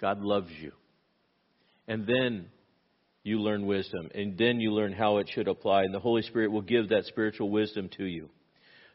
God 0.01 0.21
loves 0.21 0.51
you. 0.61 0.73
And 1.89 2.07
then 2.07 2.47
you 3.25 3.41
learn 3.41 3.67
wisdom, 3.67 4.09
and 4.15 4.39
then 4.39 4.61
you 4.61 4.73
learn 4.73 4.93
how 4.93 5.19
it 5.19 5.29
should 5.35 5.49
apply, 5.49 5.83
and 5.83 5.93
the 5.93 6.01
Holy 6.01 6.23
Spirit 6.23 6.53
will 6.53 6.63
give 6.63 6.91
that 6.91 7.05
spiritual 7.05 7.51
wisdom 7.51 7.91
to 7.97 8.05
you. 8.05 8.29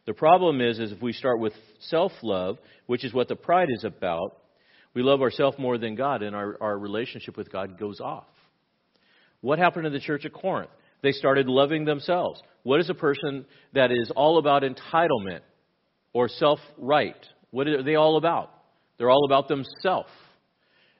The 0.05 0.13
problem 0.13 0.61
is, 0.61 0.79
is 0.79 0.91
if 0.91 1.01
we 1.01 1.13
start 1.13 1.39
with 1.39 1.53
self-love, 1.81 2.57
which 2.87 3.03
is 3.03 3.13
what 3.13 3.27
the 3.27 3.35
pride 3.35 3.69
is 3.69 3.83
about, 3.83 4.37
we 4.93 5.03
love 5.03 5.21
ourselves 5.21 5.57
more 5.59 5.77
than 5.77 5.95
God, 5.95 6.21
and 6.23 6.35
our, 6.35 6.57
our 6.61 6.77
relationship 6.77 7.37
with 7.37 7.51
God 7.51 7.79
goes 7.79 7.99
off. 7.99 8.27
What 9.41 9.59
happened 9.59 9.83
to 9.85 9.89
the 9.89 9.99
church 9.99 10.25
at 10.25 10.33
Corinth? 10.33 10.71
They 11.03 11.11
started 11.11 11.47
loving 11.47 11.85
themselves. 11.85 12.41
What 12.63 12.79
is 12.79 12.89
a 12.89 12.95
person 12.95 13.45
that 13.73 13.91
is 13.91 14.11
all 14.15 14.39
about 14.39 14.63
entitlement 14.63 15.41
or 16.13 16.29
self 16.29 16.59
right? 16.77 17.15
What 17.51 17.67
are 17.67 17.83
they 17.83 17.95
all 17.95 18.17
about? 18.17 18.51
They're 18.97 19.11
all 19.11 19.25
about 19.25 19.47
themselves 19.47 20.09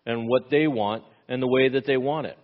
and 0.05 0.27
what 0.27 0.49
they 0.51 0.67
want 0.67 1.03
and 1.27 1.41
the 1.41 1.47
way 1.47 1.69
that 1.69 1.87
they 1.87 1.97
want 1.97 2.27
it. 2.27 2.37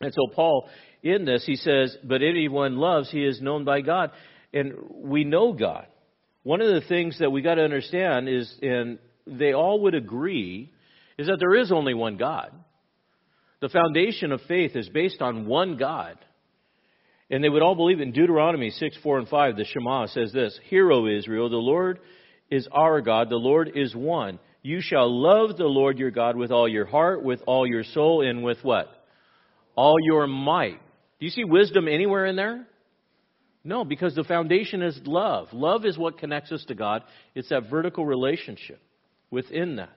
And 0.00 0.12
so, 0.12 0.32
Paul, 0.34 0.68
in 1.02 1.24
this, 1.24 1.44
he 1.46 1.56
says, 1.56 1.96
But 2.04 2.22
anyone 2.22 2.76
loves, 2.76 3.10
he 3.10 3.24
is 3.24 3.40
known 3.40 3.64
by 3.64 3.80
God. 3.80 4.10
And 4.52 4.74
we 4.90 5.24
know 5.24 5.52
God. 5.52 5.86
One 6.42 6.60
of 6.60 6.68
the 6.68 6.86
things 6.86 7.18
that 7.20 7.30
we 7.30 7.40
got 7.40 7.54
to 7.54 7.64
understand 7.64 8.28
is, 8.28 8.54
and 8.60 8.98
they 9.26 9.52
all 9.52 9.80
would 9.82 9.94
agree, 9.94 10.70
is 11.16 11.26
that 11.28 11.38
there 11.40 11.54
is 11.54 11.72
only 11.72 11.94
one 11.94 12.18
God. 12.18 12.52
The 13.60 13.70
foundation 13.70 14.30
of 14.32 14.42
faith 14.42 14.76
is 14.76 14.88
based 14.90 15.22
on 15.22 15.46
one 15.46 15.78
God. 15.78 16.18
And 17.30 17.42
they 17.42 17.48
would 17.48 17.62
all 17.62 17.74
believe 17.74 18.00
in 18.00 18.12
Deuteronomy 18.12 18.70
6, 18.70 18.96
4, 19.02 19.18
and 19.18 19.28
5. 19.28 19.56
The 19.56 19.64
Shema 19.64 20.06
says 20.06 20.32
this 20.32 20.58
Hear, 20.68 20.92
O 20.92 21.06
Israel, 21.06 21.48
the 21.48 21.56
Lord 21.56 22.00
is 22.50 22.68
our 22.70 23.00
God, 23.00 23.30
the 23.30 23.36
Lord 23.36 23.72
is 23.74 23.94
one. 23.94 24.38
You 24.62 24.80
shall 24.80 25.10
love 25.10 25.56
the 25.56 25.64
Lord 25.64 25.98
your 25.98 26.10
God 26.10 26.36
with 26.36 26.50
all 26.50 26.68
your 26.68 26.86
heart, 26.86 27.22
with 27.22 27.40
all 27.46 27.66
your 27.66 27.84
soul, 27.84 28.26
and 28.26 28.42
with 28.42 28.58
what? 28.62 28.88
All 29.74 29.96
your 30.00 30.26
might. 30.26 30.80
Do 31.18 31.26
you 31.26 31.30
see 31.30 31.44
wisdom 31.44 31.88
anywhere 31.88 32.26
in 32.26 32.36
there? 32.36 32.66
No, 33.62 33.84
because 33.84 34.14
the 34.14 34.24
foundation 34.24 34.82
is 34.82 34.98
love. 35.04 35.48
Love 35.52 35.86
is 35.86 35.96
what 35.96 36.18
connects 36.18 36.52
us 36.52 36.64
to 36.68 36.74
God. 36.74 37.02
It's 37.34 37.48
that 37.48 37.70
vertical 37.70 38.04
relationship 38.04 38.80
within 39.30 39.76
that. 39.76 39.96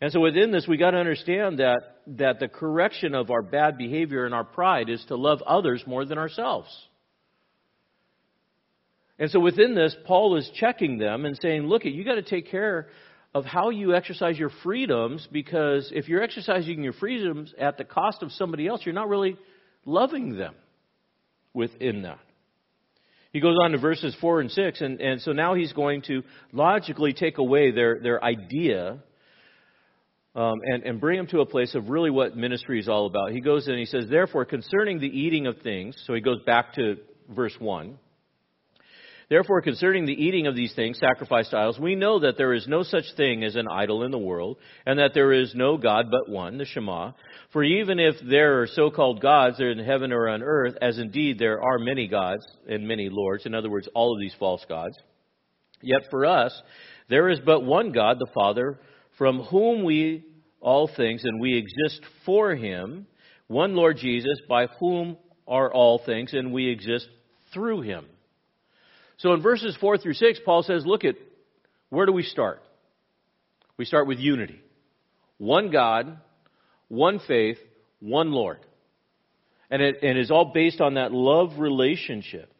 And 0.00 0.10
so 0.10 0.18
within 0.20 0.50
this, 0.50 0.66
we 0.66 0.76
got 0.76 0.90
to 0.90 0.98
understand 0.98 1.60
that, 1.60 1.91
that 2.06 2.40
the 2.40 2.48
correction 2.48 3.14
of 3.14 3.30
our 3.30 3.42
bad 3.42 3.78
behavior 3.78 4.24
and 4.26 4.34
our 4.34 4.44
pride 4.44 4.88
is 4.88 5.04
to 5.08 5.16
love 5.16 5.42
others 5.42 5.82
more 5.86 6.04
than 6.04 6.18
ourselves. 6.18 6.68
And 9.18 9.30
so 9.30 9.40
within 9.40 9.74
this, 9.74 9.94
Paul 10.04 10.36
is 10.36 10.50
checking 10.54 10.98
them 10.98 11.24
and 11.24 11.38
saying, 11.40 11.62
look, 11.62 11.84
you 11.84 12.04
got 12.04 12.16
to 12.16 12.22
take 12.22 12.50
care 12.50 12.88
of 13.34 13.44
how 13.44 13.70
you 13.70 13.94
exercise 13.94 14.38
your 14.38 14.50
freedoms 14.62 15.26
because 15.30 15.90
if 15.94 16.08
you're 16.08 16.22
exercising 16.22 16.82
your 16.82 16.92
freedoms 16.92 17.54
at 17.58 17.78
the 17.78 17.84
cost 17.84 18.22
of 18.22 18.32
somebody 18.32 18.66
else, 18.66 18.82
you're 18.84 18.94
not 18.94 19.08
really 19.08 19.36
loving 19.84 20.36
them 20.36 20.54
within 21.54 22.02
that. 22.02 22.18
He 23.32 23.40
goes 23.40 23.56
on 23.62 23.72
to 23.72 23.78
verses 23.78 24.14
4 24.20 24.40
and 24.40 24.50
6, 24.50 24.80
and, 24.82 25.00
and 25.00 25.20
so 25.22 25.32
now 25.32 25.54
he's 25.54 25.72
going 25.72 26.02
to 26.02 26.22
logically 26.52 27.14
take 27.14 27.38
away 27.38 27.70
their, 27.70 27.98
their 27.98 28.22
idea 28.22 28.98
um, 30.34 30.54
and, 30.64 30.82
and 30.84 31.00
bring 31.00 31.18
him 31.18 31.26
to 31.28 31.40
a 31.40 31.46
place 31.46 31.74
of 31.74 31.88
really 31.88 32.10
what 32.10 32.36
ministry 32.36 32.80
is 32.80 32.88
all 32.88 33.06
about. 33.06 33.32
He 33.32 33.40
goes 33.40 33.66
in 33.66 33.72
and 33.72 33.80
he 33.80 33.86
says, 33.86 34.06
Therefore, 34.08 34.44
concerning 34.44 34.98
the 34.98 35.06
eating 35.06 35.46
of 35.46 35.58
things, 35.62 35.96
so 36.06 36.14
he 36.14 36.20
goes 36.20 36.42
back 36.46 36.74
to 36.74 36.96
verse 37.28 37.54
1. 37.58 37.98
Therefore, 39.28 39.62
concerning 39.62 40.04
the 40.04 40.12
eating 40.12 40.46
of 40.46 40.54
these 40.54 40.74
things, 40.74 40.98
sacrificed 40.98 41.54
idols, 41.54 41.78
we 41.78 41.94
know 41.94 42.18
that 42.18 42.36
there 42.36 42.52
is 42.52 42.66
no 42.66 42.82
such 42.82 43.04
thing 43.16 43.44
as 43.44 43.56
an 43.56 43.66
idol 43.66 44.02
in 44.02 44.10
the 44.10 44.18
world, 44.18 44.58
and 44.84 44.98
that 44.98 45.12
there 45.14 45.32
is 45.32 45.54
no 45.54 45.78
God 45.78 46.06
but 46.10 46.28
one, 46.30 46.58
the 46.58 46.66
Shema. 46.66 47.12
For 47.50 47.64
even 47.64 47.98
if 47.98 48.16
there 48.28 48.60
are 48.60 48.66
so-called 48.66 49.22
gods 49.22 49.56
there 49.56 49.70
in 49.70 49.78
heaven 49.78 50.12
or 50.12 50.28
on 50.28 50.42
earth, 50.42 50.74
as 50.82 50.98
indeed 50.98 51.38
there 51.38 51.62
are 51.62 51.78
many 51.78 52.08
gods 52.08 52.44
and 52.68 52.86
many 52.86 53.08
lords, 53.10 53.46
in 53.46 53.54
other 53.54 53.70
words, 53.70 53.88
all 53.94 54.12
of 54.14 54.20
these 54.20 54.34
false 54.38 54.64
gods, 54.68 54.98
yet 55.80 56.02
for 56.10 56.26
us 56.26 56.52
there 57.08 57.30
is 57.30 57.40
but 57.40 57.64
one 57.64 57.92
God, 57.92 58.18
the 58.18 58.30
Father, 58.34 58.80
from 59.22 59.38
whom 59.38 59.84
we 59.84 60.24
all 60.60 60.90
things, 60.96 61.22
and 61.22 61.40
we 61.40 61.56
exist 61.56 62.00
for 62.26 62.56
him, 62.56 63.06
one 63.46 63.76
Lord 63.76 63.96
Jesus, 63.96 64.36
by 64.48 64.66
whom 64.80 65.16
are 65.46 65.72
all 65.72 66.02
things, 66.04 66.32
and 66.32 66.52
we 66.52 66.68
exist 66.68 67.06
through 67.54 67.82
him. 67.82 68.04
So 69.18 69.32
in 69.32 69.40
verses 69.40 69.78
4 69.80 69.98
through 69.98 70.14
6, 70.14 70.40
Paul 70.44 70.64
says, 70.64 70.82
look 70.84 71.04
at 71.04 71.14
where 71.88 72.04
do 72.04 72.10
we 72.10 72.24
start? 72.24 72.64
We 73.76 73.84
start 73.84 74.08
with 74.08 74.18
unity. 74.18 74.60
One 75.38 75.70
God, 75.70 76.18
one 76.88 77.20
faith, 77.20 77.58
one 78.00 78.32
Lord. 78.32 78.58
And 79.70 79.80
it 79.80 80.02
and 80.02 80.18
is 80.18 80.32
all 80.32 80.50
based 80.52 80.80
on 80.80 80.94
that 80.94 81.12
love 81.12 81.60
relationship. 81.60 82.52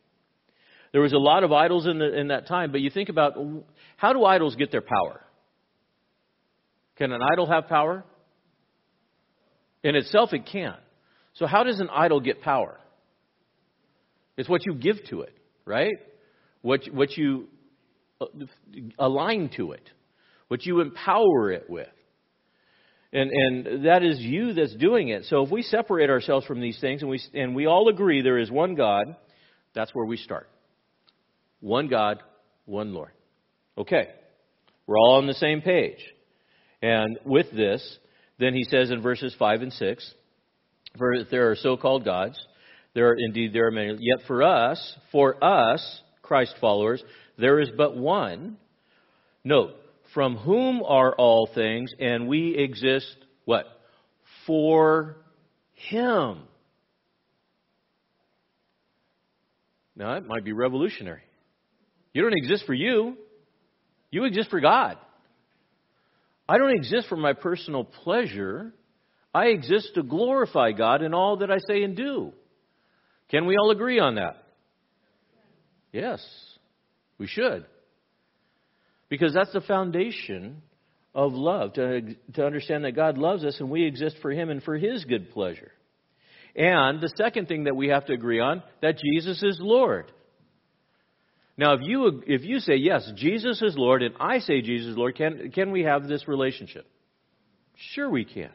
There 0.92 1.00
was 1.00 1.12
a 1.12 1.18
lot 1.18 1.42
of 1.42 1.50
idols 1.50 1.88
in, 1.88 1.98
the, 1.98 2.16
in 2.16 2.28
that 2.28 2.46
time, 2.46 2.70
but 2.70 2.80
you 2.80 2.90
think 2.90 3.08
about 3.08 3.36
how 3.96 4.12
do 4.12 4.24
idols 4.24 4.54
get 4.54 4.70
their 4.70 4.80
power? 4.80 5.22
Can 7.02 7.12
an 7.12 7.20
idol 7.32 7.46
have 7.46 7.66
power? 7.66 8.04
In 9.82 9.96
itself, 9.96 10.32
it 10.32 10.46
can't. 10.46 10.78
So, 11.34 11.46
how 11.46 11.64
does 11.64 11.80
an 11.80 11.88
idol 11.90 12.20
get 12.20 12.42
power? 12.42 12.78
It's 14.36 14.48
what 14.48 14.64
you 14.64 14.74
give 14.74 14.96
to 15.10 15.22
it, 15.22 15.34
right? 15.64 15.94
what, 16.62 16.80
what 16.92 17.16
you 17.16 17.48
uh, 18.20 18.26
align 18.98 19.50
to 19.56 19.72
it, 19.72 19.88
what 20.48 20.64
you 20.64 20.80
empower 20.80 21.50
it 21.50 21.68
with. 21.68 21.88
And, 23.12 23.30
and 23.30 23.84
that 23.84 24.02
is 24.02 24.18
you 24.20 24.54
that's 24.54 24.74
doing 24.76 25.08
it. 25.08 25.26
So 25.26 25.42
if 25.42 25.50
we 25.50 25.62
separate 25.62 26.08
ourselves 26.08 26.46
from 26.46 26.60
these 26.60 26.80
things 26.80 27.02
and 27.02 27.10
we, 27.10 27.20
and 27.34 27.54
we 27.54 27.66
all 27.66 27.88
agree 27.88 28.22
there 28.22 28.38
is 28.38 28.50
one 28.50 28.74
God, 28.74 29.16
that's 29.74 29.94
where 29.94 30.06
we 30.06 30.16
start. 30.16 30.48
One 31.60 31.88
God, 31.88 32.22
one 32.64 32.94
Lord. 32.94 33.10
Okay. 33.76 34.08
We're 34.86 34.98
all 34.98 35.16
on 35.16 35.26
the 35.26 35.34
same 35.34 35.60
page. 35.60 35.98
And 36.82 37.18
with 37.24 37.50
this, 37.52 37.98
then 38.38 38.54
he 38.54 38.64
says 38.64 38.90
in 38.90 39.00
verses 39.00 39.34
5 39.38 39.62
and 39.62 39.72
6, 39.72 40.14
for 40.98 41.14
there 41.30 41.50
are 41.50 41.56
so-called 41.56 42.04
gods, 42.04 42.38
there 42.94 43.08
are 43.10 43.16
indeed 43.16 43.52
there 43.52 43.68
are 43.68 43.70
many, 43.70 43.96
yet 44.00 44.26
for 44.26 44.42
us, 44.42 44.96
for 45.12 45.42
us, 45.42 46.00
Christ 46.20 46.54
followers, 46.60 47.02
there 47.38 47.60
is 47.60 47.70
but 47.76 47.96
one. 47.96 48.56
Note, 49.44 49.70
from 50.12 50.36
whom 50.36 50.82
are 50.82 51.14
all 51.14 51.48
things, 51.54 51.92
and 51.98 52.28
we 52.28 52.56
exist, 52.56 53.16
what? 53.44 53.66
For 54.46 55.16
Him. 55.72 56.42
Now, 59.94 60.14
that 60.14 60.26
might 60.26 60.44
be 60.44 60.52
revolutionary. 60.52 61.22
You 62.12 62.22
don't 62.22 62.36
exist 62.36 62.64
for 62.66 62.74
you, 62.74 63.16
you 64.10 64.24
exist 64.24 64.50
for 64.50 64.60
God. 64.60 64.98
I 66.48 66.58
don't 66.58 66.74
exist 66.74 67.08
for 67.08 67.16
my 67.16 67.32
personal 67.32 67.84
pleasure. 67.84 68.72
I 69.34 69.46
exist 69.46 69.92
to 69.94 70.02
glorify 70.02 70.72
God 70.72 71.02
in 71.02 71.14
all 71.14 71.38
that 71.38 71.50
I 71.50 71.58
say 71.66 71.82
and 71.82 71.96
do. 71.96 72.32
Can 73.30 73.46
we 73.46 73.56
all 73.56 73.70
agree 73.70 73.98
on 73.98 74.16
that? 74.16 74.36
Yes, 75.92 76.24
we 77.18 77.26
should. 77.26 77.66
Because 79.08 79.34
that's 79.34 79.52
the 79.52 79.60
foundation 79.60 80.62
of 81.14 81.32
love, 81.32 81.74
to, 81.74 82.14
to 82.34 82.44
understand 82.44 82.84
that 82.84 82.92
God 82.92 83.18
loves 83.18 83.44
us 83.44 83.60
and 83.60 83.70
we 83.70 83.84
exist 83.84 84.16
for 84.22 84.30
Him 84.30 84.48
and 84.48 84.62
for 84.62 84.76
His 84.76 85.04
good 85.04 85.30
pleasure. 85.30 85.70
And 86.56 87.00
the 87.00 87.12
second 87.16 87.48
thing 87.48 87.64
that 87.64 87.76
we 87.76 87.88
have 87.88 88.06
to 88.06 88.12
agree 88.12 88.40
on, 88.40 88.62
that 88.80 88.98
Jesus 88.98 89.42
is 89.42 89.58
Lord. 89.60 90.10
Now, 91.56 91.74
if 91.74 91.80
you, 91.82 92.22
if 92.26 92.42
you 92.42 92.60
say, 92.60 92.76
yes, 92.76 93.10
Jesus 93.16 93.60
is 93.60 93.74
Lord, 93.76 94.02
and 94.02 94.14
I 94.18 94.38
say 94.38 94.62
Jesus 94.62 94.92
is 94.92 94.96
Lord, 94.96 95.16
can, 95.16 95.50
can 95.52 95.70
we 95.70 95.82
have 95.82 96.08
this 96.08 96.26
relationship? 96.26 96.86
Sure, 97.94 98.08
we 98.08 98.24
can. 98.24 98.50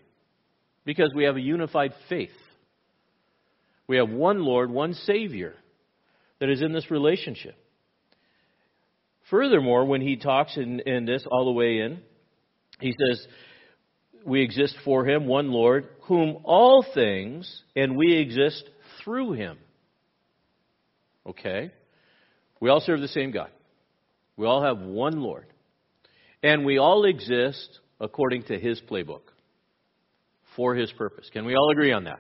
Because 0.84 1.12
we 1.16 1.26
have 1.26 1.36
a 1.36 1.42
unified 1.42 1.94
faith. 2.10 2.32
We 3.88 3.98
have 3.98 4.10
one 4.10 4.44
Lord, 4.44 4.72
one 4.72 4.94
Savior 4.94 5.54
that 6.40 6.50
is 6.50 6.62
in 6.62 6.74
this 6.74 6.90
relationship. 6.90 7.56
Furthermore, 9.30 9.86
when 9.86 10.02
he 10.02 10.16
talks 10.18 10.56
in, 10.58 10.80
in 10.82 11.06
this 11.06 11.26
all 11.30 11.46
the 11.46 11.52
way 11.52 11.80
in, 11.80 12.00
he 12.80 12.94
says, 12.94 13.26
We 14.26 14.42
exist 14.42 14.76
for 14.86 15.06
him, 15.06 15.28
one 15.28 15.52
Lord, 15.52 15.88
whom 16.04 16.38
all 16.44 16.86
things, 16.94 17.64
and 17.76 17.98
we 17.98 18.16
exist 18.18 18.64
through 19.04 19.34
him. 19.34 19.58
Okay? 21.26 21.72
We 22.60 22.70
all 22.70 22.80
serve 22.80 23.02
the 23.02 23.08
same 23.08 23.32
God. 23.32 23.50
We 24.36 24.46
all 24.46 24.64
have 24.64 24.80
one 24.80 25.22
Lord. 25.22 25.46
And 26.44 26.66
we 26.66 26.78
all 26.78 27.06
exist 27.06 27.80
according 28.00 28.44
to 28.44 28.60
his 28.60 28.82
playbook 28.90 29.22
for 30.56 30.76
his 30.76 30.92
purpose. 30.92 31.30
Can 31.32 31.46
we 31.46 31.56
all 31.56 31.72
agree 31.72 31.92
on 31.92 32.06
that? 32.06 32.20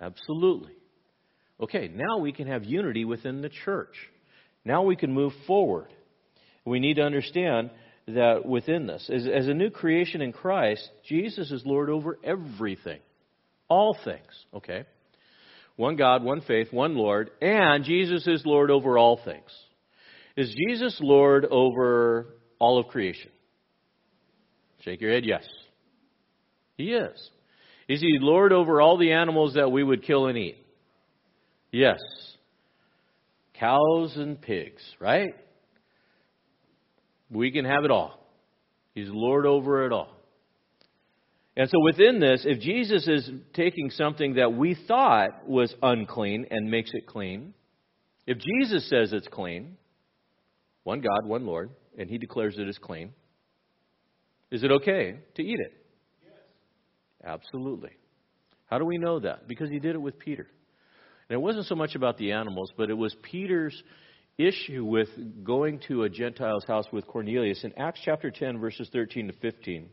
Absolutely. 0.00 0.72
Okay, 1.60 1.88
now 1.88 2.18
we 2.18 2.32
can 2.32 2.48
have 2.48 2.64
unity 2.64 3.04
within 3.04 3.40
the 3.40 3.50
church. 3.64 3.94
Now 4.64 4.82
we 4.82 4.96
can 4.96 5.12
move 5.12 5.32
forward. 5.46 5.88
We 6.64 6.80
need 6.80 6.94
to 6.94 7.02
understand 7.02 7.70
that 8.08 8.44
within 8.44 8.86
this, 8.86 9.08
as, 9.12 9.26
as 9.26 9.48
a 9.48 9.54
new 9.54 9.70
creation 9.70 10.20
in 10.20 10.32
Christ, 10.32 10.86
Jesus 11.08 11.50
is 11.50 11.62
Lord 11.64 11.88
over 11.88 12.18
everything, 12.22 13.00
all 13.68 13.96
things. 14.04 14.44
Okay? 14.54 14.84
One 15.76 15.96
God, 15.96 16.22
one 16.22 16.40
faith, 16.40 16.72
one 16.72 16.96
Lord, 16.96 17.30
and 17.40 17.84
Jesus 17.84 18.26
is 18.26 18.42
Lord 18.46 18.70
over 18.70 18.96
all 18.96 19.20
things. 19.22 19.50
Is 20.36 20.54
Jesus 20.54 20.96
Lord 21.00 21.44
over 21.44 22.34
all 22.58 22.78
of 22.78 22.88
creation? 22.88 23.30
Shake 24.80 25.00
your 25.00 25.12
head, 25.12 25.24
yes. 25.24 25.44
He 26.76 26.92
is. 26.92 27.30
Is 27.88 28.00
he 28.00 28.18
Lord 28.20 28.52
over 28.52 28.80
all 28.80 28.96
the 28.96 29.12
animals 29.12 29.54
that 29.54 29.70
we 29.70 29.82
would 29.82 30.02
kill 30.02 30.26
and 30.26 30.38
eat? 30.38 30.56
Yes. 31.70 31.98
Cows 33.54 34.16
and 34.16 34.40
pigs, 34.40 34.82
right? 35.00 35.34
We 37.30 37.50
can 37.50 37.64
have 37.64 37.84
it 37.84 37.90
all. 37.90 38.18
He's 38.94 39.08
Lord 39.10 39.46
over 39.46 39.84
it 39.84 39.92
all. 39.92 40.15
And 41.56 41.70
so 41.70 41.80
within 41.80 42.20
this, 42.20 42.42
if 42.44 42.60
Jesus 42.60 43.08
is 43.08 43.30
taking 43.54 43.90
something 43.90 44.34
that 44.34 44.52
we 44.52 44.76
thought 44.86 45.48
was 45.48 45.74
unclean 45.82 46.46
and 46.50 46.70
makes 46.70 46.90
it 46.92 47.06
clean, 47.06 47.54
if 48.26 48.38
Jesus 48.38 48.88
says 48.90 49.12
it's 49.12 49.28
clean, 49.28 49.76
one 50.84 51.00
God, 51.00 51.26
one 51.26 51.46
Lord, 51.46 51.70
and 51.98 52.10
he 52.10 52.18
declares 52.18 52.58
it 52.58 52.68
as 52.68 52.76
clean, 52.76 53.12
is 54.50 54.62
it 54.62 54.70
okay 54.70 55.18
to 55.34 55.42
eat 55.42 55.58
it? 55.58 55.72
Yes. 56.22 56.32
Absolutely. 57.24 57.90
How 58.66 58.78
do 58.78 58.84
we 58.84 58.98
know 58.98 59.20
that? 59.20 59.48
Because 59.48 59.70
he 59.70 59.78
did 59.78 59.94
it 59.94 60.00
with 60.00 60.18
Peter. 60.18 60.46
And 61.28 61.36
it 61.36 61.40
wasn't 61.40 61.66
so 61.66 61.74
much 61.74 61.94
about 61.94 62.18
the 62.18 62.32
animals, 62.32 62.70
but 62.76 62.90
it 62.90 62.94
was 62.94 63.16
Peter's 63.22 63.82
issue 64.38 64.84
with 64.84 65.08
going 65.42 65.80
to 65.88 66.02
a 66.02 66.10
Gentile's 66.10 66.64
house 66.66 66.86
with 66.92 67.06
Cornelius 67.06 67.64
in 67.64 67.72
Acts 67.78 68.00
chapter 68.04 68.30
10, 68.30 68.58
verses 68.58 68.88
13 68.92 69.28
to 69.28 69.32
15. 69.32 69.88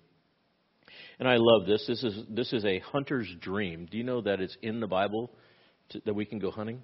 And 1.20 1.28
I 1.28 1.36
love 1.38 1.66
this. 1.68 1.86
This 1.88 2.04
is, 2.04 2.24
this 2.30 2.54
is 2.54 2.66
a 2.66 2.80
hunter's 2.80 3.28
dream. 3.40 3.88
Do 3.90 3.98
you 3.98 4.04
know 4.04 4.22
that 4.22 4.42
it's 4.42 4.58
in 4.62 4.80
the 4.80 4.88
Bible 4.88 5.32
to, 5.90 6.02
that 6.06 6.14
we 6.14 6.26
can 6.26 6.40
go 6.40 6.52
hunting? 6.52 6.82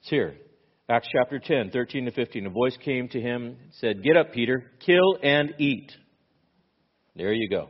It's 0.00 0.10
here. 0.10 0.34
Acts 0.88 1.08
chapter 1.12 1.38
10, 1.38 1.70
13 1.70 2.06
to 2.06 2.10
15. 2.10 2.46
A 2.46 2.50
voice 2.50 2.76
came 2.84 3.08
to 3.08 3.20
him, 3.20 3.56
said, 3.80 4.02
Get 4.02 4.16
up, 4.16 4.32
Peter, 4.32 4.70
kill 4.84 5.16
and 5.22 5.54
eat. 5.58 5.92
There 7.14 7.32
you 7.32 7.48
go. 7.48 7.68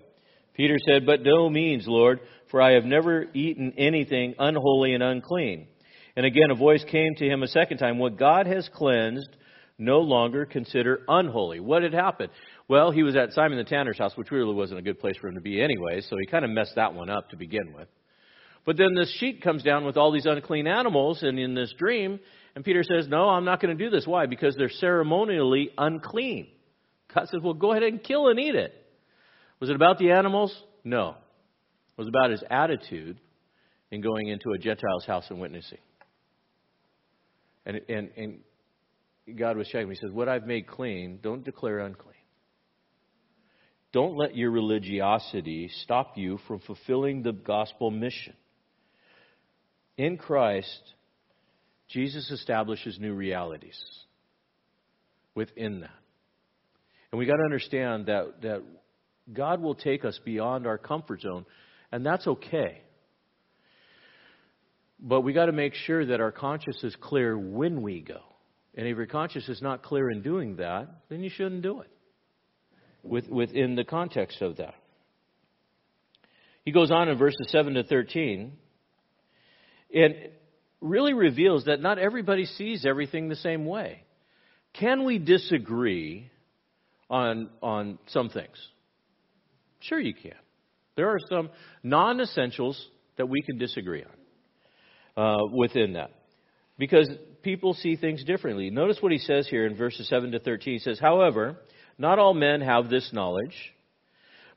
Peter 0.54 0.76
said, 0.86 1.06
But 1.06 1.22
no 1.22 1.48
means, 1.48 1.84
Lord, 1.86 2.20
for 2.50 2.60
I 2.60 2.72
have 2.72 2.84
never 2.84 3.26
eaten 3.34 3.74
anything 3.76 4.34
unholy 4.38 4.94
and 4.94 5.02
unclean. 5.02 5.68
And 6.16 6.26
again, 6.26 6.50
a 6.50 6.54
voice 6.54 6.84
came 6.90 7.14
to 7.16 7.26
him 7.26 7.42
a 7.42 7.48
second 7.48 7.78
time, 7.78 7.98
What 7.98 8.18
God 8.18 8.46
has 8.46 8.68
cleansed, 8.74 9.36
no 9.78 10.00
longer 10.00 10.46
consider 10.46 11.02
unholy. 11.08 11.60
What 11.60 11.82
had 11.82 11.94
happened? 11.94 12.30
Well, 12.68 12.90
he 12.90 13.02
was 13.02 13.16
at 13.16 13.32
Simon 13.32 13.58
the 13.58 13.64
Tanner's 13.64 13.98
house, 13.98 14.16
which 14.16 14.30
really 14.30 14.54
wasn't 14.54 14.80
a 14.80 14.82
good 14.82 15.00
place 15.00 15.16
for 15.20 15.28
him 15.28 15.34
to 15.34 15.40
be 15.40 15.60
anyway, 15.60 16.00
so 16.00 16.16
he 16.18 16.26
kind 16.26 16.44
of 16.44 16.50
messed 16.50 16.76
that 16.76 16.94
one 16.94 17.10
up 17.10 17.30
to 17.30 17.36
begin 17.36 17.72
with. 17.76 17.88
But 18.64 18.76
then 18.76 18.94
this 18.94 19.12
sheet 19.18 19.42
comes 19.42 19.62
down 19.62 19.84
with 19.84 19.96
all 19.96 20.12
these 20.12 20.26
unclean 20.26 20.66
animals, 20.66 21.22
and 21.22 21.38
in 21.38 21.54
this 21.54 21.74
dream, 21.76 22.20
and 22.54 22.64
Peter 22.64 22.82
says, 22.84 23.08
No, 23.08 23.28
I'm 23.28 23.44
not 23.44 23.60
going 23.60 23.76
to 23.76 23.84
do 23.84 23.90
this. 23.90 24.06
Why? 24.06 24.26
Because 24.26 24.54
they're 24.56 24.70
ceremonially 24.70 25.70
unclean. 25.76 26.48
God 27.14 27.28
says, 27.28 27.40
Well, 27.42 27.54
go 27.54 27.72
ahead 27.72 27.82
and 27.82 28.02
kill 28.02 28.28
and 28.28 28.38
eat 28.38 28.54
it. 28.54 28.74
Was 29.60 29.70
it 29.70 29.76
about 29.76 29.98
the 29.98 30.10
animals? 30.10 30.54
No. 30.84 31.10
It 31.10 32.00
was 32.00 32.08
about 32.08 32.30
his 32.30 32.42
attitude 32.50 33.18
in 33.90 34.00
going 34.00 34.28
into 34.28 34.50
a 34.52 34.58
Gentile's 34.58 35.04
house 35.06 35.24
and 35.30 35.40
witnessing. 35.40 35.78
And, 37.64 37.80
and, 37.88 38.10
and 38.16 39.38
God 39.38 39.56
was 39.56 39.68
checking 39.68 39.88
me. 39.88 39.94
He 39.94 40.00
says, 40.06 40.12
What 40.12 40.28
I've 40.28 40.46
made 40.46 40.66
clean, 40.66 41.18
don't 41.22 41.44
declare 41.44 41.80
unclean. 41.80 42.11
Don't 43.92 44.16
let 44.16 44.34
your 44.34 44.50
religiosity 44.50 45.70
stop 45.82 46.16
you 46.16 46.38
from 46.48 46.60
fulfilling 46.60 47.22
the 47.22 47.32
gospel 47.32 47.90
mission. 47.90 48.34
In 49.98 50.16
Christ, 50.16 50.80
Jesus 51.88 52.30
establishes 52.30 52.98
new 52.98 53.12
realities 53.12 53.78
within 55.34 55.80
that. 55.80 55.90
And 57.10 57.18
we 57.18 57.26
got 57.26 57.36
to 57.36 57.44
understand 57.44 58.06
that, 58.06 58.40
that 58.40 58.62
God 59.30 59.60
will 59.60 59.74
take 59.74 60.06
us 60.06 60.18
beyond 60.24 60.66
our 60.66 60.78
comfort 60.78 61.20
zone, 61.20 61.44
and 61.92 62.04
that's 62.04 62.26
okay. 62.26 62.80
But 64.98 65.20
we 65.20 65.34
got 65.34 65.46
to 65.46 65.52
make 65.52 65.74
sure 65.74 66.06
that 66.06 66.20
our 66.20 66.32
conscience 66.32 66.82
is 66.82 66.96
clear 66.98 67.36
when 67.36 67.82
we 67.82 68.00
go. 68.00 68.20
And 68.74 68.86
if 68.86 68.96
your 68.96 69.04
conscience 69.04 69.50
is 69.50 69.60
not 69.60 69.82
clear 69.82 70.10
in 70.10 70.22
doing 70.22 70.56
that, 70.56 70.88
then 71.10 71.22
you 71.22 71.28
shouldn't 71.28 71.60
do 71.60 71.82
it 71.82 71.91
with, 73.02 73.28
within 73.28 73.74
the 73.74 73.84
context 73.84 74.42
of 74.42 74.56
that. 74.56 74.74
He 76.64 76.72
goes 76.72 76.90
on 76.90 77.08
in 77.08 77.18
verses 77.18 77.46
7 77.48 77.74
to 77.74 77.84
13 77.84 78.52
and 79.94 80.14
really 80.80 81.12
reveals 81.12 81.64
that 81.66 81.80
not 81.80 81.98
everybody 81.98 82.44
sees 82.44 82.86
everything 82.86 83.28
the 83.28 83.36
same 83.36 83.66
way. 83.66 84.02
Can 84.74 85.04
we 85.04 85.18
disagree 85.18 86.30
on, 87.10 87.50
on 87.62 87.98
some 88.08 88.28
things? 88.30 88.56
Sure, 89.80 90.00
you 90.00 90.14
can. 90.14 90.32
There 90.96 91.08
are 91.08 91.18
some 91.28 91.50
non 91.82 92.20
essentials 92.20 92.88
that 93.16 93.28
we 93.28 93.42
can 93.42 93.58
disagree 93.58 94.04
on 95.16 95.24
uh, 95.24 95.46
within 95.52 95.94
that 95.94 96.10
because 96.78 97.08
people 97.42 97.74
see 97.74 97.96
things 97.96 98.24
differently. 98.24 98.70
Notice 98.70 98.98
what 99.00 99.12
he 99.12 99.18
says 99.18 99.46
here 99.48 99.66
in 99.66 99.76
verses 99.76 100.08
7 100.08 100.32
to 100.32 100.38
13. 100.38 100.74
He 100.74 100.78
says, 100.78 100.98
However, 100.98 101.56
not 102.02 102.18
all 102.18 102.34
men 102.34 102.60
have 102.60 102.90
this 102.90 103.08
knowledge. 103.12 103.54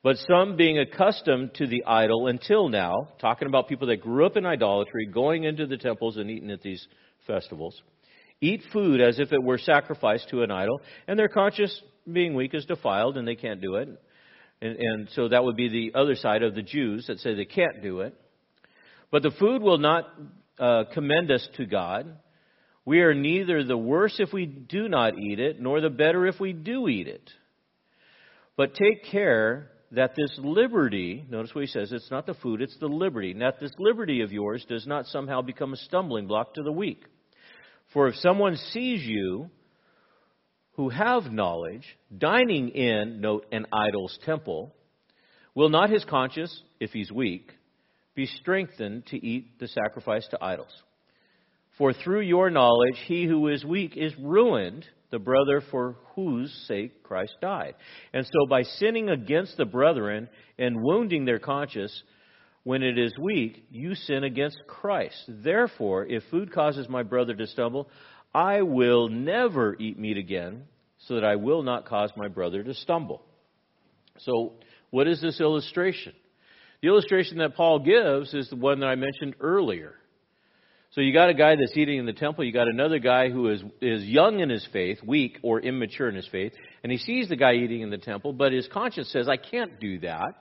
But 0.04 0.18
some 0.28 0.56
being 0.56 0.78
accustomed 0.78 1.54
to 1.56 1.68
the 1.68 1.86
idol 1.86 2.28
until 2.28 2.70
now, 2.70 3.08
talking 3.20 3.48
about 3.48 3.70
people 3.70 3.88
that 3.88 4.02
grew 4.02 4.26
up 4.26 4.36
in 4.36 4.46
idolatry, 4.46 5.08
going 5.08 5.46
into 5.46 5.66
the 5.66 5.78
temples 5.78 6.18
and 6.18 6.30
eating 6.30 6.52
at 6.52 6.62
these 6.62 6.86
festivals, 7.26 7.82
eat 8.42 8.62
food 8.74 9.00
as 9.00 9.20
if 9.20 9.32
it 9.32 9.42
were 9.42 9.58
sacrificed 9.58 10.30
to 10.30 10.44
an 10.44 10.52
idol, 10.52 10.80
and 11.08 11.18
their 11.18 11.28
conscience 11.28 11.82
being 12.12 12.36
weak 12.36 12.54
is 12.54 12.66
defiled 12.66 13.18
and 13.18 13.28
they 13.28 13.36
can't 13.36 13.62
do 13.62 13.76
it. 13.76 13.90
And, 14.62 14.78
and 14.78 15.10
so 15.14 15.28
that 15.30 15.44
would 15.44 15.56
be 15.56 15.70
the 15.70 16.00
other 16.00 16.16
side 16.16 16.44
of 16.44 16.56
the 16.56 16.62
Jews 16.62 17.08
that 17.08 17.20
say 17.20 17.34
they 17.34 17.46
can't 17.46 17.82
do 17.82 18.02
it. 18.02 18.14
But 19.12 19.24
the 19.24 19.32
food 19.32 19.62
will 19.62 19.78
not 19.78 20.06
uh, 20.60 20.84
commend 20.94 21.32
us 21.32 21.48
to 21.58 21.66
God. 21.66 22.16
We 22.86 23.02
are 23.02 23.16
neither 23.16 23.64
the 23.64 23.78
worse 23.78 24.16
if 24.20 24.32
we 24.32 24.46
do 24.46 24.88
not 24.88 25.18
eat 25.18 25.40
it, 25.40 25.60
nor 25.60 25.82
the 25.82 25.90
better 25.90 26.28
if 26.28 26.40
we 26.40 26.54
do 26.54 26.88
eat 26.88 27.08
it. 27.08 27.30
But 28.56 28.76
take 28.76 29.06
care 29.06 29.72
that 29.92 30.16
this 30.16 30.38
liberty, 30.38 31.26
notice 31.30 31.54
what 31.54 31.64
he 31.64 31.68
says, 31.68 31.92
it's 31.92 32.12
not 32.12 32.26
the 32.26 32.36
food, 32.36 32.62
it's 32.62 32.78
the 32.80 32.88
liberty, 32.88 33.34
that 33.40 33.60
this 33.60 33.72
liberty 33.80 34.22
of 34.22 34.32
yours 34.32 34.66
does 34.70 34.86
not 34.86 35.08
somehow 35.08 35.42
become 35.42 35.74
a 35.74 35.78
stumbling 35.78 36.28
block 36.28 36.54
to 36.54 36.64
the 36.64 36.72
weak. 36.72 37.04
For 37.94 38.08
if 38.08 38.16
someone 38.16 38.56
sees 38.72 39.02
you 39.04 39.50
who 40.74 40.90
have 40.90 41.32
knowledge 41.32 41.86
dining 42.16 42.70
in, 42.70 43.22
note, 43.22 43.46
an 43.52 43.66
idol's 43.72 44.18
temple, 44.26 44.76
will 45.54 45.70
not 45.70 45.90
his 45.90 46.04
conscience, 46.06 46.62
if 46.80 46.92
he's 46.92 47.12
weak, 47.12 47.52
be 48.14 48.26
strengthened 48.26 49.06
to 49.08 49.26
eat 49.26 49.60
the 49.60 49.68
sacrifice 49.68 50.28
to 50.30 50.44
idols? 50.44 50.72
For 51.78 51.94
through 51.94 52.22
your 52.22 52.50
knowledge, 52.50 52.98
he 53.06 53.26
who 53.26 53.48
is 53.50 53.66
weak 53.66 53.98
is 53.98 54.14
ruined 54.18 54.86
the 55.12 55.20
brother 55.20 55.62
for 55.72 55.96
whose 56.16 56.52
sake 56.68 57.04
Christ 57.04 57.36
died. 57.42 57.76
And 58.14 58.26
so 58.26 58.48
by 58.50 58.64
sinning 58.64 59.10
against 59.10 59.58
the 59.58 59.66
brethren 59.66 60.30
and 60.58 60.82
wounding 60.82 61.26
their 61.26 61.40
conscience, 61.40 62.04
when 62.64 62.82
it 62.82 62.98
is 62.98 63.14
weak, 63.20 63.66
you 63.70 63.94
sin 63.96 64.24
against 64.24 64.58
Christ. 64.68 65.16
Therefore, 65.28 66.06
if 66.06 66.24
food 66.32 66.52
causes 66.52 66.90
my 66.90 67.04
brother 67.04 67.36
to 67.36 67.48
stumble, 67.48 67.90
I 68.34 68.64
will 68.64 69.08
never 69.08 69.76
eat 69.80 70.00
meat 70.00 70.18
again, 70.18 70.64
so 71.08 71.16
that 71.16 71.24
I 71.24 71.36
will 71.36 71.62
not 71.62 71.86
cause 71.86 72.12
my 72.18 72.28
brother 72.28 72.64
to 72.64 72.74
stumble. 72.74 73.22
So, 74.20 74.54
what 74.90 75.08
is 75.08 75.22
this 75.22 75.40
illustration? 75.40 76.14
The 76.82 76.88
illustration 76.88 77.38
that 77.38 77.56
Paul 77.56 77.80
gives 77.80 78.34
is 78.34 78.50
the 78.50 78.56
one 78.56 78.80
that 78.80 78.88
I 78.88 78.96
mentioned 78.96 79.36
earlier. 79.40 79.94
So 80.96 81.02
you 81.02 81.12
got 81.12 81.28
a 81.28 81.34
guy 81.34 81.58
that's 81.58 81.76
eating 81.76 82.00
in 82.00 82.06
the 82.06 82.14
temple. 82.14 82.46
You 82.46 82.54
got 82.54 82.70
another 82.70 83.00
guy 83.00 83.30
who 83.30 83.50
is 83.50 83.62
is 83.82 84.06
young 84.06 84.40
in 84.40 84.50
his 84.50 84.66
faith, 84.72 85.00
weak 85.06 85.38
or 85.44 85.60
immature 85.60 86.08
in 86.08 86.16
his 86.16 86.28
faith, 86.30 86.54
and 86.84 86.92
he 86.92 86.98
sees 86.98 87.28
the 87.28 87.36
guy 87.36 87.56
eating 87.56 87.82
in 87.82 87.90
the 87.90 87.98
temple, 87.98 88.32
but 88.32 88.54
his 88.54 88.66
conscience 88.70 89.10
says, 89.10 89.28
"I 89.28 89.36
can't 89.36 89.78
do 89.82 90.00
that." 90.00 90.34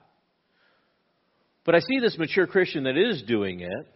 But 1.65 1.75
I 1.75 1.79
see 1.79 1.99
this 1.99 2.17
mature 2.17 2.47
Christian 2.47 2.85
that 2.85 2.95
is 2.95 3.21
doing 3.23 3.59
it. 3.59 3.87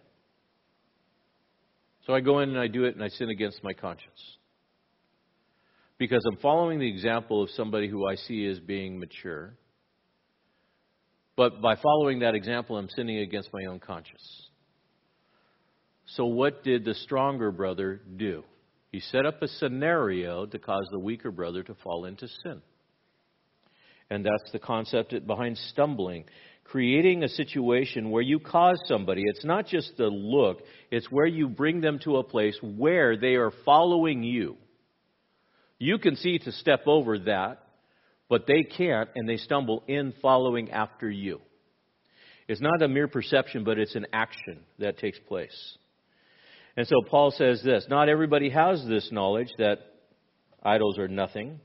So 2.05 2.13
I 2.13 2.19
go 2.19 2.39
in 2.39 2.49
and 2.49 2.59
I 2.59 2.67
do 2.67 2.83
it 2.83 2.95
and 2.95 3.03
I 3.03 3.07
sin 3.07 3.29
against 3.29 3.63
my 3.63 3.71
conscience. 3.71 4.37
Because 5.97 6.25
I'm 6.25 6.37
following 6.37 6.79
the 6.79 6.89
example 6.89 7.41
of 7.41 7.51
somebody 7.51 7.87
who 7.87 8.05
I 8.05 8.15
see 8.15 8.45
as 8.47 8.59
being 8.59 8.99
mature. 8.99 9.55
But 11.37 11.61
by 11.61 11.75
following 11.75 12.19
that 12.19 12.35
example, 12.35 12.77
I'm 12.77 12.89
sinning 12.89 13.19
against 13.19 13.53
my 13.53 13.63
own 13.65 13.79
conscience. 13.79 14.48
So, 16.13 16.25
what 16.25 16.63
did 16.63 16.85
the 16.85 16.95
stronger 16.95 17.51
brother 17.51 18.01
do? 18.17 18.43
He 18.91 18.99
set 18.99 19.25
up 19.25 19.41
a 19.41 19.47
scenario 19.47 20.47
to 20.47 20.57
cause 20.57 20.87
the 20.91 20.99
weaker 20.99 21.31
brother 21.31 21.61
to 21.63 21.75
fall 21.83 22.05
into 22.05 22.27
sin. 22.43 22.61
And 24.09 24.25
that's 24.25 24.51
the 24.51 24.59
concept 24.59 25.13
behind 25.27 25.57
stumbling. 25.57 26.25
Creating 26.63 27.23
a 27.23 27.29
situation 27.29 28.09
where 28.09 28.23
you 28.23 28.39
cause 28.39 28.79
somebody, 28.85 29.23
it's 29.25 29.45
not 29.45 29.67
just 29.67 29.97
the 29.97 30.07
look, 30.07 30.61
it's 30.89 31.11
where 31.11 31.27
you 31.27 31.47
bring 31.47 31.81
them 31.81 31.99
to 32.03 32.17
a 32.17 32.23
place 32.23 32.57
where 32.61 33.15
they 33.15 33.35
are 33.35 33.51
following 33.63 34.23
you. 34.23 34.57
You 35.77 35.99
can 35.99 36.15
see 36.15 36.39
to 36.39 36.51
step 36.51 36.81
over 36.87 37.19
that, 37.19 37.63
but 38.29 38.45
they 38.47 38.63
can't, 38.63 39.09
and 39.15 39.29
they 39.29 39.37
stumble 39.37 39.83
in 39.87 40.13
following 40.21 40.71
after 40.71 41.09
you. 41.09 41.41
It's 42.47 42.61
not 42.61 42.81
a 42.81 42.87
mere 42.87 43.07
perception, 43.07 43.63
but 43.63 43.77
it's 43.77 43.95
an 43.95 44.07
action 44.11 44.59
that 44.79 44.97
takes 44.97 45.19
place. 45.27 45.77
And 46.77 46.87
so 46.87 46.95
Paul 47.09 47.31
says 47.31 47.61
this 47.63 47.85
Not 47.89 48.09
everybody 48.09 48.49
has 48.49 48.85
this 48.87 49.09
knowledge 49.11 49.49
that 49.57 49.79
idols 50.63 50.97
are 50.97 51.07
nothing 51.07 51.59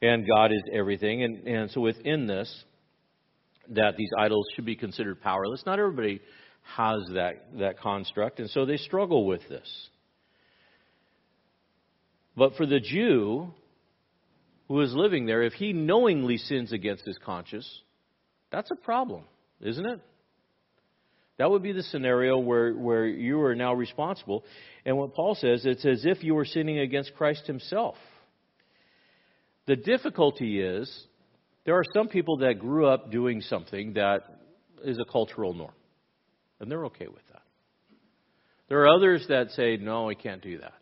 and 0.00 0.26
God 0.26 0.52
is 0.52 0.62
everything. 0.72 1.22
And, 1.22 1.46
and 1.46 1.70
so 1.70 1.80
within 1.80 2.26
this, 2.26 2.64
that 3.70 3.96
these 3.96 4.10
idols 4.18 4.46
should 4.54 4.64
be 4.64 4.76
considered 4.76 5.20
powerless. 5.20 5.62
Not 5.66 5.78
everybody 5.78 6.20
has 6.76 7.00
that, 7.14 7.46
that 7.58 7.80
construct, 7.80 8.40
and 8.40 8.50
so 8.50 8.66
they 8.66 8.76
struggle 8.76 9.26
with 9.26 9.40
this. 9.48 9.88
But 12.36 12.54
for 12.56 12.66
the 12.66 12.78
Jew 12.78 13.52
who 14.68 14.80
is 14.82 14.92
living 14.94 15.26
there, 15.26 15.42
if 15.42 15.54
he 15.54 15.72
knowingly 15.72 16.36
sins 16.36 16.72
against 16.72 17.04
his 17.04 17.18
conscience, 17.24 17.68
that's 18.52 18.70
a 18.70 18.76
problem, 18.76 19.24
isn't 19.60 19.84
it? 19.84 20.00
That 21.38 21.50
would 21.50 21.62
be 21.62 21.72
the 21.72 21.84
scenario 21.84 22.38
where, 22.38 22.72
where 22.74 23.06
you 23.06 23.40
are 23.42 23.54
now 23.54 23.72
responsible. 23.72 24.44
And 24.84 24.96
what 24.96 25.14
Paul 25.14 25.36
says, 25.36 25.64
it's 25.64 25.84
as 25.84 26.04
if 26.04 26.22
you 26.22 26.34
were 26.34 26.44
sinning 26.44 26.80
against 26.80 27.14
Christ 27.14 27.46
himself. 27.46 27.94
The 29.66 29.76
difficulty 29.76 30.60
is 30.60 30.90
there 31.64 31.76
are 31.76 31.84
some 31.94 32.08
people 32.08 32.38
that 32.38 32.58
grew 32.58 32.86
up 32.86 33.12
doing 33.12 33.40
something 33.42 33.94
that 33.94 34.22
is 34.84 34.98
a 34.98 35.10
cultural 35.10 35.54
norm, 35.54 35.74
and 36.60 36.70
they're 36.70 36.86
okay 36.86 37.06
with 37.06 37.26
that. 37.32 37.42
There 38.68 38.80
are 38.82 38.88
others 38.88 39.24
that 39.28 39.50
say, 39.50 39.76
no, 39.76 40.10
I 40.10 40.14
can't 40.14 40.42
do 40.42 40.58
that. 40.58 40.74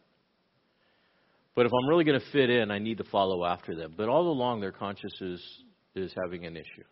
But 1.55 1.67
if 1.67 1.73
I'm 1.73 1.89
really 1.89 2.05
going 2.05 2.21
to 2.21 2.27
fit 2.33 2.51
in, 2.51 2.71
I 2.71 2.79
need 2.79 2.99
to 2.99 3.05
follow 3.05 3.45
after 3.45 3.75
them. 3.75 3.95
But 3.97 4.09
all 4.09 4.29
along, 4.29 4.61
their 4.61 4.73
conscience 4.73 5.15
is, 5.21 5.43
is 5.95 6.15
having 6.23 6.47
an 6.47 6.57
issue. 6.57 6.85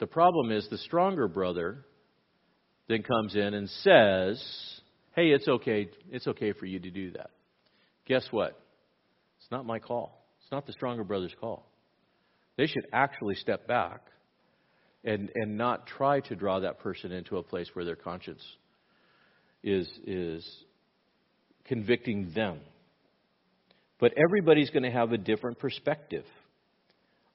The 0.00 0.06
problem 0.06 0.50
is 0.50 0.66
the 0.68 0.78
stronger 0.78 1.28
brother 1.28 1.84
then 2.88 3.02
comes 3.02 3.34
in 3.34 3.54
and 3.54 3.68
says, 3.68 4.42
"Hey, 5.14 5.30
it's 5.30 5.46
okay. 5.46 5.90
It's 6.10 6.26
okay 6.26 6.52
for 6.52 6.66
you 6.66 6.80
to 6.80 6.90
do 6.90 7.12
that." 7.12 7.30
Guess 8.06 8.32
what? 8.32 8.60
It's 9.38 9.50
not 9.50 9.66
my 9.66 9.78
call. 9.78 10.24
It's 10.40 10.50
not 10.50 10.66
the 10.66 10.72
stronger 10.72 11.04
brother's 11.04 11.34
call. 11.40 11.66
They 12.56 12.66
should 12.66 12.86
actually 12.92 13.36
step 13.36 13.66
back 13.66 14.00
and 15.04 15.30
and 15.34 15.56
not 15.56 15.86
try 15.86 16.20
to 16.20 16.34
draw 16.34 16.60
that 16.60 16.80
person 16.80 17.12
into 17.12 17.36
a 17.36 17.42
place 17.42 17.68
where 17.74 17.84
their 17.84 17.96
conscience 17.96 18.42
is 19.62 19.88
is 20.06 20.64
convicting 21.64 22.32
them. 22.34 22.60
But 24.00 24.14
everybody's 24.16 24.70
going 24.70 24.84
to 24.84 24.90
have 24.90 25.12
a 25.12 25.18
different 25.18 25.58
perspective 25.58 26.24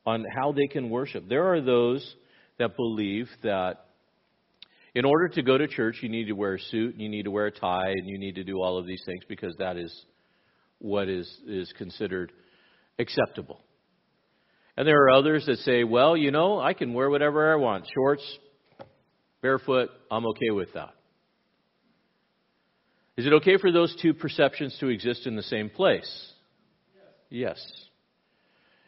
on 0.06 0.26
how 0.36 0.51
they 0.51 0.68
can 0.68 0.89
worship. 0.89 1.28
There 1.28 1.54
are 1.54 1.62
those 1.62 2.16
that 2.58 2.76
believe 2.76 3.30
that 3.43 3.86
in 4.95 5.05
order 5.05 5.27
to 5.29 5.41
go 5.41 5.57
to 5.57 5.67
church, 5.67 5.97
you 6.01 6.09
need 6.09 6.25
to 6.25 6.33
wear 6.33 6.55
a 6.55 6.59
suit, 6.59 6.93
and 6.93 7.01
you 7.01 7.09
need 7.09 7.23
to 7.23 7.31
wear 7.31 7.47
a 7.47 7.51
tie, 7.51 7.89
and 7.89 8.07
you 8.07 8.17
need 8.17 8.35
to 8.35 8.43
do 8.43 8.61
all 8.61 8.77
of 8.77 8.85
these 8.85 9.01
things 9.05 9.23
because 9.27 9.55
that 9.57 9.75
is 9.75 9.93
what 10.79 11.09
is, 11.09 11.31
is 11.47 11.73
considered 11.77 12.31
acceptable. 12.99 13.61
And 14.77 14.87
there 14.87 15.03
are 15.03 15.11
others 15.11 15.45
that 15.45 15.57
say, 15.59 15.83
well, 15.83 16.17
you 16.17 16.31
know, 16.31 16.59
I 16.59 16.73
can 16.73 16.93
wear 16.93 17.09
whatever 17.09 17.51
I 17.51 17.55
want 17.55 17.85
shorts, 17.93 18.23
barefoot, 19.41 19.89
I'm 20.11 20.25
okay 20.27 20.51
with 20.51 20.73
that. 20.73 20.93
Is 23.15 23.27
it 23.27 23.33
okay 23.33 23.57
for 23.57 23.71
those 23.71 23.95
two 24.01 24.13
perceptions 24.13 24.75
to 24.79 24.87
exist 24.87 25.27
in 25.27 25.35
the 25.35 25.43
same 25.43 25.69
place? 25.69 26.31
Yes. 27.29 27.59
yes. 27.59 27.83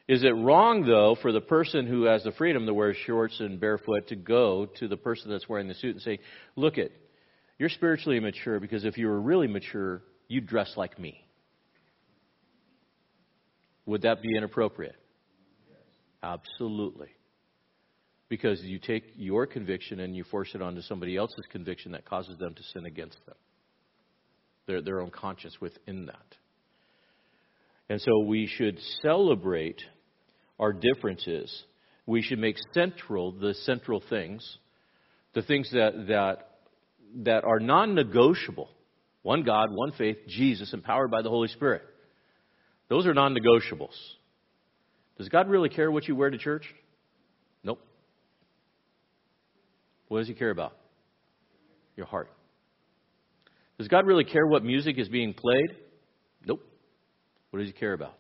Is 0.08 0.24
it 0.24 0.36
wrong, 0.36 0.86
though, 0.86 1.18
for 1.20 1.32
the 1.32 1.42
person 1.42 1.88
who 1.88 2.04
has 2.04 2.24
the 2.24 2.32
freedom 2.32 2.68
to 2.68 2.74
wear 2.74 2.94
shorts 2.94 3.40
and 3.40 3.60
barefoot 3.60 4.08
to 4.10 4.16
go 4.16 4.68
to 4.80 4.88
the 4.88 4.98
person 4.98 5.32
that's 5.32 5.50
wearing 5.50 5.68
the 5.68 5.74
suit 5.74 5.96
and 5.96 6.02
say, 6.02 6.20
Look, 6.56 6.78
it, 6.78 6.92
you're 7.58 7.70
spiritually 7.70 8.18
immature 8.18 8.60
because 8.60 8.86
if 8.86 8.98
you 8.98 9.08
were 9.08 9.20
really 9.20 9.48
mature, 9.48 10.04
you'd 10.28 10.46
dress 10.46 10.72
like 10.76 11.00
me? 11.00 11.26
Would 13.88 14.04
that 14.04 14.22
be 14.22 14.36
inappropriate? 14.36 14.96
Absolutely. 16.22 17.10
Because 18.30 18.62
you 18.62 18.80
take 18.80 19.04
your 19.16 19.46
conviction 19.46 20.00
and 20.00 20.16
you 20.16 20.24
force 20.24 20.50
it 20.56 20.62
onto 20.62 20.82
somebody 20.82 21.16
else's 21.16 21.46
conviction 21.52 21.92
that 21.92 22.06
causes 22.06 22.38
them 22.38 22.54
to 22.54 22.64
sin 22.74 22.86
against 22.86 23.24
them, 23.26 23.36
their, 24.68 24.82
their 24.82 25.02
own 25.02 25.12
conscience 25.12 25.62
within 25.62 26.08
that. 26.08 26.36
And 27.90 28.02
so 28.02 28.20
we 28.20 28.48
should 28.48 28.80
celebrate 29.04 29.80
our 30.60 30.74
differences. 30.74 31.64
We 32.06 32.22
should 32.22 32.40
make 32.40 32.56
central 32.74 33.32
the 33.32 33.54
central 33.54 34.02
things, 34.10 34.58
the 35.34 35.42
things 35.42 35.70
that, 35.72 36.08
that, 36.08 36.50
that 37.24 37.44
are 37.44 37.60
non 37.60 37.96
negotiable. 37.96 38.70
One 39.24 39.44
God, 39.44 39.70
one 39.72 39.92
faith, 39.94 40.18
Jesus, 40.28 40.72
empowered 40.74 41.10
by 41.10 41.24
the 41.24 41.30
Holy 41.30 41.48
Spirit. 41.48 41.82
Those 42.90 43.08
are 43.08 43.14
non 43.14 43.36
negotiables. 43.36 43.96
Does 45.18 45.30
God 45.30 45.50
really 45.50 45.70
care 45.70 45.92
what 45.92 46.08
you 46.08 46.16
wear 46.16 46.30
to 46.30 46.38
church? 46.38 46.64
Nope. 47.64 47.80
What 50.08 50.20
does 50.20 50.28
He 50.28 50.34
care 50.34 50.52
about? 50.52 50.76
Your 51.96 52.06
heart. 52.06 52.30
Does 53.78 53.88
God 53.88 54.06
really 54.06 54.26
care 54.26 54.46
what 54.46 54.64
music 54.64 54.98
is 54.98 55.10
being 55.10 55.34
played? 55.34 55.78
Nope. 56.46 56.62
What 57.50 57.60
does 57.60 57.68
He 57.68 57.74
care 57.74 57.94
about? 57.94 58.18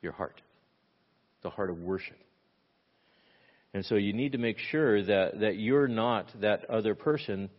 Your 0.00 0.12
heart. 0.12 0.40
The 1.42 1.50
heart 1.50 1.70
of 1.70 1.78
worship. 1.78 2.18
And 3.74 3.84
so 3.84 3.96
you 3.96 4.12
need 4.12 4.32
to 4.32 4.38
make 4.38 4.58
sure 4.70 5.02
that, 5.04 5.40
that 5.40 5.56
you're 5.56 5.88
not 5.88 6.28
that 6.40 6.68
other 6.70 6.94
person 6.94 7.50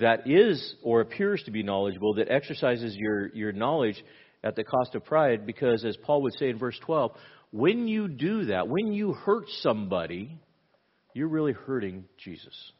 that 0.00 0.28
is 0.28 0.74
or 0.82 1.00
appears 1.00 1.42
to 1.44 1.50
be 1.50 1.62
knowledgeable, 1.62 2.14
that 2.14 2.30
exercises 2.30 2.94
your, 2.96 3.28
your 3.34 3.52
knowledge 3.52 4.02
at 4.42 4.56
the 4.56 4.64
cost 4.64 4.94
of 4.94 5.04
pride, 5.04 5.46
because 5.46 5.84
as 5.84 5.96
Paul 6.02 6.22
would 6.22 6.34
say 6.38 6.50
in 6.50 6.58
verse 6.58 6.78
12, 6.84 7.12
when 7.50 7.88
you 7.88 8.08
do 8.08 8.46
that, 8.46 8.68
when 8.68 8.92
you 8.92 9.12
hurt 9.12 9.44
somebody, 9.60 10.38
you're 11.14 11.28
really 11.28 11.52
hurting 11.52 12.04
Jesus. 12.18 12.72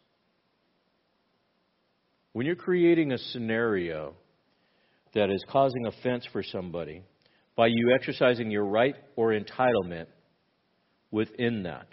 When 2.33 2.47
you're 2.47 2.57
creating 2.57 3.13
a 3.13 3.19
scenario 3.19 4.15
that 5.15 5.31
is 5.31 5.45
causing 5.49 5.87
offense 5.87 6.27
for 6.33 6.43
somebody 6.43 7.03
by 7.57 7.69
you 7.69 7.93
exercising 7.95 8.51
your 8.51 8.65
right 8.65 8.97
or 9.17 9.33
entitlement 9.33 10.07
within 11.11 11.65
that, 11.65 11.87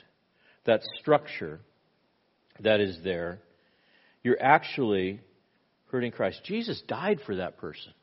that 0.65 0.81
structure 0.99 1.59
that 2.59 2.79
is 2.79 2.97
there, 3.03 3.39
you're 4.23 4.41
actually 4.41 5.19
hurting 5.91 6.11
Christ. 6.11 6.41
Jesus 6.45 6.81
died 6.87 7.19
for 7.25 7.35
that 7.37 7.57
person. 7.57 7.93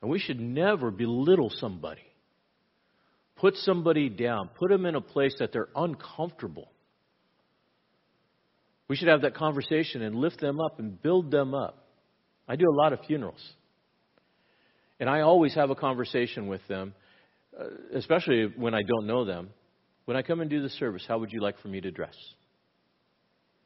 And 0.00 0.10
we 0.10 0.18
should 0.18 0.40
never 0.40 0.90
belittle 0.90 1.50
somebody. 1.50 2.02
Put 3.36 3.54
somebody 3.56 4.08
down. 4.08 4.50
Put 4.58 4.70
them 4.70 4.86
in 4.86 4.94
a 4.94 5.00
place 5.00 5.34
that 5.38 5.52
they're 5.52 5.68
uncomfortable. 5.74 6.70
We 8.88 8.96
should 8.96 9.08
have 9.08 9.22
that 9.22 9.34
conversation 9.34 10.02
and 10.02 10.16
lift 10.16 10.40
them 10.40 10.60
up 10.60 10.78
and 10.78 11.00
build 11.00 11.30
them 11.30 11.54
up. 11.54 11.86
I 12.48 12.56
do 12.56 12.68
a 12.68 12.76
lot 12.76 12.92
of 12.92 13.00
funerals. 13.06 13.40
And 15.02 15.10
I 15.10 15.22
always 15.22 15.52
have 15.56 15.70
a 15.70 15.74
conversation 15.74 16.46
with 16.46 16.60
them, 16.68 16.94
uh, 17.58 17.64
especially 17.92 18.44
when 18.44 18.72
I 18.72 18.82
don't 18.82 19.08
know 19.08 19.24
them. 19.24 19.50
When 20.04 20.16
I 20.16 20.22
come 20.22 20.40
and 20.40 20.48
do 20.48 20.62
the 20.62 20.68
service, 20.68 21.04
how 21.08 21.18
would 21.18 21.32
you 21.32 21.40
like 21.40 21.58
for 21.58 21.66
me 21.66 21.80
to 21.80 21.90
dress? 21.90 22.14
Do 22.14 22.20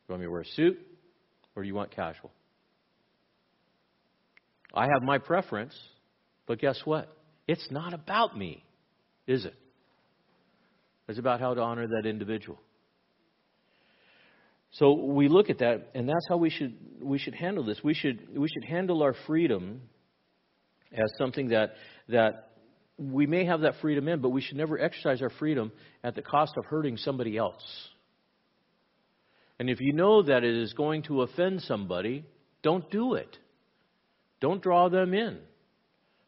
you 0.08 0.12
want 0.14 0.20
me 0.22 0.26
to 0.28 0.30
wear 0.30 0.40
a 0.40 0.46
suit 0.46 0.78
or 1.54 1.62
do 1.62 1.68
you 1.68 1.74
want 1.74 1.90
casual? 1.94 2.30
I 4.72 4.84
have 4.84 5.02
my 5.02 5.18
preference, 5.18 5.78
but 6.46 6.58
guess 6.58 6.80
what? 6.86 7.14
It's 7.46 7.68
not 7.70 7.92
about 7.92 8.34
me, 8.34 8.64
is 9.26 9.44
it? 9.44 9.54
It's 11.06 11.18
about 11.18 11.40
how 11.40 11.52
to 11.52 11.60
honor 11.60 11.86
that 11.86 12.08
individual. 12.08 12.58
So 14.70 14.94
we 14.94 15.28
look 15.28 15.50
at 15.50 15.58
that, 15.58 15.90
and 15.94 16.08
that's 16.08 16.26
how 16.30 16.38
we 16.38 16.48
should 16.48 16.78
we 17.02 17.18
should 17.18 17.34
handle 17.34 17.62
this. 17.62 17.84
We 17.84 17.92
should 17.92 18.38
we 18.38 18.48
should 18.48 18.64
handle 18.64 19.02
our 19.02 19.14
freedom 19.26 19.82
as 20.96 21.10
something 21.18 21.48
that 21.48 21.74
that 22.08 22.50
we 22.98 23.26
may 23.26 23.44
have 23.44 23.60
that 23.60 23.74
freedom 23.80 24.08
in, 24.08 24.20
but 24.20 24.30
we 24.30 24.40
should 24.40 24.56
never 24.56 24.78
exercise 24.78 25.20
our 25.20 25.30
freedom 25.30 25.70
at 26.02 26.14
the 26.14 26.22
cost 26.22 26.54
of 26.56 26.64
hurting 26.64 26.96
somebody 26.96 27.36
else. 27.36 27.62
And 29.58 29.68
if 29.68 29.80
you 29.80 29.92
know 29.92 30.22
that 30.22 30.44
it 30.44 30.56
is 30.56 30.72
going 30.72 31.02
to 31.04 31.22
offend 31.22 31.62
somebody, 31.62 32.24
don't 32.62 32.90
do 32.90 33.14
it. 33.14 33.36
Don't 34.40 34.62
draw 34.62 34.88
them 34.88 35.14
in 35.14 35.38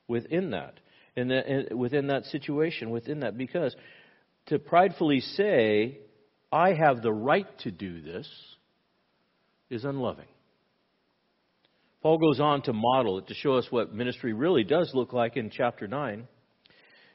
within 0.06 0.50
that, 0.50 0.80
in 1.16 1.28
the, 1.28 1.68
within 1.74 2.08
that 2.08 2.24
situation, 2.24 2.90
within 2.90 3.20
that, 3.20 3.36
because 3.36 3.74
to 4.46 4.58
pridefully 4.58 5.20
say, 5.20 5.98
I 6.50 6.72
have 6.72 7.02
the 7.02 7.12
right 7.12 7.46
to 7.60 7.70
do 7.70 8.00
this, 8.00 8.28
is 9.68 9.84
unloving. 9.84 10.28
Paul 12.08 12.16
goes 12.16 12.40
on 12.40 12.62
to 12.62 12.72
model 12.72 13.18
it 13.18 13.26
to 13.26 13.34
show 13.34 13.56
us 13.56 13.66
what 13.68 13.92
ministry 13.92 14.32
really 14.32 14.64
does 14.64 14.90
look 14.94 15.12
like 15.12 15.36
in 15.36 15.50
chapter 15.50 15.86
9. 15.86 16.26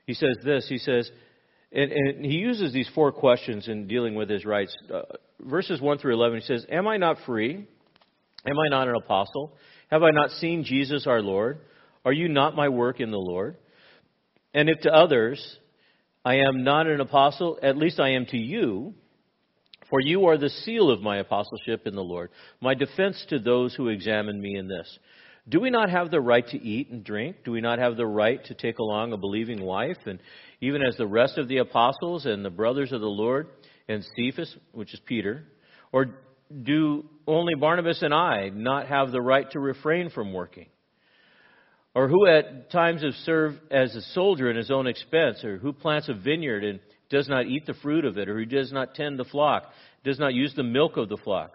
He 0.05 0.13
says 0.13 0.37
this 0.45 0.67
He 0.69 0.77
says, 0.77 1.09
and, 1.71 1.91
and 1.91 2.23
he 2.23 2.33
uses 2.33 2.71
these 2.73 2.87
four 2.93 3.11
questions 3.11 3.67
in 3.67 3.87
dealing 3.87 4.13
with 4.13 4.29
his 4.29 4.45
rights. 4.45 4.77
Uh, 4.93 5.01
verses 5.39 5.81
1 5.81 5.97
through 5.97 6.13
11, 6.13 6.41
he 6.41 6.45
says, 6.45 6.67
Am 6.69 6.87
I 6.87 6.97
not 6.97 7.17
free? 7.25 7.55
Am 8.45 8.59
I 8.59 8.69
not 8.69 8.87
an 8.87 8.93
apostle? 8.95 9.57
Have 9.89 10.03
I 10.03 10.11
not 10.11 10.29
seen 10.29 10.63
Jesus 10.63 11.07
our 11.07 11.23
Lord? 11.23 11.61
Are 12.05 12.13
you 12.13 12.29
not 12.29 12.55
my 12.55 12.69
work 12.69 12.99
in 12.99 13.09
the 13.09 13.17
Lord? 13.17 13.57
And 14.53 14.69
if 14.69 14.81
to 14.81 14.93
others 14.93 15.57
I 16.23 16.35
am 16.35 16.63
not 16.63 16.85
an 16.85 17.01
apostle, 17.01 17.57
at 17.63 17.77
least 17.77 17.99
I 17.99 18.09
am 18.09 18.27
to 18.27 18.37
you, 18.37 18.93
for 19.93 20.01
you 20.01 20.25
are 20.25 20.39
the 20.39 20.49
seal 20.49 20.89
of 20.89 21.03
my 21.03 21.17
apostleship 21.17 21.85
in 21.85 21.93
the 21.93 22.01
Lord, 22.01 22.31
my 22.59 22.73
defense 22.73 23.23
to 23.29 23.37
those 23.37 23.75
who 23.75 23.89
examine 23.89 24.41
me 24.41 24.57
in 24.57 24.67
this. 24.67 24.97
Do 25.47 25.59
we 25.59 25.69
not 25.69 25.91
have 25.91 26.09
the 26.09 26.19
right 26.19 26.47
to 26.47 26.57
eat 26.57 26.89
and 26.89 27.03
drink? 27.03 27.35
Do 27.45 27.51
we 27.51 27.61
not 27.61 27.77
have 27.77 27.95
the 27.95 28.07
right 28.07 28.43
to 28.45 28.55
take 28.55 28.79
along 28.79 29.13
a 29.13 29.17
believing 29.17 29.61
wife? 29.61 29.99
And 30.07 30.17
even 30.61 30.81
as 30.81 30.97
the 30.97 31.05
rest 31.05 31.37
of 31.37 31.47
the 31.47 31.57
apostles 31.57 32.25
and 32.25 32.43
the 32.43 32.49
brothers 32.49 32.91
of 32.91 33.01
the 33.01 33.05
Lord 33.05 33.49
and 33.87 34.03
Cephas, 34.15 34.57
which 34.71 34.95
is 34.95 34.99
Peter? 35.05 35.43
Or 35.91 36.15
do 36.63 37.05
only 37.27 37.53
Barnabas 37.53 38.01
and 38.01 38.15
I 38.15 38.49
not 38.49 38.87
have 38.87 39.11
the 39.11 39.21
right 39.21 39.45
to 39.51 39.59
refrain 39.59 40.09
from 40.09 40.33
working? 40.33 40.69
Or 41.93 42.07
who 42.07 42.25
at 42.25 42.71
times 42.71 43.03
have 43.03 43.13
served 43.25 43.59
as 43.69 43.93
a 43.93 44.01
soldier 44.15 44.49
in 44.49 44.57
his 44.57 44.71
own 44.71 44.87
expense? 44.87 45.43
Or 45.43 45.59
who 45.59 45.71
plants 45.71 46.09
a 46.09 46.15
vineyard 46.15 46.63
and 46.63 46.79
does 47.13 47.29
not 47.29 47.45
eat 47.45 47.67
the 47.67 47.75
fruit 47.75 48.05
of 48.05 48.17
it? 48.17 48.27
Or 48.27 48.39
who 48.39 48.45
does 48.45 48.71
not 48.71 48.95
tend 48.95 49.19
the 49.19 49.23
flock, 49.23 49.71
does 50.03 50.17
not 50.17 50.33
use 50.33 50.53
the 50.55 50.63
milk 50.63 50.97
of 50.97 51.09
the 51.09 51.17
flock? 51.17 51.51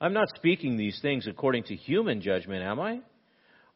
I'm 0.00 0.12
not 0.12 0.28
speaking 0.36 0.76
these 0.76 0.98
things 1.02 1.26
according 1.26 1.64
to 1.64 1.74
human 1.74 2.20
judgment, 2.20 2.62
am 2.62 2.78
I? 2.78 3.00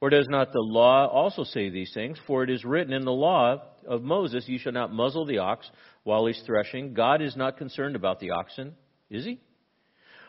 Or 0.00 0.10
does 0.10 0.28
not 0.28 0.52
the 0.52 0.60
law 0.60 1.08
also 1.08 1.42
say 1.42 1.70
these 1.70 1.90
things? 1.92 2.18
For 2.28 2.44
it 2.44 2.50
is 2.50 2.64
written 2.64 2.92
in 2.92 3.04
the 3.04 3.12
law 3.12 3.62
of 3.86 4.02
Moses, 4.02 4.44
You 4.46 4.58
shall 4.58 4.72
not 4.72 4.92
muzzle 4.92 5.26
the 5.26 5.38
ox 5.38 5.68
while 6.04 6.26
he's 6.26 6.40
threshing. 6.46 6.94
God 6.94 7.20
is 7.20 7.36
not 7.36 7.56
concerned 7.56 7.96
about 7.96 8.20
the 8.20 8.30
oxen, 8.30 8.74
is 9.10 9.24
he? 9.24 9.40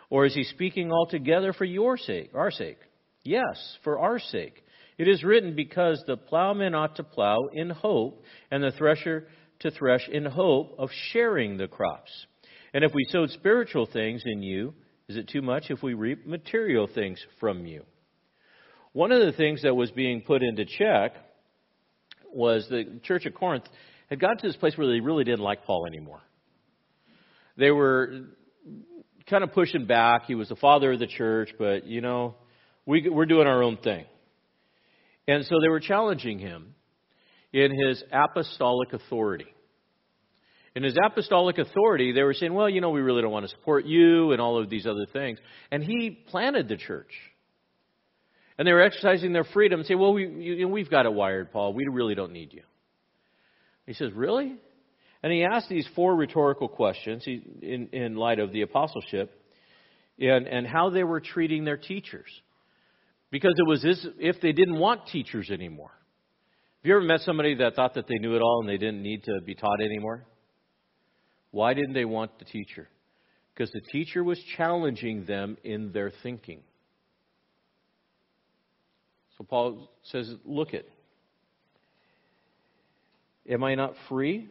Or 0.10 0.26
is 0.26 0.34
he 0.34 0.44
speaking 0.44 0.92
altogether 0.92 1.54
for 1.54 1.66
your 1.66 1.98
sake, 1.98 2.32
our 2.34 2.50
sake? 2.50 2.80
Yes, 3.24 3.78
for 3.84 4.00
our 4.00 4.20
sake. 4.20 4.64
It 4.98 5.08
is 5.08 5.24
written, 5.24 5.56
Because 5.56 6.04
the 6.08 6.18
plowman 6.18 6.74
ought 6.74 6.96
to 6.96 7.04
plow 7.04 7.38
in 7.54 7.70
hope, 7.70 8.24
and 8.50 8.64
the 8.64 8.72
thresher 8.72 9.28
to 9.60 9.72
thresh 9.72 10.08
in 10.08 10.26
hope 10.26 10.76
of 10.78 10.90
sharing 11.12 11.58
the 11.58 11.68
crops. 11.68 12.12
And 12.74 12.84
if 12.84 12.94
we 12.94 13.06
sowed 13.10 13.32
spiritual 13.32 13.88
things 13.92 14.22
in 14.26 14.42
you, 14.42 14.74
is 15.08 15.16
it 15.16 15.30
too 15.30 15.42
much 15.42 15.66
if 15.70 15.82
we 15.82 15.94
reap 15.94 16.28
material 16.28 16.88
things 16.94 17.20
from 17.40 17.66
you? 17.66 17.84
One 18.94 19.12
of 19.12 19.26
the 19.26 19.32
things 19.32 19.62
that 19.64 19.76
was 19.76 19.92
being 19.92 20.22
put 20.22 20.44
into 20.44 20.66
check 20.66 21.14
was 22.34 22.68
the 22.70 23.00
church 23.04 23.26
of 23.26 23.34
Corinth 23.34 23.66
had 24.10 24.20
gotten 24.20 24.38
to 24.40 24.48
this 24.48 24.56
place 24.56 24.78
where 24.78 24.88
they 24.88 25.00
really 25.00 25.24
didn't 25.24 25.42
like 25.42 25.66
Paul 25.66 25.86
anymore. 25.88 26.22
They 27.58 27.72
were 27.72 28.26
kind 29.30 29.44
of 29.44 29.54
pushing 29.54 29.86
back. 29.86 30.26
He 30.26 30.36
was 30.36 30.50
the 30.50 30.56
father 30.56 30.94
of 30.94 31.00
the 31.00 31.08
church, 31.08 31.50
but, 31.58 31.86
you 31.86 32.02
know, 32.02 32.36
we, 32.86 33.10
we're 33.10 33.26
doing 33.26 33.48
our 33.48 33.64
own 33.64 33.78
thing. 33.78 34.06
And 35.28 35.44
so 35.46 35.56
they 35.62 35.70
were 35.70 35.80
challenging 35.80 36.40
him 36.40 36.76
in 37.54 37.72
his 37.78 38.04
apostolic 38.12 38.94
authority 38.94 39.48
in 40.78 40.84
his 40.84 40.96
apostolic 41.04 41.58
authority, 41.58 42.12
they 42.12 42.22
were 42.22 42.36
saying, 42.36 42.54
well, 42.54 42.70
you 42.70 42.82
know, 42.82 42.92
we 42.92 43.02
really 43.02 43.24
don't 43.24 43.32
want 43.32 43.46
to 43.46 43.50
support 43.50 43.86
you 43.86 44.32
and 44.32 44.40
all 44.40 44.62
of 44.62 44.70
these 44.70 44.86
other 44.86 45.08
things. 45.12 45.40
And 45.72 45.84
he 45.84 46.12
planted 46.30 46.70
the 46.70 46.78
church. 46.78 47.10
And 48.60 48.68
they 48.68 48.72
were 48.72 48.84
exercising 48.84 49.34
their 49.34 49.44
freedom 49.44 49.80
and 49.80 49.88
say, 49.88 49.96
well, 49.96 50.14
we, 50.14 50.28
you, 50.28 50.68
we've 50.68 50.90
got 50.90 51.08
it 51.08 51.14
wired, 51.14 51.52
Paul. 51.52 51.74
We 51.74 51.88
really 51.92 52.14
don't 52.14 52.32
need 52.32 52.54
you. 52.54 52.62
He 53.88 53.94
says, 53.94 54.12
really? 54.14 54.56
And 55.24 55.34
he 55.34 55.44
asked 55.44 55.68
these 55.68 55.88
four 55.96 56.16
rhetorical 56.16 56.68
questions 56.68 57.24
in, 57.26 57.90
in 57.92 58.16
light 58.16 58.38
of 58.38 58.54
the 58.54 58.62
apostleship 58.62 59.32
and, 60.20 60.46
and 60.46 60.68
how 60.68 60.92
they 60.92 61.04
were 61.04 61.22
treating 61.22 61.66
their 61.66 61.78
teachers. 61.78 62.30
Because 63.32 63.56
it 63.58 63.68
was 63.68 63.84
as 63.84 64.06
if 64.20 64.40
they 64.42 64.52
didn't 64.52 64.78
want 64.78 65.08
teachers 65.08 65.50
anymore. 65.50 65.97
Have 66.82 66.90
you 66.90 66.96
ever 66.96 67.06
met 67.06 67.22
somebody 67.22 67.56
that 67.56 67.76
thought 67.76 67.96
that 67.96 68.08
they 68.08 68.18
knew 68.20 68.36
it 68.36 68.42
all 68.42 68.62
and 68.62 68.70
they 68.70 68.78
didn't 68.78 69.02
need 69.02 69.24
to 69.24 69.42
be 69.46 69.56
taught 69.56 69.82
anymore? 69.82 70.26
Why 71.52 71.74
didn't 71.74 71.94
they 71.94 72.06
want 72.06 72.38
the 72.40 72.46
teacher? 72.46 72.88
Because 73.54 73.72
the 73.72 73.82
teacher 73.92 74.24
was 74.24 74.40
challenging 74.56 75.26
them 75.26 75.58
in 75.64 75.92
their 75.92 76.12
thinking. 76.22 76.62
So 79.38 79.44
Paul 79.44 79.90
says, 80.04 80.32
Look 80.46 80.74
it. 80.74 80.90
Am 83.50 83.64
I 83.64 83.76
not 83.76 83.94
free? 84.10 84.48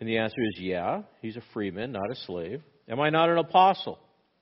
And 0.00 0.08
the 0.08 0.18
answer 0.18 0.40
is, 0.50 0.58
Yeah, 0.60 1.02
he's 1.20 1.36
a 1.36 1.42
freeman, 1.52 1.92
not 1.92 2.10
a 2.10 2.16
slave. 2.26 2.62
Am 2.88 2.98
I 3.00 3.10
not 3.10 3.28
an 3.28 3.38
apostle? 3.38 3.98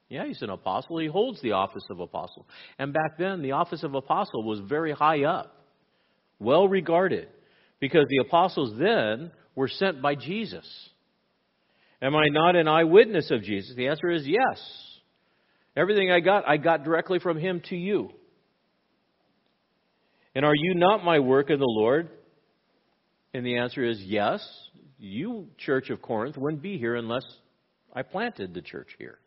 Yeah, 0.08 0.26
he's 0.26 0.42
an 0.42 0.50
apostle. 0.50 0.98
He 0.98 1.06
holds 1.06 1.40
the 1.40 1.52
office 1.52 1.84
of 1.90 2.00
apostle. 2.00 2.46
And 2.78 2.92
back 2.92 3.18
then, 3.18 3.42
the 3.42 3.52
office 3.52 3.82
of 3.84 3.94
apostle 3.94 4.42
was 4.44 4.60
very 4.60 4.92
high 4.92 5.24
up, 5.24 5.54
well 6.40 6.66
regarded, 6.66 7.28
because 7.78 8.06
the 8.08 8.26
apostles 8.26 8.76
then 8.78 9.30
were 9.54 9.68
sent 9.68 10.02
by 10.02 10.16
Jesus. 10.16 10.66
Am 12.02 12.16
I 12.16 12.28
not 12.30 12.56
an 12.56 12.66
eyewitness 12.66 13.30
of 13.30 13.42
Jesus? 13.42 13.76
The 13.76 13.88
answer 13.88 14.10
is 14.10 14.26
yes. 14.26 14.60
Everything 15.76 16.10
I 16.10 16.20
got, 16.20 16.48
I 16.48 16.56
got 16.56 16.82
directly 16.82 17.18
from 17.20 17.38
him 17.38 17.62
to 17.68 17.76
you. 17.76 18.10
And 20.34 20.44
are 20.44 20.54
you 20.54 20.74
not 20.74 21.04
my 21.04 21.18
work 21.18 21.50
in 21.50 21.58
the 21.58 21.66
Lord? 21.66 22.08
And 23.34 23.44
the 23.44 23.58
answer 23.58 23.84
is 23.84 24.00
yes. 24.00 24.46
You, 24.98 25.48
Church 25.58 25.90
of 25.90 26.02
Corinth, 26.02 26.36
wouldn't 26.36 26.62
be 26.62 26.78
here 26.78 26.96
unless 26.96 27.24
I 27.94 28.02
planted 28.02 28.54
the 28.54 28.62
church 28.62 28.88
here. 28.98 29.18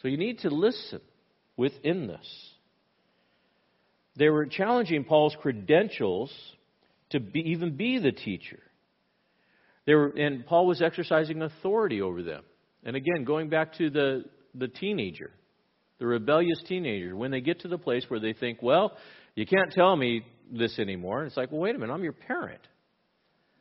So 0.00 0.08
you 0.08 0.16
need 0.16 0.40
to 0.40 0.50
listen 0.50 1.00
within 1.56 2.06
this. 2.06 2.51
They 4.16 4.28
were 4.28 4.46
challenging 4.46 5.04
Paul's 5.04 5.36
credentials 5.40 6.32
to 7.10 7.20
be, 7.20 7.40
even 7.50 7.76
be 7.76 7.98
the 7.98 8.12
teacher. 8.12 8.60
They 9.86 9.94
were, 9.94 10.08
and 10.08 10.46
Paul 10.46 10.66
was 10.66 10.82
exercising 10.82 11.42
authority 11.42 12.02
over 12.02 12.22
them. 12.22 12.42
And 12.84 12.96
again, 12.96 13.24
going 13.24 13.48
back 13.48 13.74
to 13.78 13.90
the, 13.90 14.24
the 14.54 14.68
teenager, 14.68 15.30
the 15.98 16.06
rebellious 16.06 16.62
teenager, 16.66 17.16
when 17.16 17.30
they 17.30 17.40
get 17.40 17.60
to 17.60 17.68
the 17.68 17.78
place 17.78 18.04
where 18.08 18.20
they 18.20 18.32
think, 18.32 18.62
well, 18.62 18.92
you 19.34 19.46
can't 19.46 19.72
tell 19.72 19.96
me 19.96 20.24
this 20.50 20.78
anymore. 20.78 21.20
And 21.20 21.28
it's 21.28 21.36
like, 21.36 21.50
well, 21.50 21.60
wait 21.60 21.74
a 21.74 21.78
minute, 21.78 21.92
I'm 21.92 22.02
your 22.02 22.12
parent. 22.12 22.60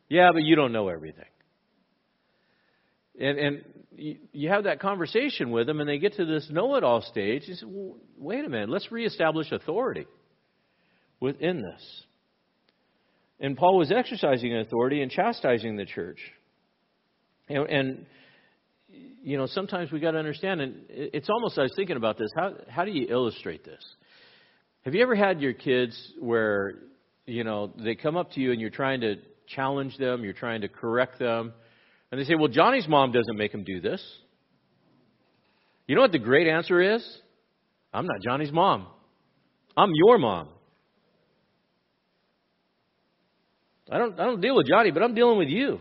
Yeah, 0.10 0.32
but 0.34 0.44
you 0.44 0.56
don't 0.56 0.74
know 0.74 0.90
everything. 0.90 1.26
And, 3.20 3.38
and 3.38 3.66
you, 4.34 4.50
have 4.50 4.66
that 4.66 4.80
conversation 4.80 5.52
with 5.52 5.68
them, 5.68 5.80
and 5.80 5.88
they 5.88 6.00
get 6.00 6.16
to 6.16 6.26
this 6.26 6.48
know 6.50 6.76
it 6.76 6.84
all 6.84 7.02
stage. 7.02 7.44
You 7.46 7.56
say, 7.56 7.66
well, 7.68 7.98
wait 8.18 8.44
a 8.44 8.50
minute, 8.50 8.70
let's 8.70 8.92
reestablish 8.92 9.52
authority 9.52 10.08
within 11.22 11.62
this. 11.62 12.04
And 13.40 13.56
Paul 13.56 13.78
was 13.78 13.92
exercising 13.92 14.56
authority 14.58 15.02
and 15.02 15.10
chastising 15.10 15.78
the 15.78 15.86
church. 15.86 16.20
And, 17.48 17.70
and 17.70 18.06
you 19.24 19.38
know, 19.38 19.46
sometimes 19.46 19.92
we 19.92 20.00
got 20.00 20.12
to 20.12 20.18
understand, 20.18 20.60
and 20.62 20.76
it's 20.90 21.30
almost, 21.30 21.58
I 21.58 21.64
was 21.64 21.74
thinking 21.76 21.96
about 21.96 22.18
this, 22.18 22.30
how, 22.36 22.54
how 22.68 22.86
do 22.86 22.92
you 22.92 23.08
illustrate 23.10 23.64
this? 23.64 23.84
Have 24.84 24.94
you 24.96 25.02
ever 25.02 25.16
had 25.16 25.42
your 25.42 25.54
kids 25.54 25.96
where, 26.20 26.76
you 27.26 27.44
know, 27.44 27.72
they 27.78 27.96
come 27.96 28.18
up 28.18 28.32
to 28.34 28.42
you 28.42 28.52
and 28.52 28.60
you're 28.60 28.70
trying 28.70 29.02
to 29.02 29.16
challenge 29.48 29.98
them, 29.98 30.24
you're 30.24 30.34
trying 30.34 30.62
to 30.62 30.68
correct 30.68 31.20
them, 31.20 31.54
and 32.12 32.20
they 32.20 32.26
say, 32.26 32.36
well, 32.36 32.48
Johnny's 32.48 32.88
mom 32.88 33.12
doesn't 33.12 33.38
make 33.38 33.54
him 33.54 33.64
do 33.64 33.80
this. 33.80 34.04
You 35.88 35.96
know 35.96 36.02
what 36.02 36.12
the 36.12 36.20
great 36.20 36.48
answer 36.48 36.82
is? 36.96 37.06
I'm 37.94 38.06
not 38.06 38.22
Johnny's 38.24 38.52
mom. 38.52 38.88
I'm 39.78 39.92
your 39.94 40.18
mom. 40.18 40.50
I 43.92 43.98
don't, 43.98 44.20
I 44.20 44.24
don't 44.24 44.40
deal 44.40 44.56
with 44.56 44.68
Johnny, 44.68 44.92
but 44.92 45.04
I'm 45.04 45.14
dealing 45.14 45.38
with 45.38 45.50
you. 45.50 45.80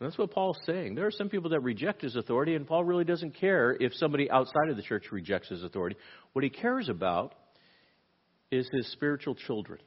And 0.00 0.10
that's 0.10 0.16
what 0.18 0.30
Paul's 0.32 0.58
saying. 0.66 0.94
There 0.94 1.06
are 1.06 1.12
some 1.12 1.28
people 1.28 1.50
that 1.50 1.60
reject 1.60 2.02
his 2.02 2.16
authority, 2.16 2.54
and 2.54 2.66
Paul 2.66 2.84
really 2.84 3.04
doesn't 3.04 3.36
care 3.36 3.76
if 3.78 3.92
somebody 3.94 4.30
outside 4.30 4.70
of 4.70 4.76
the 4.76 4.82
church 4.82 5.04
rejects 5.12 5.50
his 5.50 5.62
authority. 5.62 5.96
What 6.32 6.42
he 6.42 6.50
cares 6.50 6.88
about 6.88 7.34
is 8.50 8.68
his 8.72 8.90
spiritual 8.92 9.34
children. 9.34 9.78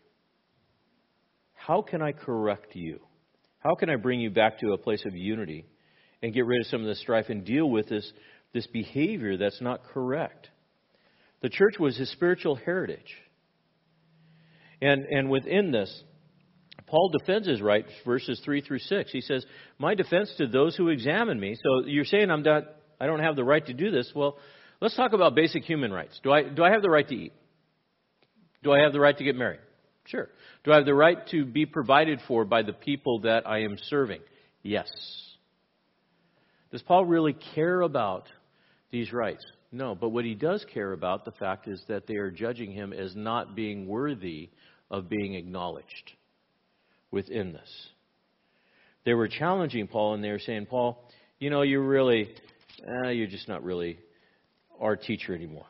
How 1.54 1.82
can 1.82 2.02
I 2.02 2.12
correct 2.12 2.76
you? 2.76 3.00
How 3.60 3.74
can 3.74 3.90
I 3.90 3.96
bring 3.96 4.20
you 4.20 4.30
back 4.30 4.60
to 4.60 4.74
a 4.74 4.78
place 4.78 5.04
of 5.06 5.16
unity 5.16 5.66
and 6.22 6.34
get 6.34 6.46
rid 6.46 6.62
of 6.62 6.68
some 6.68 6.82
of 6.82 6.88
the 6.88 6.96
strife 6.96 7.26
and 7.30 7.44
deal 7.44 7.70
with 7.70 7.90
this, 7.90 8.10
this 8.54 8.68
behavior 8.68 9.36
that's 9.38 9.62
not 9.62 9.84
correct? 9.84 10.50
The 11.42 11.50
church 11.50 11.80
was 11.80 11.98
his 11.98 12.12
spiritual 12.12 12.56
heritage. 12.56 13.16
And, 14.82 15.06
and 15.06 15.30
within 15.30 15.72
this, 15.72 16.04
Paul 16.88 17.10
defends 17.10 17.48
his 17.48 17.62
rights, 17.62 17.90
verses 18.06 18.40
3 18.46 18.62
through 18.62 18.80
6. 18.80 19.12
He 19.12 19.22
says, 19.22 19.46
My 19.80 19.96
defense 19.96 20.32
to 20.38 20.48
those 20.48 20.76
who 20.76 20.90
examine 20.90 21.40
me. 21.40 21.58
So 21.62 21.86
you're 21.86 22.06
saying 22.06 22.30
I'm 22.30 22.44
not, 22.44 22.64
I 23.00 23.08
don't 23.08 23.22
have 23.22 23.36
the 23.36 23.44
right 23.44 23.66
to 23.66 23.74
do 23.74 23.90
this. 23.90 24.12
Well, 24.16 24.38
let's 24.82 24.96
talk 24.96 25.14
about 25.14 25.36
basic 25.36 25.64
human 25.64 25.92
rights. 25.92 26.20
Do 26.24 26.32
I, 26.32 26.44
do 26.44 26.64
I 26.64 26.72
have 26.72 26.84
the 26.84 26.90
right 26.90 27.08
to 27.08 27.16
eat? 27.16 27.34
Do 28.64 28.72
I 28.72 28.80
have 28.82 28.94
the 28.94 29.00
right 29.00 29.18
to 29.18 29.24
get 29.24 29.36
married? 29.36 29.62
Sure. 30.06 30.30
Do 30.64 30.72
I 30.72 30.76
have 30.76 30.86
the 30.86 30.94
right 30.94 31.18
to 31.30 31.46
be 31.46 31.66
provided 31.66 32.20
for 32.28 32.46
by 32.46 32.62
the 32.62 32.74
people 32.74 33.22
that 33.22 33.48
I 33.48 33.64
am 33.64 33.78
serving? 33.90 34.22
Yes. 34.62 34.88
Does 36.72 36.84
Paul 36.84 37.06
really 37.06 37.36
care 37.56 37.82
about 37.82 38.28
these 38.92 39.12
rights? 39.12 39.44
No, 39.72 39.96
but 39.96 40.10
what 40.10 40.26
he 40.26 40.36
does 40.36 40.66
care 40.72 40.92
about, 40.92 41.26
the 41.26 41.32
fact 41.32 41.68
is 41.68 41.82
that 41.88 42.06
they 42.06 42.16
are 42.16 42.30
judging 42.30 42.72
him 42.72 42.94
as 42.94 43.16
not 43.16 43.56
being 43.56 43.88
worthy 43.88 44.50
of 44.92 45.10
being 45.10 45.34
acknowledged 45.34 46.14
within 47.16 47.54
this. 47.54 47.70
They 49.06 49.14
were 49.14 49.30
challenging 49.30 49.88
Paul 49.88 50.14
and 50.14 50.24
they 50.24 50.30
were 50.30 50.40
saying, 50.40 50.68
Paul, 50.68 51.10
you 51.40 51.50
know, 51.50 51.62
you're 51.62 51.82
really, 51.82 52.30
eh, 52.84 53.10
you're 53.12 53.28
just 53.28 53.48
not 53.48 53.64
really 53.64 53.98
our 54.80 54.98
teacher 54.98 55.34
anymore. 55.34 55.66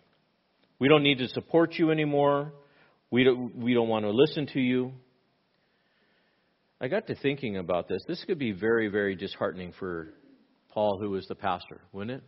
We 0.79 0.89
don't 0.89 1.03
need 1.03 1.19
to 1.19 1.27
support 1.29 1.75
you 1.75 1.91
anymore. 1.91 2.51
We 3.11 3.23
don't, 3.23 3.55
we 3.57 3.73
don't 3.73 3.87
want 3.87 4.03
to 4.05 4.11
listen 4.11 4.47
to 4.53 4.59
you. 4.59 4.91
I 6.81 6.87
got 6.87 7.07
to 7.07 7.15
thinking 7.15 7.57
about 7.57 7.87
this. 7.87 8.01
This 8.07 8.21
could 8.25 8.39
be 8.39 8.51
very, 8.51 8.87
very 8.87 9.15
disheartening 9.15 9.73
for 9.79 10.09
Paul, 10.73 10.97
who 10.99 11.11
was 11.11 11.27
the 11.27 11.35
pastor, 11.35 11.79
wouldn't 11.93 12.17
it? 12.17 12.23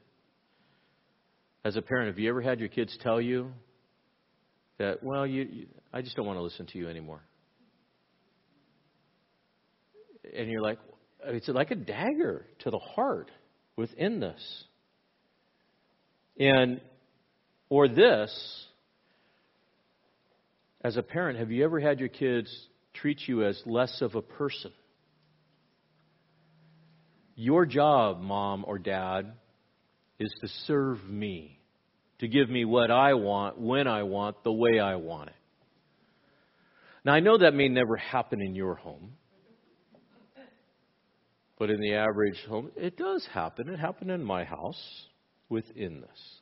As 1.66 1.76
a 1.76 1.82
parent, 1.82 2.08
have 2.08 2.20
you 2.20 2.30
ever 2.30 2.42
had 2.42 2.60
your 2.60 2.70
kids 2.70 2.96
tell 3.02 3.20
you 3.20 3.52
that, 4.78 5.04
well, 5.04 5.26
you, 5.26 5.48
you 5.52 5.68
I 5.92 6.02
just 6.02 6.16
don't 6.16 6.26
want 6.26 6.38
to 6.38 6.44
listen 6.44 6.68
to 6.68 6.78
you 6.78 6.88
anymore? 6.88 7.22
And 10.36 10.50
you're 10.50 10.62
like, 10.62 10.80
it's 11.26 11.48
like 11.48 11.72
a 11.72 11.76
dagger 11.76 12.46
to 12.60 12.72
the 12.72 12.80
heart 12.80 13.32
within 13.76 14.20
this. 14.20 14.64
And, 16.40 16.82
or 17.70 17.88
this, 17.88 18.66
as 20.82 20.98
a 20.98 21.04
parent, 21.04 21.40
have 21.40 21.52
you 21.52 21.64
ever 21.64 21.80
had 21.80 22.00
your 22.00 22.10
kids 22.10 22.50
treat 22.94 23.20
you 23.28 23.44
as 23.46 23.62
less 23.66 24.02
of 24.02 24.16
a 24.16 24.22
person? 24.22 24.72
Your 27.36 27.66
job, 27.66 28.22
mom 28.22 28.66
or 28.68 28.80
dad, 28.80 29.34
is 30.20 30.34
to 30.42 30.48
serve 30.66 31.04
me, 31.08 31.60
to 32.20 32.28
give 32.28 32.50
me 32.50 32.66
what 32.66 32.90
I 32.90 33.14
want, 33.14 33.60
when 33.60 33.88
I 33.88 34.04
want, 34.04 34.44
the 34.44 34.52
way 34.52 34.80
I 34.80 34.96
want 34.96 35.30
it. 35.30 35.36
Now, 37.06 37.14
I 37.14 37.20
know 37.20 37.38
that 37.38 37.54
may 37.54 37.70
never 37.70 37.96
happen 37.96 38.42
in 38.42 38.56
your 38.56 38.76
home. 38.76 39.14
But 41.60 41.70
in 41.70 41.82
the 41.82 41.96
average 41.96 42.38
home, 42.48 42.72
it 42.76 42.98
does 42.98 43.28
happen. 43.34 43.70
It 43.70 43.80
happened 43.80 44.12
in 44.12 44.24
my 44.24 44.44
house 44.44 44.82
within 45.50 46.02
this. 46.02 46.40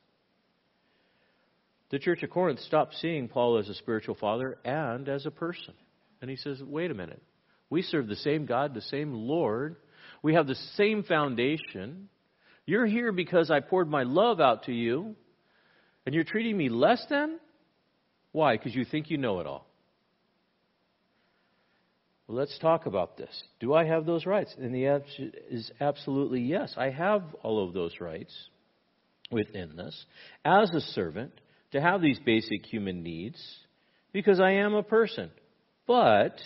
The 1.89 1.99
Church 1.99 2.23
of 2.23 2.29
Corinth 2.29 2.59
stopped 2.59 2.95
seeing 2.95 3.27
Paul 3.29 3.57
as 3.57 3.69
a 3.69 3.75
spiritual 3.75 4.15
father 4.15 4.57
and 4.65 5.07
as 5.07 5.25
a 5.25 5.31
person. 5.31 5.73
And 6.21 6.29
he 6.29 6.35
says, 6.35 6.61
wait 6.61 6.91
a 6.91 6.95
minute. 6.95 7.21
We 7.69 7.81
serve 7.81 8.07
the 8.07 8.15
same 8.15 8.45
God, 8.45 8.73
the 8.73 8.81
same 8.81 9.13
Lord. 9.13 9.77
We 10.21 10.33
have 10.33 10.47
the 10.47 10.55
same 10.75 11.03
foundation. 11.03 12.09
You're 12.65 12.85
here 12.85 13.11
because 13.11 13.51
I 13.51 13.59
poured 13.59 13.89
my 13.89 14.03
love 14.03 14.41
out 14.41 14.63
to 14.63 14.73
you, 14.73 15.15
and 16.05 16.13
you're 16.15 16.23
treating 16.23 16.57
me 16.57 16.69
less 16.69 17.05
than? 17.09 17.39
Why? 18.31 18.57
Because 18.57 18.75
you 18.75 18.85
think 18.85 19.09
you 19.09 19.17
know 19.17 19.39
it 19.39 19.47
all. 19.47 19.64
Well, 22.27 22.37
let's 22.37 22.57
talk 22.59 22.85
about 22.85 23.17
this. 23.17 23.43
Do 23.59 23.73
I 23.73 23.85
have 23.85 24.05
those 24.05 24.25
rights? 24.25 24.53
And 24.57 24.73
the 24.73 24.87
answer 24.87 25.31
is 25.49 25.71
absolutely 25.79 26.41
yes. 26.41 26.73
I 26.77 26.89
have 26.89 27.23
all 27.43 27.65
of 27.65 27.73
those 27.73 27.99
rights 27.99 28.33
within 29.31 29.75
this 29.75 30.05
as 30.43 30.71
a 30.73 30.79
servant 30.79 31.33
to 31.71 31.81
have 31.81 32.01
these 32.01 32.19
basic 32.25 32.65
human 32.65 33.03
needs 33.03 33.41
because 34.11 34.39
I 34.39 34.51
am 34.51 34.73
a 34.73 34.83
person. 34.83 35.29
But, 35.87 36.39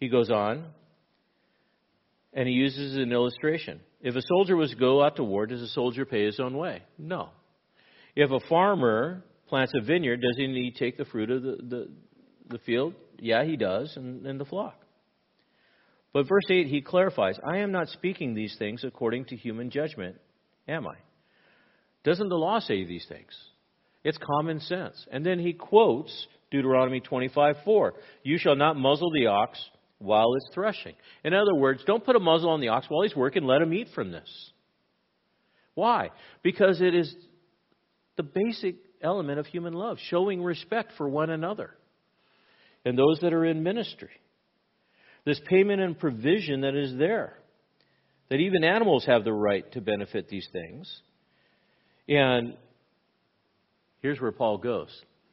he 0.00 0.08
goes 0.08 0.30
on, 0.30 0.64
and 2.32 2.48
he 2.48 2.54
uses 2.54 2.96
an 2.96 3.12
illustration. 3.12 3.80
If 4.00 4.16
a 4.16 4.22
soldier 4.22 4.56
was 4.56 4.70
to 4.70 4.76
go 4.76 5.04
out 5.04 5.16
to 5.16 5.24
war, 5.24 5.46
does 5.46 5.62
a 5.62 5.68
soldier 5.68 6.04
pay 6.04 6.24
his 6.24 6.40
own 6.40 6.56
way? 6.56 6.82
No. 6.98 7.28
If 8.16 8.30
a 8.30 8.40
farmer 8.48 9.22
plants 9.48 9.72
a 9.76 9.84
vineyard, 9.84 10.20
does 10.20 10.36
he 10.36 10.48
need 10.48 10.72
to 10.72 10.78
take 10.78 10.96
the 10.96 11.04
fruit 11.04 11.30
of 11.30 11.42
the, 11.42 11.56
the, 11.62 11.88
the 12.52 12.58
field? 12.58 12.94
Yeah, 13.18 13.44
he 13.44 13.56
does, 13.56 13.92
and, 13.96 14.26
and 14.26 14.38
the 14.38 14.44
flock. 14.44 14.74
But 16.12 16.28
verse 16.28 16.44
8, 16.50 16.66
he 16.66 16.82
clarifies 16.82 17.38
I 17.44 17.58
am 17.58 17.72
not 17.72 17.88
speaking 17.88 18.34
these 18.34 18.54
things 18.58 18.84
according 18.84 19.26
to 19.26 19.36
human 19.36 19.70
judgment, 19.70 20.16
am 20.68 20.86
I? 20.86 20.96
Doesn't 22.04 22.28
the 22.28 22.36
law 22.36 22.58
say 22.60 22.84
these 22.84 23.06
things? 23.08 23.32
It's 24.04 24.18
common 24.18 24.60
sense. 24.60 25.06
And 25.10 25.24
then 25.24 25.38
he 25.38 25.52
quotes 25.52 26.26
Deuteronomy 26.50 27.00
25 27.00 27.56
4. 27.64 27.94
You 28.24 28.38
shall 28.38 28.56
not 28.56 28.76
muzzle 28.76 29.10
the 29.12 29.26
ox 29.28 29.58
while 29.98 30.34
it's 30.34 30.52
threshing. 30.52 30.94
In 31.24 31.32
other 31.32 31.54
words, 31.54 31.82
don't 31.86 32.04
put 32.04 32.16
a 32.16 32.20
muzzle 32.20 32.50
on 32.50 32.60
the 32.60 32.68
ox 32.68 32.86
while 32.88 33.02
he's 33.02 33.16
working, 33.16 33.44
let 33.44 33.62
him 33.62 33.72
eat 33.72 33.88
from 33.94 34.10
this. 34.10 34.28
Why? 35.74 36.10
Because 36.42 36.80
it 36.80 36.94
is 36.94 37.14
the 38.16 38.24
basic 38.24 38.76
element 39.00 39.38
of 39.38 39.46
human 39.46 39.72
love, 39.72 39.98
showing 40.10 40.42
respect 40.42 40.92
for 40.98 41.08
one 41.08 41.30
another 41.30 41.70
and 42.84 42.98
those 42.98 43.20
that 43.20 43.32
are 43.32 43.44
in 43.44 43.62
ministry. 43.62 44.10
This 45.24 45.40
payment 45.46 45.80
and 45.80 45.98
provision 45.98 46.62
that 46.62 46.74
is 46.74 46.96
there. 46.98 47.38
that 48.32 48.40
even 48.40 48.64
animals 48.64 49.04
have 49.04 49.24
the 49.24 49.32
right 49.32 49.70
to 49.72 49.80
benefit 49.82 50.26
these 50.30 50.48
things. 50.52 50.90
And 52.08 52.56
here's 54.00 54.18
where 54.18 54.32
Paul 54.32 54.56
goes. 54.56 54.88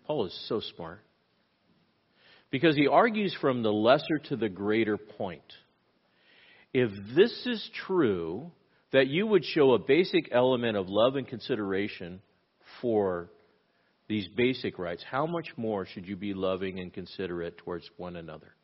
Paul 0.05 0.25
is 0.25 0.45
so 0.49 0.59
smart. 0.75 0.99
Because 2.51 2.75
he 2.75 2.87
argues 2.87 3.33
from 3.39 3.63
the 3.63 3.71
lesser 3.71 4.19
to 4.27 4.35
the 4.35 4.49
greater 4.49 4.97
point. 4.97 5.41
If 6.73 6.91
this 7.15 7.31
is 7.45 7.69
true, 7.87 8.51
that 8.91 9.07
you 9.07 9.25
would 9.25 9.45
show 9.45 9.71
a 9.71 9.79
basic 9.79 10.27
element 10.33 10.75
of 10.75 10.89
love 10.89 11.15
and 11.15 11.25
consideration 11.25 12.21
for 12.81 13.29
these 14.09 14.27
basic 14.35 14.79
rights, 14.79 15.05
how 15.09 15.27
much 15.27 15.47
more 15.55 15.85
should 15.85 16.07
you 16.07 16.15
be 16.15 16.33
loving 16.33 16.79
and 16.79 16.91
considerate 16.91 17.59
towards 17.59 17.87
one 17.95 18.15
another? 18.15 18.55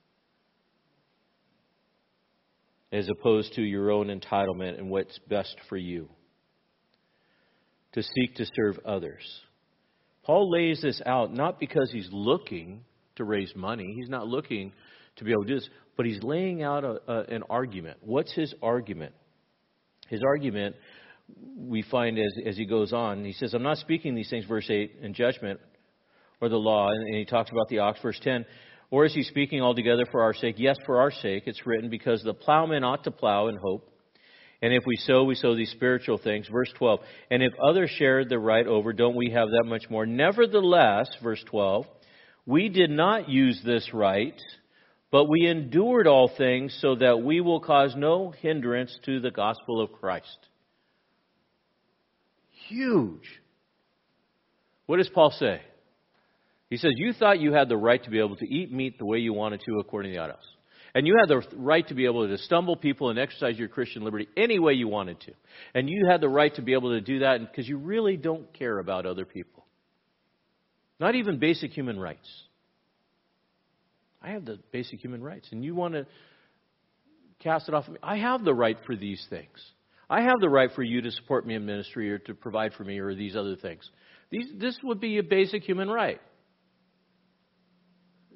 As 2.91 3.07
opposed 3.07 3.53
to 3.53 3.61
your 3.61 3.91
own 3.91 4.07
entitlement 4.07 4.79
and 4.79 4.89
what's 4.89 5.17
best 5.29 5.55
for 5.69 5.77
you. 5.77 6.09
To 7.93 8.01
seek 8.01 8.35
to 8.35 8.45
serve 8.55 8.79
others. 8.85 9.23
Paul 10.23 10.51
lays 10.51 10.81
this 10.81 10.99
out 11.05 11.31
not 11.31 11.59
because 11.59 11.89
he's 11.93 12.09
looking 12.11 12.83
to 13.17 13.23
raise 13.23 13.53
money, 13.55 13.93
he's 13.95 14.09
not 14.09 14.27
looking 14.27 14.73
to 15.17 15.23
be 15.23 15.31
able 15.31 15.43
to 15.43 15.47
do 15.47 15.55
this, 15.55 15.69
but 15.95 16.07
he's 16.07 16.21
laying 16.23 16.63
out 16.63 16.83
a, 16.83 16.99
a, 17.07 17.23
an 17.25 17.43
argument. 17.49 17.97
What's 18.01 18.33
his 18.33 18.53
argument? 18.61 19.13
His 20.09 20.21
argument 20.25 20.75
we 21.57 21.81
find 21.83 22.19
as, 22.19 22.33
as 22.45 22.57
he 22.57 22.65
goes 22.65 22.93
on. 22.93 23.25
He 23.25 23.33
says, 23.33 23.53
I'm 23.53 23.63
not 23.63 23.77
speaking 23.77 24.15
these 24.15 24.29
things, 24.29 24.45
verse 24.45 24.69
8, 24.69 24.97
in 25.01 25.13
judgment 25.13 25.59
or 26.41 26.49
the 26.49 26.57
law. 26.57 26.89
And 26.89 27.15
he 27.15 27.25
talks 27.25 27.51
about 27.51 27.67
the 27.69 27.79
ox, 27.79 27.99
verse 28.01 28.19
10. 28.21 28.45
Or 28.91 29.05
is 29.05 29.13
he 29.13 29.23
speaking 29.23 29.61
altogether 29.61 30.05
for 30.11 30.21
our 30.21 30.33
sake? 30.33 30.55
Yes, 30.57 30.77
for 30.85 30.99
our 30.99 31.11
sake. 31.11 31.43
It's 31.47 31.65
written, 31.65 31.89
because 31.89 32.23
the 32.23 32.33
plowman 32.33 32.83
ought 32.83 33.03
to 33.05 33.11
plow 33.11 33.47
in 33.47 33.57
hope. 33.57 33.91
And 34.61 34.73
if 34.73 34.83
we 34.85 34.95
sow, 34.97 35.23
we 35.23 35.35
sow 35.35 35.55
these 35.55 35.71
spiritual 35.71 36.17
things. 36.17 36.47
Verse 36.47 36.71
12. 36.77 36.99
And 37.31 37.43
if 37.43 37.53
others 37.63 37.89
shared 37.97 38.29
the 38.29 38.39
right 38.39 38.65
over, 38.65 38.93
don't 38.93 39.15
we 39.15 39.31
have 39.31 39.49
that 39.49 39.65
much 39.65 39.89
more? 39.89 40.05
Nevertheless, 40.05 41.09
verse 41.21 41.43
12, 41.49 41.85
we 42.45 42.69
did 42.69 42.89
not 42.89 43.27
use 43.27 43.59
this 43.65 43.89
right, 43.93 44.39
but 45.11 45.25
we 45.25 45.47
endured 45.47 46.07
all 46.07 46.31
things 46.37 46.77
so 46.81 46.95
that 46.95 47.21
we 47.21 47.41
will 47.41 47.59
cause 47.59 47.95
no 47.95 48.31
hindrance 48.31 48.97
to 49.05 49.19
the 49.19 49.31
gospel 49.31 49.81
of 49.81 49.91
Christ. 49.91 50.37
Huge. 52.67 53.27
What 54.85 54.97
does 54.97 55.09
Paul 55.09 55.31
say? 55.31 55.61
He 56.69 56.77
says, 56.77 56.91
You 56.95 57.13
thought 57.13 57.39
you 57.39 57.53
had 57.53 57.69
the 57.69 57.77
right 57.77 58.03
to 58.03 58.09
be 58.09 58.19
able 58.19 58.35
to 58.37 58.47
eat 58.47 58.71
meat 58.71 58.97
the 58.97 59.05
way 59.05 59.19
you 59.19 59.33
wanted 59.33 59.61
to 59.65 59.79
according 59.79 60.11
to 60.11 60.17
the 60.17 60.23
autos. 60.23 60.43
And 60.93 61.05
you 61.05 61.17
had 61.19 61.27
the 61.27 61.45
right 61.57 61.85
to 61.89 61.93
be 61.93 62.05
able 62.05 62.25
to 62.25 62.37
stumble 62.37 62.77
people 62.77 63.09
and 63.09 63.19
exercise 63.19 63.59
your 63.59 63.67
Christian 63.67 64.03
liberty 64.03 64.29
any 64.37 64.59
way 64.59 64.73
you 64.73 64.87
wanted 64.87 65.19
to. 65.21 65.33
And 65.73 65.89
you 65.89 66.05
had 66.09 66.21
the 66.21 66.29
right 66.29 66.55
to 66.55 66.61
be 66.61 66.73
able 66.73 66.91
to 66.91 67.01
do 67.01 67.19
that 67.19 67.41
because 67.41 67.67
you 67.67 67.77
really 67.77 68.15
don't 68.15 68.51
care 68.53 68.79
about 68.79 69.05
other 69.05 69.25
people. 69.25 69.65
Not 70.97 71.15
even 71.15 71.37
basic 71.37 71.71
human 71.71 71.99
rights. 71.99 72.29
I 74.21 74.29
have 74.29 74.45
the 74.45 74.57
basic 74.71 75.01
human 75.01 75.21
rights. 75.21 75.49
And 75.51 75.65
you 75.65 75.75
want 75.75 75.95
to 75.95 76.07
cast 77.39 77.67
it 77.67 77.75
off 77.75 77.87
of 77.87 77.93
me. 77.93 77.99
I 78.01 78.15
have 78.17 78.45
the 78.45 78.53
right 78.53 78.77
for 78.85 78.95
these 78.95 79.23
things. 79.29 79.59
I 80.09 80.21
have 80.21 80.39
the 80.39 80.49
right 80.49 80.69
for 80.75 80.83
you 80.83 81.01
to 81.01 81.11
support 81.11 81.47
me 81.47 81.55
in 81.55 81.65
ministry 81.65 82.11
or 82.11 82.19
to 82.19 82.33
provide 82.33 82.73
for 82.73 82.83
me 82.83 82.99
or 82.99 83.15
these 83.15 83.35
other 83.35 83.55
things. 83.55 83.89
These, 84.29 84.47
this 84.57 84.77
would 84.83 84.99
be 84.99 85.17
a 85.17 85.23
basic 85.23 85.63
human 85.63 85.89
right. 85.89 86.21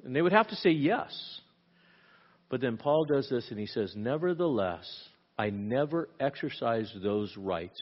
And 0.04 0.14
they 0.14 0.22
would 0.22 0.32
have 0.32 0.48
to 0.48 0.56
say 0.56 0.70
yes. 0.70 1.12
But 2.48 2.60
then 2.60 2.76
Paul 2.76 3.04
does 3.04 3.28
this 3.28 3.50
and 3.50 3.58
he 3.58 3.66
says, 3.66 3.94
Nevertheless, 3.96 4.86
I 5.38 5.50
never 5.50 6.08
exercised 6.18 7.00
those 7.02 7.36
rights 7.36 7.80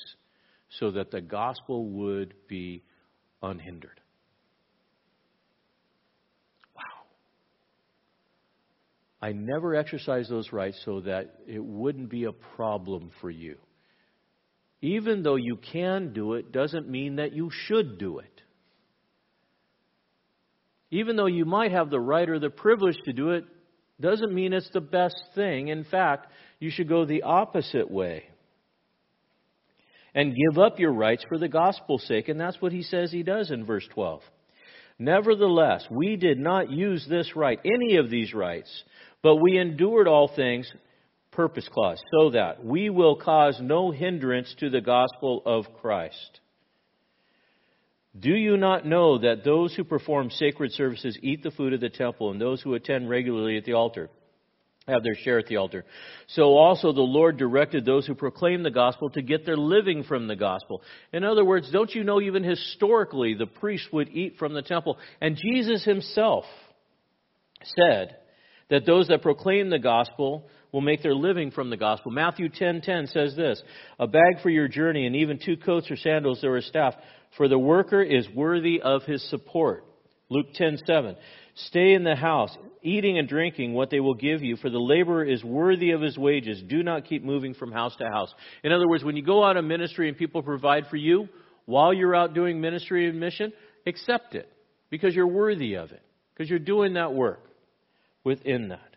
so 0.78 0.90
that 0.92 1.10
the 1.10 1.20
gospel 1.20 1.86
would 1.86 2.34
be 2.46 2.82
unhindered. 3.42 4.00
Wow. 6.76 6.82
I 9.22 9.32
never 9.32 9.74
exercised 9.74 10.30
those 10.30 10.52
rights 10.52 10.80
so 10.84 11.00
that 11.00 11.40
it 11.46 11.64
wouldn't 11.64 12.10
be 12.10 12.24
a 12.24 12.32
problem 12.32 13.10
for 13.22 13.30
you. 13.30 13.56
Even 14.80 15.22
though 15.22 15.36
you 15.36 15.56
can 15.56 16.12
do 16.12 16.34
it, 16.34 16.52
doesn't 16.52 16.88
mean 16.88 17.16
that 17.16 17.32
you 17.32 17.50
should 17.66 17.98
do 17.98 18.18
it. 18.18 18.42
Even 20.90 21.16
though 21.16 21.26
you 21.26 21.44
might 21.44 21.72
have 21.72 21.90
the 21.90 22.00
right 22.00 22.28
or 22.28 22.38
the 22.38 22.50
privilege 22.50 22.96
to 23.04 23.12
do 23.12 23.30
it, 23.30 23.44
doesn't 24.00 24.32
mean 24.32 24.52
it's 24.52 24.70
the 24.72 24.80
best 24.80 25.20
thing. 25.34 25.68
In 25.68 25.84
fact, 25.84 26.28
you 26.60 26.70
should 26.70 26.88
go 26.88 27.04
the 27.04 27.22
opposite 27.22 27.90
way 27.90 28.24
and 30.14 30.34
give 30.34 30.58
up 30.58 30.78
your 30.78 30.92
rights 30.92 31.24
for 31.28 31.38
the 31.38 31.48
gospel's 31.48 32.06
sake. 32.06 32.28
And 32.28 32.40
that's 32.40 32.60
what 32.62 32.72
he 32.72 32.82
says 32.82 33.10
he 33.10 33.22
does 33.22 33.50
in 33.50 33.66
verse 33.66 33.86
12. 33.92 34.20
Nevertheless, 34.98 35.84
we 35.90 36.16
did 36.16 36.38
not 36.38 36.70
use 36.70 37.06
this 37.08 37.36
right, 37.36 37.60
any 37.64 37.96
of 37.96 38.10
these 38.10 38.34
rights, 38.34 38.70
but 39.22 39.36
we 39.36 39.58
endured 39.58 40.08
all 40.08 40.28
things, 40.34 40.70
purpose 41.38 41.68
clause, 41.72 42.02
so 42.10 42.30
that 42.30 42.64
we 42.64 42.90
will 42.90 43.14
cause 43.14 43.56
no 43.62 43.92
hindrance 43.92 44.52
to 44.58 44.70
the 44.70 44.80
gospel 44.80 45.40
of 45.46 45.66
Christ. 45.80 46.40
Do 48.18 48.34
you 48.34 48.56
not 48.56 48.84
know 48.84 49.18
that 49.18 49.44
those 49.44 49.72
who 49.72 49.84
perform 49.84 50.30
sacred 50.30 50.72
services 50.72 51.16
eat 51.22 51.44
the 51.44 51.52
food 51.52 51.74
of 51.74 51.80
the 51.80 51.90
temple, 51.90 52.32
and 52.32 52.40
those 52.40 52.60
who 52.60 52.74
attend 52.74 53.08
regularly 53.08 53.56
at 53.56 53.64
the 53.64 53.74
altar 53.74 54.10
have 54.88 55.04
their 55.04 55.14
share 55.14 55.38
at 55.38 55.46
the 55.46 55.58
altar? 55.58 55.84
So 56.26 56.56
also 56.56 56.92
the 56.92 57.02
Lord 57.02 57.36
directed 57.36 57.84
those 57.84 58.04
who 58.04 58.16
proclaim 58.16 58.64
the 58.64 58.72
gospel 58.72 59.08
to 59.10 59.22
get 59.22 59.46
their 59.46 59.56
living 59.56 60.02
from 60.02 60.26
the 60.26 60.34
gospel. 60.34 60.82
In 61.12 61.22
other 61.22 61.44
words, 61.44 61.70
don't 61.70 61.94
you 61.94 62.02
know 62.02 62.20
even 62.20 62.42
historically 62.42 63.34
the 63.34 63.46
priests 63.46 63.86
would 63.92 64.08
eat 64.08 64.38
from 64.40 64.54
the 64.54 64.62
temple? 64.62 64.98
And 65.20 65.36
Jesus 65.36 65.84
himself 65.84 66.46
said 67.62 68.16
that 68.70 68.86
those 68.86 69.06
that 69.06 69.22
proclaim 69.22 69.70
the 69.70 69.78
gospel 69.78 70.48
will 70.72 70.80
make 70.80 71.02
their 71.02 71.14
living 71.14 71.50
from 71.50 71.70
the 71.70 71.76
gospel. 71.76 72.10
Matthew 72.10 72.48
10:10 72.48 73.06
says 73.06 73.34
this, 73.36 73.62
"A 73.98 74.06
bag 74.06 74.40
for 74.40 74.50
your 74.50 74.68
journey 74.68 75.06
and 75.06 75.16
even 75.16 75.38
two 75.38 75.56
coats 75.56 75.90
or 75.90 75.96
sandals 75.96 76.44
or 76.44 76.56
a 76.56 76.62
staff, 76.62 76.96
for 77.36 77.48
the 77.48 77.58
worker 77.58 78.02
is 78.02 78.28
worthy 78.30 78.80
of 78.80 79.04
his 79.04 79.22
support." 79.30 79.84
Luke 80.28 80.52
10:7, 80.54 81.16
"Stay 81.54 81.94
in 81.94 82.04
the 82.04 82.14
house, 82.14 82.56
eating 82.82 83.18
and 83.18 83.28
drinking 83.28 83.72
what 83.74 83.90
they 83.90 84.00
will 84.00 84.14
give 84.14 84.42
you, 84.42 84.56
for 84.56 84.68
the 84.68 84.78
laborer 84.78 85.24
is 85.24 85.42
worthy 85.42 85.92
of 85.92 86.02
his 86.02 86.18
wages. 86.18 86.62
Do 86.62 86.82
not 86.82 87.06
keep 87.06 87.22
moving 87.22 87.54
from 87.54 87.72
house 87.72 87.96
to 87.96 88.08
house." 88.08 88.34
In 88.62 88.72
other 88.72 88.86
words, 88.86 89.04
when 89.04 89.16
you 89.16 89.22
go 89.22 89.42
out 89.42 89.56
on 89.56 89.66
ministry 89.66 90.08
and 90.08 90.16
people 90.16 90.42
provide 90.42 90.86
for 90.88 90.96
you 90.96 91.28
while 91.64 91.92
you're 91.92 92.14
out 92.14 92.34
doing 92.34 92.60
ministry 92.60 93.08
and 93.08 93.18
mission, 93.18 93.52
accept 93.86 94.34
it 94.34 94.48
because 94.90 95.16
you're 95.16 95.26
worthy 95.26 95.74
of 95.74 95.92
it, 95.92 96.02
because 96.34 96.48
you're 96.50 96.58
doing 96.58 96.94
that 96.94 97.14
work 97.14 97.42
within 98.22 98.68
that. 98.68 98.87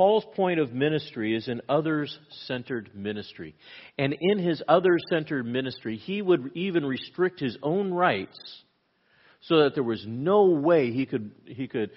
Paul's 0.00 0.24
point 0.34 0.58
of 0.58 0.72
ministry 0.72 1.36
is 1.36 1.46
an 1.46 1.60
others 1.68 2.18
centered 2.46 2.88
ministry. 2.94 3.54
And 3.98 4.16
in 4.18 4.38
his 4.38 4.62
others 4.66 5.02
centered 5.10 5.44
ministry, 5.44 5.98
he 5.98 6.22
would 6.22 6.52
even 6.54 6.86
restrict 6.86 7.38
his 7.38 7.58
own 7.62 7.92
rights 7.92 8.38
so 9.42 9.64
that 9.64 9.74
there 9.74 9.84
was 9.84 10.02
no 10.08 10.46
way 10.46 10.90
he 10.90 11.04
could, 11.04 11.32
he 11.44 11.68
could 11.68 11.90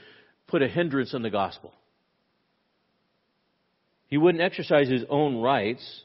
put 0.48 0.62
a 0.62 0.68
hindrance 0.68 1.14
on 1.14 1.22
the 1.22 1.30
gospel. 1.30 1.74
He 4.10 4.18
wouldn't 4.18 4.44
exercise 4.44 4.90
his 4.90 5.06
own 5.10 5.38
rights 5.38 6.04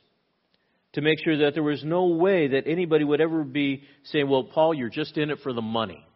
to 0.93 1.01
make 1.01 1.19
sure 1.25 1.39
that 1.39 1.55
there 1.55 1.65
was 1.65 1.83
no 1.83 2.07
way 2.07 2.47
that 2.47 2.69
anybody 2.69 3.03
would 3.03 3.21
ever 3.21 3.43
be 3.43 3.83
saying, 4.05 4.29
Well, 4.29 4.45
Paul, 4.45 4.73
you're 4.73 4.89
just 4.89 5.19
in 5.19 5.31
it 5.31 5.41
for 5.43 5.53
the 5.53 5.63
money. 5.63 6.07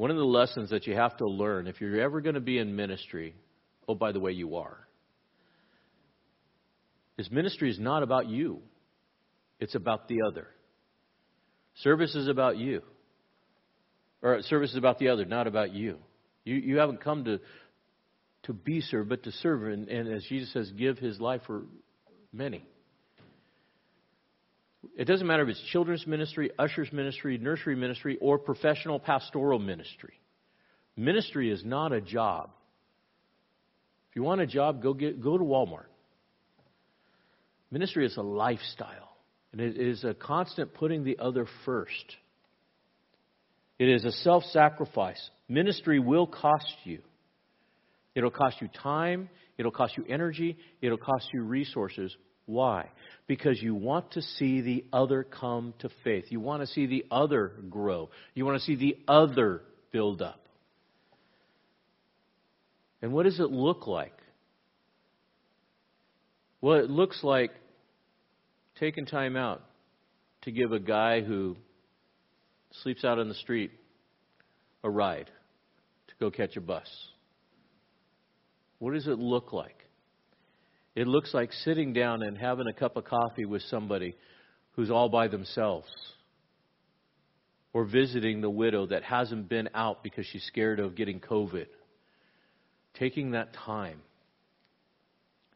One 0.00 0.10
of 0.10 0.16
the 0.16 0.24
lessons 0.24 0.70
that 0.70 0.86
you 0.86 0.94
have 0.94 1.18
to 1.18 1.26
learn 1.26 1.66
if 1.66 1.78
you're 1.78 2.00
ever 2.00 2.22
going 2.22 2.34
to 2.34 2.40
be 2.40 2.56
in 2.56 2.74
ministry, 2.74 3.34
oh, 3.86 3.94
by 3.94 4.12
the 4.12 4.18
way, 4.18 4.32
you 4.32 4.56
are, 4.56 4.88
is 7.18 7.30
ministry 7.30 7.68
is 7.68 7.78
not 7.78 8.02
about 8.02 8.26
you, 8.26 8.62
it's 9.58 9.74
about 9.74 10.08
the 10.08 10.22
other. 10.26 10.46
Service 11.82 12.14
is 12.14 12.28
about 12.28 12.56
you. 12.56 12.80
Or 14.22 14.40
service 14.44 14.70
is 14.70 14.78
about 14.78 14.98
the 15.00 15.08
other, 15.08 15.26
not 15.26 15.46
about 15.46 15.74
you. 15.74 15.98
You, 16.46 16.54
you 16.54 16.78
haven't 16.78 17.04
come 17.04 17.26
to, 17.26 17.38
to 18.44 18.54
be 18.54 18.80
served, 18.80 19.10
but 19.10 19.24
to 19.24 19.32
serve. 19.32 19.64
And, 19.64 19.86
and 19.90 20.10
as 20.10 20.24
Jesus 20.30 20.50
says, 20.54 20.72
give 20.78 20.96
his 20.96 21.20
life 21.20 21.42
for 21.46 21.64
many. 22.32 22.64
It 24.96 25.04
doesn't 25.04 25.26
matter 25.26 25.42
if 25.42 25.50
it's 25.50 25.62
children's 25.72 26.06
ministry, 26.06 26.50
ushers 26.58 26.90
ministry, 26.92 27.36
nursery 27.38 27.76
ministry, 27.76 28.16
or 28.20 28.38
professional 28.38 28.98
pastoral 28.98 29.58
ministry. 29.58 30.14
Ministry 30.96 31.50
is 31.50 31.64
not 31.64 31.92
a 31.92 32.00
job. 32.00 32.50
If 34.10 34.16
you 34.16 34.22
want 34.22 34.40
a 34.40 34.46
job, 34.46 34.82
go 34.82 34.94
get 34.94 35.22
go 35.22 35.36
to 35.36 35.44
Walmart. 35.44 35.84
Ministry 37.70 38.04
is 38.04 38.16
a 38.16 38.22
lifestyle, 38.22 39.16
and 39.52 39.60
it 39.60 39.76
is 39.76 40.02
a 40.02 40.14
constant 40.14 40.74
putting 40.74 41.04
the 41.04 41.18
other 41.18 41.46
first. 41.64 42.16
It 43.78 43.88
is 43.88 44.04
a 44.04 44.12
self-sacrifice. 44.12 45.30
Ministry 45.48 45.98
will 46.00 46.26
cost 46.26 46.74
you. 46.84 47.00
It'll 48.14 48.30
cost 48.30 48.60
you 48.60 48.68
time, 48.82 49.28
it'll 49.56 49.70
cost 49.70 49.96
you 49.96 50.04
energy, 50.08 50.58
it'll 50.82 50.98
cost 50.98 51.28
you 51.32 51.42
resources. 51.42 52.14
Why? 52.50 52.90
Because 53.28 53.62
you 53.62 53.76
want 53.76 54.10
to 54.12 54.22
see 54.22 54.60
the 54.60 54.84
other 54.92 55.22
come 55.22 55.72
to 55.78 55.88
faith. 56.02 56.24
You 56.30 56.40
want 56.40 56.62
to 56.62 56.66
see 56.66 56.86
the 56.86 57.06
other 57.08 57.52
grow. 57.70 58.10
You 58.34 58.44
want 58.44 58.58
to 58.58 58.64
see 58.64 58.74
the 58.74 58.98
other 59.06 59.62
build 59.92 60.20
up. 60.20 60.40
And 63.00 63.12
what 63.12 63.22
does 63.22 63.38
it 63.38 63.52
look 63.52 63.86
like? 63.86 64.16
Well, 66.60 66.80
it 66.80 66.90
looks 66.90 67.22
like 67.22 67.52
taking 68.80 69.06
time 69.06 69.36
out 69.36 69.62
to 70.42 70.50
give 70.50 70.72
a 70.72 70.80
guy 70.80 71.20
who 71.20 71.56
sleeps 72.82 73.04
out 73.04 73.20
on 73.20 73.28
the 73.28 73.34
street 73.34 73.70
a 74.82 74.90
ride 74.90 75.30
to 76.08 76.14
go 76.18 76.32
catch 76.32 76.56
a 76.56 76.60
bus. 76.60 76.88
What 78.80 78.94
does 78.94 79.06
it 79.06 79.20
look 79.20 79.52
like? 79.52 79.76
It 80.94 81.06
looks 81.06 81.32
like 81.32 81.52
sitting 81.52 81.92
down 81.92 82.22
and 82.22 82.36
having 82.36 82.66
a 82.66 82.72
cup 82.72 82.96
of 82.96 83.04
coffee 83.04 83.44
with 83.44 83.62
somebody 83.62 84.16
who's 84.72 84.90
all 84.90 85.08
by 85.08 85.28
themselves. 85.28 85.88
Or 87.72 87.84
visiting 87.84 88.40
the 88.40 88.50
widow 88.50 88.86
that 88.86 89.04
hasn't 89.04 89.48
been 89.48 89.68
out 89.74 90.02
because 90.02 90.26
she's 90.26 90.44
scared 90.44 90.80
of 90.80 90.96
getting 90.96 91.20
COVID. 91.20 91.66
Taking 92.98 93.32
that 93.32 93.52
time. 93.54 94.00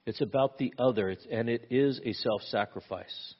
It's 0.06 0.20
about 0.20 0.58
the 0.58 0.72
other, 0.78 1.16
and 1.30 1.48
it 1.48 1.66
is 1.70 2.00
a 2.04 2.12
self 2.12 2.42
sacrifice. 2.42 3.34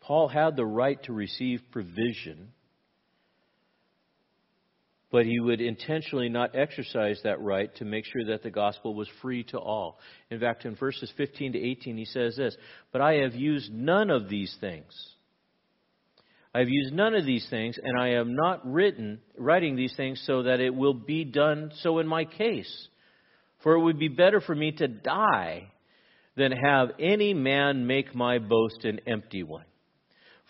Paul 0.00 0.28
had 0.28 0.54
the 0.54 0.66
right 0.66 1.02
to 1.04 1.12
receive 1.12 1.62
provision, 1.72 2.52
but 5.10 5.26
he 5.26 5.40
would 5.40 5.60
intentionally 5.60 6.28
not 6.28 6.54
exercise 6.54 7.20
that 7.24 7.40
right 7.40 7.74
to 7.76 7.84
make 7.84 8.04
sure 8.04 8.24
that 8.26 8.42
the 8.42 8.50
gospel 8.50 8.94
was 8.94 9.08
free 9.20 9.42
to 9.44 9.58
all. 9.58 9.98
In 10.30 10.38
fact, 10.38 10.64
in 10.64 10.76
verses 10.76 11.12
15 11.16 11.52
to 11.54 11.58
18, 11.58 11.96
he 11.96 12.04
says 12.04 12.36
this 12.36 12.56
But 12.92 13.00
I 13.00 13.14
have 13.14 13.34
used 13.34 13.72
none 13.72 14.10
of 14.10 14.28
these 14.28 14.54
things. 14.60 14.92
I 16.54 16.60
have 16.60 16.68
used 16.68 16.92
none 16.92 17.14
of 17.14 17.24
these 17.24 17.46
things, 17.48 17.78
and 17.82 17.98
I 17.98 18.14
am 18.14 18.34
not 18.34 18.66
written, 18.66 19.20
writing 19.36 19.76
these 19.76 19.94
things 19.96 20.22
so 20.26 20.44
that 20.44 20.60
it 20.60 20.74
will 20.74 20.94
be 20.94 21.24
done 21.24 21.70
so 21.82 21.98
in 21.98 22.08
my 22.08 22.24
case. 22.24 22.88
For 23.62 23.74
it 23.74 23.80
would 23.80 23.98
be 23.98 24.08
better 24.08 24.40
for 24.40 24.54
me 24.54 24.72
to 24.72 24.88
die 24.88 25.70
than 26.36 26.52
have 26.52 26.92
any 26.98 27.34
man 27.34 27.86
make 27.86 28.14
my 28.14 28.38
boast 28.38 28.84
an 28.84 29.00
empty 29.06 29.42
one. 29.42 29.64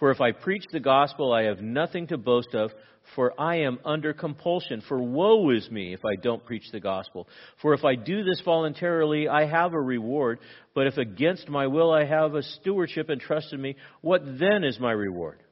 For 0.01 0.11
if 0.11 0.21
I 0.21 0.33
preach 0.33 0.65
the 0.73 0.81
gospel, 0.81 1.33
I 1.33 1.43
have 1.43 1.61
nothing 1.61 2.07
to 2.07 2.17
boast 2.17 2.55
of, 2.55 2.73
for 3.15 3.39
I 3.39 3.57
am 3.57 3.79
under 3.85 4.15
compulsion. 4.15 4.83
For 4.89 4.99
woe 5.01 5.51
is 5.51 5.71
me 5.71 5.93
if 5.93 6.01
I 6.07 6.17
don't 6.17 6.45
preach 6.45 6.65
the 6.73 6.81
gospel. 6.81 7.29
For 7.61 7.75
if 7.75 7.85
I 7.85 7.97
do 7.97 8.25
this 8.25 8.41
voluntarily, 8.43 9.29
I 9.29 9.45
have 9.45 9.75
a 9.75 9.81
reward. 9.81 10.41
But 10.75 10.87
if 10.87 10.97
against 10.97 11.51
my 11.51 11.67
will 11.67 11.93
I 11.93 12.07
have 12.07 12.35
a 12.35 12.43
stewardship 12.43 13.11
entrusted 13.11 13.61
me, 13.61 13.77
what 14.01 14.23
then 14.25 14.65
is 14.65 14.81
my 14.81 14.93
reward? 14.93 15.43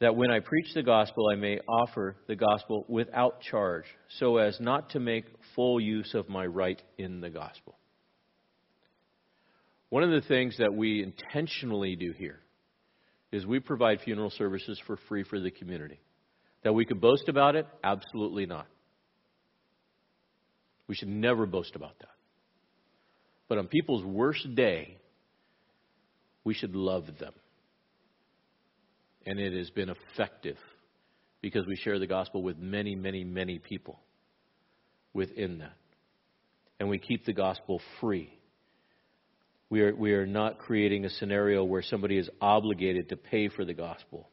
That 0.00 0.16
when 0.16 0.32
I 0.32 0.40
preach 0.40 0.74
the 0.74 0.82
gospel, 0.82 1.28
I 1.30 1.36
may 1.36 1.60
offer 1.68 2.16
the 2.26 2.36
gospel 2.36 2.86
without 2.88 3.40
charge, 3.42 3.84
so 4.18 4.38
as 4.38 4.58
not 4.58 4.90
to 4.90 5.00
make 5.00 5.26
full 5.54 5.78
use 5.78 6.14
of 6.14 6.28
my 6.28 6.44
right 6.44 6.80
in 6.98 7.20
the 7.20 7.30
gospel. 7.30 7.76
One 9.90 10.02
of 10.02 10.10
the 10.10 10.26
things 10.26 10.56
that 10.58 10.74
we 10.74 11.02
intentionally 11.02 11.94
do 11.94 12.12
here 12.12 12.40
is 13.32 13.46
we 13.46 13.60
provide 13.60 14.00
funeral 14.00 14.30
services 14.30 14.80
for 14.86 14.98
free 15.08 15.24
for 15.24 15.38
the 15.40 15.50
community. 15.50 16.00
That 16.62 16.72
we 16.72 16.84
could 16.84 17.00
boast 17.00 17.28
about 17.28 17.56
it? 17.56 17.66
Absolutely 17.82 18.46
not. 18.46 18.66
We 20.86 20.94
should 20.94 21.08
never 21.08 21.46
boast 21.46 21.76
about 21.76 21.98
that. 22.00 22.08
But 23.48 23.58
on 23.58 23.68
people's 23.68 24.04
worst 24.04 24.54
day, 24.54 24.98
we 26.44 26.54
should 26.54 26.74
love 26.74 27.06
them. 27.18 27.32
And 29.26 29.38
it 29.38 29.56
has 29.56 29.70
been 29.70 29.90
effective 29.90 30.56
because 31.40 31.66
we 31.66 31.76
share 31.76 31.98
the 31.98 32.06
gospel 32.06 32.42
with 32.42 32.58
many, 32.58 32.94
many, 32.94 33.24
many 33.24 33.58
people 33.58 34.00
within 35.12 35.58
that. 35.58 35.76
And 36.78 36.88
we 36.88 36.98
keep 36.98 37.24
the 37.24 37.32
gospel 37.32 37.80
free. 38.00 38.32
We 39.70 39.82
are, 39.82 39.94
we 39.94 40.12
are 40.12 40.26
not 40.26 40.58
creating 40.58 41.04
a 41.04 41.10
scenario 41.10 41.62
where 41.64 41.82
somebody 41.82 42.18
is 42.18 42.28
obligated 42.40 43.08
to 43.10 43.16
pay 43.16 43.48
for 43.48 43.64
the 43.64 43.72
gospel 43.74 44.28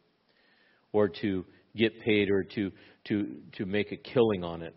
or 0.92 1.10
to 1.22 1.46
get 1.76 2.02
paid 2.02 2.30
or 2.32 2.44
to, 2.44 2.72
to, 3.06 3.36
to 3.58 3.66
make 3.66 3.92
a 3.92 3.98
killing 3.98 4.44
on 4.44 4.64
it 4.64 4.76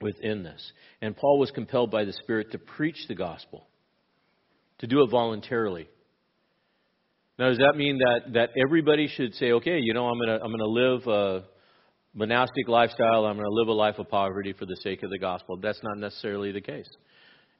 within 0.00 0.42
this. 0.42 0.72
And 1.00 1.16
Paul 1.16 1.38
was 1.38 1.50
compelled 1.50 1.90
by 1.90 2.04
the 2.04 2.12
Spirit 2.12 2.52
to 2.52 2.58
preach 2.58 3.06
the 3.08 3.14
gospel, 3.14 3.66
to 4.80 4.86
do 4.86 5.02
it 5.02 5.10
voluntarily. 5.10 5.88
Now, 7.38 7.48
does 7.48 7.58
that 7.58 7.72
mean 7.76 7.98
that, 7.98 8.34
that 8.34 8.50
everybody 8.62 9.08
should 9.08 9.34
say, 9.34 9.52
okay, 9.52 9.78
you 9.78 9.94
know, 9.94 10.08
I'm 10.08 10.18
going 10.18 10.38
to 10.38 10.44
I'm 10.44 10.52
to 10.52 10.66
live 10.66 11.06
a 11.06 11.44
monastic 12.12 12.68
lifestyle, 12.68 13.24
I'm 13.24 13.36
going 13.36 13.48
to 13.48 13.54
live 13.54 13.68
a 13.68 13.72
life 13.72 13.98
of 13.98 14.10
poverty 14.10 14.52
for 14.52 14.66
the 14.66 14.76
sake 14.82 15.02
of 15.02 15.08
the 15.08 15.18
gospel? 15.18 15.56
That's 15.56 15.80
not 15.82 15.96
necessarily 15.96 16.52
the 16.52 16.60
case. 16.60 16.88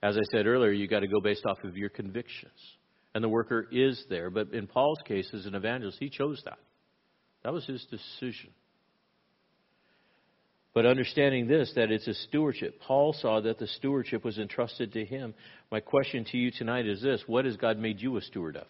As 0.03 0.17
I 0.17 0.23
said 0.33 0.47
earlier, 0.47 0.73
you've 0.73 0.91
got 0.91 1.01
to 1.01 1.09
go 1.09 1.21
based 1.21 1.45
off 1.45 1.59
of 1.65 1.77
your 1.77 1.91
convictions. 1.91 2.53
And 3.15 3.23
the 3.23 3.29
worker 3.29 3.67
is 3.71 4.03
there. 4.09 4.31
But 4.31 4.53
in 4.53 4.67
Paul's 4.67 5.01
case, 5.05 5.29
as 5.35 5.47
an 5.47 5.55
evangelist, 5.55 5.99
he 6.01 6.09
chose 6.09 6.41
that. 6.45 6.59
That 7.43 7.53
was 7.53 7.65
his 7.67 7.85
decision. 7.91 8.51
But 10.73 10.87
understanding 10.87 11.49
this, 11.49 11.73
that 11.75 11.91
it's 11.91 12.07
a 12.07 12.15
stewardship, 12.15 12.81
Paul 12.81 13.13
saw 13.13 13.41
that 13.41 13.59
the 13.59 13.67
stewardship 13.67 14.25
was 14.25 14.39
entrusted 14.39 14.93
to 14.93 15.05
him. 15.05 15.35
My 15.71 15.81
question 15.81 16.25
to 16.31 16.39
you 16.39 16.53
tonight 16.53 16.87
is 16.87 17.03
this 17.03 17.23
What 17.27 17.45
has 17.45 17.57
God 17.57 17.79
made 17.79 18.01
you 18.01 18.17
a 18.17 18.21
steward 18.21 18.57
of? 18.57 18.67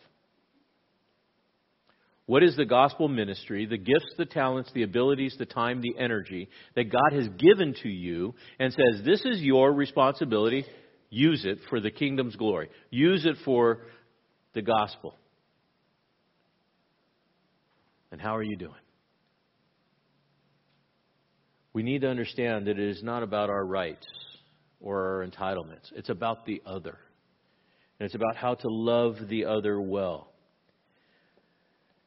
What 2.25 2.43
is 2.45 2.57
the 2.57 2.65
gospel 2.65 3.09
ministry, 3.09 3.67
the 3.67 3.77
gifts, 3.77 4.15
the 4.17 4.25
talents, 4.25 4.71
the 4.73 4.85
abilities, 4.85 5.35
the 5.37 5.47
time, 5.47 5.81
the 5.81 5.97
energy 5.99 6.49
that 6.77 6.91
God 6.91 7.13
has 7.13 7.29
given 7.29 7.75
to 7.83 7.89
you 7.89 8.35
and 8.59 8.73
says, 8.73 9.05
This 9.05 9.25
is 9.25 9.43
your 9.43 9.73
responsibility 9.73 10.65
Use 11.11 11.45
it 11.45 11.59
for 11.69 11.81
the 11.81 11.91
kingdom's 11.91 12.37
glory. 12.37 12.71
Use 12.91 13.27
it 13.27 13.37
for 13.45 13.81
the 14.55 14.63
gospel. 14.63 15.17
And 18.13 18.21
how 18.21 18.37
are 18.37 18.43
you 18.43 18.57
doing? 18.57 18.73
We 21.73 21.83
need 21.83 22.01
to 22.03 22.09
understand 22.09 22.67
that 22.67 22.79
it 22.79 22.89
is 22.91 23.03
not 23.03 23.23
about 23.23 23.51
our 23.51 23.65
rights 23.65 24.07
or 24.81 25.21
our 25.21 25.27
entitlements. 25.27 25.93
It's 25.95 26.09
about 26.09 26.47
the 26.47 26.63
other. 26.65 26.99
And 27.99 28.07
it's 28.07 28.15
about 28.15 28.37
how 28.37 28.55
to 28.55 28.69
love 28.69 29.17
the 29.29 29.45
other 29.45 29.81
well. 29.81 30.33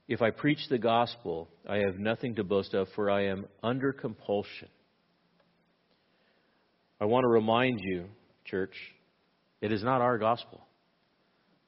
If 0.08 0.22
I 0.22 0.32
preach 0.32 0.60
the 0.70 0.78
gospel, 0.78 1.50
I 1.68 1.78
have 1.78 1.98
nothing 1.98 2.36
to 2.36 2.44
boast 2.44 2.74
of, 2.74 2.88
for 2.96 3.10
I 3.10 3.28
am 3.28 3.46
under 3.62 3.94
compulsion. 3.94 4.68
I 7.00 7.06
want 7.06 7.24
to 7.24 7.30
remind 7.30 7.80
you 7.82 8.08
church. 8.46 8.76
It 9.64 9.72
is 9.72 9.82
not 9.82 10.02
our 10.02 10.18
gospel, 10.18 10.60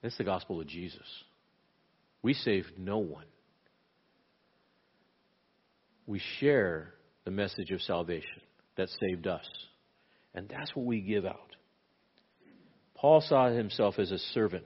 it's 0.04 0.18
the 0.18 0.26
gospel 0.26 0.60
of 0.60 0.68
Jesus. 0.68 1.08
We 2.22 2.34
saved 2.34 2.74
no 2.78 2.98
one. 2.98 3.24
We 6.06 6.20
share 6.40 6.94
the 7.24 7.32
message 7.32 7.72
of 7.72 7.82
salvation 7.82 8.42
that 8.76 8.90
saved 9.00 9.28
us. 9.28 9.46
And 10.34 10.50
that's 10.50 10.76
what 10.76 10.86
we 10.86 11.00
give 11.00 11.26
out. 11.26 11.56
Paul 12.96 13.22
saw 13.22 13.48
himself 13.50 13.98
as 13.98 14.12
a 14.12 14.20
servant. 14.20 14.66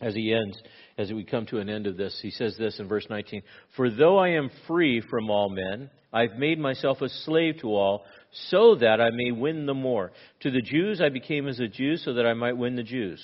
As 0.00 0.14
he 0.14 0.34
ends, 0.34 0.60
as 0.98 1.10
we 1.10 1.24
come 1.24 1.46
to 1.46 1.58
an 1.58 1.70
end 1.70 1.86
of 1.86 1.96
this, 1.96 2.18
he 2.20 2.30
says 2.30 2.54
this 2.58 2.78
in 2.78 2.86
verse 2.86 3.06
19 3.08 3.42
For 3.76 3.88
though 3.88 4.18
I 4.18 4.28
am 4.28 4.50
free 4.66 5.00
from 5.00 5.30
all 5.30 5.48
men, 5.48 5.88
I've 6.12 6.36
made 6.36 6.58
myself 6.58 7.00
a 7.00 7.08
slave 7.08 7.60
to 7.60 7.68
all 7.68 8.04
so 8.50 8.74
that 8.74 9.00
I 9.00 9.08
may 9.10 9.30
win 9.32 9.64
the 9.64 9.74
more. 9.74 10.12
To 10.40 10.50
the 10.50 10.60
Jews 10.60 11.00
I 11.00 11.08
became 11.08 11.48
as 11.48 11.60
a 11.60 11.68
Jew 11.68 11.96
so 11.96 12.12
that 12.12 12.26
I 12.26 12.34
might 12.34 12.58
win 12.58 12.76
the 12.76 12.82
Jews. 12.82 13.22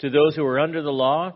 To 0.00 0.10
those 0.10 0.36
who 0.36 0.44
are 0.46 0.60
under 0.60 0.82
the 0.82 0.92
law, 0.92 1.32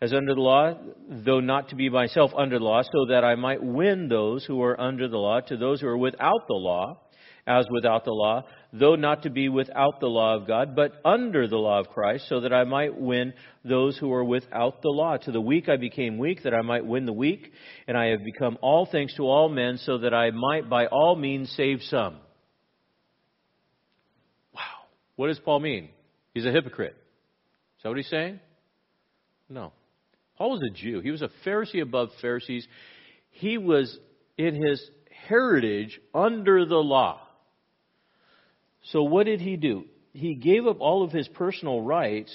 as 0.00 0.12
under 0.12 0.34
the 0.34 0.40
law, 0.40 0.74
though 1.08 1.40
not 1.40 1.68
to 1.68 1.76
be 1.76 1.88
myself 1.88 2.32
under 2.36 2.58
the 2.58 2.64
law, 2.64 2.82
so 2.82 3.06
that 3.10 3.24
I 3.24 3.36
might 3.36 3.62
win 3.62 4.08
those 4.08 4.44
who 4.44 4.62
are 4.62 4.80
under 4.80 5.06
the 5.06 5.18
law. 5.18 5.40
To 5.40 5.56
those 5.56 5.80
who 5.80 5.88
are 5.88 5.98
without 5.98 6.46
the 6.48 6.54
law, 6.54 7.00
as 7.48 7.66
without 7.70 8.04
the 8.04 8.12
law, 8.12 8.44
though 8.72 8.94
not 8.94 9.22
to 9.22 9.30
be 9.30 9.48
without 9.48 10.00
the 10.00 10.06
law 10.06 10.36
of 10.36 10.46
God, 10.46 10.76
but 10.76 10.92
under 11.04 11.48
the 11.48 11.56
law 11.56 11.80
of 11.80 11.88
Christ, 11.88 12.28
so 12.28 12.40
that 12.40 12.52
I 12.52 12.64
might 12.64 13.00
win 13.00 13.32
those 13.64 13.96
who 13.96 14.12
are 14.12 14.22
without 14.22 14.82
the 14.82 14.90
law. 14.90 15.16
To 15.16 15.32
the 15.32 15.40
weak 15.40 15.68
I 15.70 15.78
became 15.78 16.18
weak, 16.18 16.42
that 16.42 16.52
I 16.52 16.60
might 16.60 16.84
win 16.84 17.06
the 17.06 17.12
weak, 17.12 17.50
and 17.86 17.96
I 17.96 18.08
have 18.08 18.22
become 18.22 18.58
all 18.60 18.84
things 18.84 19.14
to 19.16 19.22
all 19.22 19.48
men, 19.48 19.78
so 19.78 19.98
that 19.98 20.12
I 20.12 20.30
might 20.30 20.68
by 20.68 20.86
all 20.86 21.16
means 21.16 21.50
save 21.56 21.80
some. 21.84 22.18
Wow. 24.54 24.60
What 25.16 25.28
does 25.28 25.38
Paul 25.38 25.60
mean? 25.60 25.88
He's 26.34 26.44
a 26.44 26.52
hypocrite. 26.52 26.96
Is 27.78 27.82
that 27.82 27.88
what 27.88 27.96
he's 27.96 28.10
saying? 28.10 28.40
No. 29.48 29.72
Paul 30.36 30.50
was 30.50 30.60
a 30.70 30.74
Jew. 30.74 31.00
He 31.00 31.10
was 31.10 31.22
a 31.22 31.30
Pharisee 31.46 31.80
above 31.80 32.10
Pharisees. 32.20 32.68
He 33.30 33.56
was 33.56 33.98
in 34.36 34.54
his 34.54 34.82
heritage 35.28 35.98
under 36.14 36.66
the 36.66 36.76
law. 36.76 37.20
So, 38.84 39.02
what 39.02 39.26
did 39.26 39.40
he 39.40 39.56
do? 39.56 39.84
He 40.12 40.34
gave 40.34 40.66
up 40.66 40.80
all 40.80 41.04
of 41.04 41.12
his 41.12 41.28
personal 41.28 41.80
rights 41.80 42.32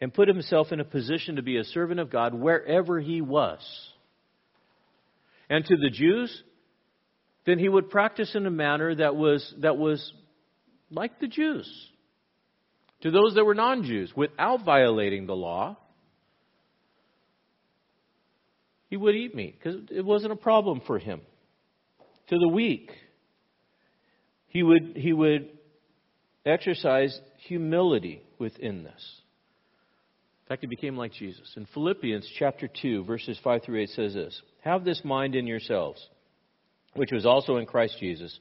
and 0.00 0.12
put 0.12 0.28
himself 0.28 0.72
in 0.72 0.80
a 0.80 0.84
position 0.84 1.36
to 1.36 1.42
be 1.42 1.56
a 1.56 1.64
servant 1.64 2.00
of 2.00 2.10
God 2.10 2.34
wherever 2.34 2.98
he 2.98 3.20
was. 3.20 3.60
And 5.48 5.64
to 5.64 5.76
the 5.76 5.90
Jews, 5.90 6.42
then 7.46 7.58
he 7.58 7.68
would 7.68 7.90
practice 7.90 8.34
in 8.34 8.46
a 8.46 8.50
manner 8.50 8.94
that 8.94 9.16
was, 9.16 9.54
that 9.60 9.76
was 9.76 10.12
like 10.90 11.20
the 11.20 11.28
Jews. 11.28 11.70
To 13.02 13.10
those 13.10 13.34
that 13.34 13.44
were 13.44 13.54
non 13.54 13.84
Jews, 13.84 14.12
without 14.16 14.64
violating 14.64 15.26
the 15.26 15.34
law, 15.34 15.76
he 18.88 18.96
would 18.96 19.14
eat 19.14 19.34
meat 19.34 19.58
because 19.58 19.80
it 19.90 20.04
wasn't 20.04 20.32
a 20.32 20.36
problem 20.36 20.82
for 20.86 20.98
him. 20.98 21.20
To 22.28 22.38
the 22.38 22.48
weak, 22.48 22.90
he 24.52 24.62
would, 24.62 24.92
he 24.96 25.14
would 25.14 25.48
exercise 26.44 27.18
humility 27.48 28.22
within 28.38 28.84
this. 28.84 29.20
In 30.44 30.48
fact, 30.48 30.60
he 30.60 30.66
became 30.66 30.98
like 30.98 31.14
Jesus. 31.14 31.54
In 31.56 31.66
Philippians 31.72 32.28
chapter 32.38 32.68
2, 32.68 33.04
verses 33.04 33.38
5 33.42 33.62
through 33.64 33.80
8 33.80 33.88
says 33.88 34.14
this 34.14 34.42
Have 34.60 34.84
this 34.84 35.00
mind 35.04 35.34
in 35.34 35.46
yourselves, 35.46 36.06
which 36.94 37.10
was 37.12 37.24
also 37.24 37.56
in 37.56 37.64
Christ 37.64 37.96
Jesus 37.98 38.38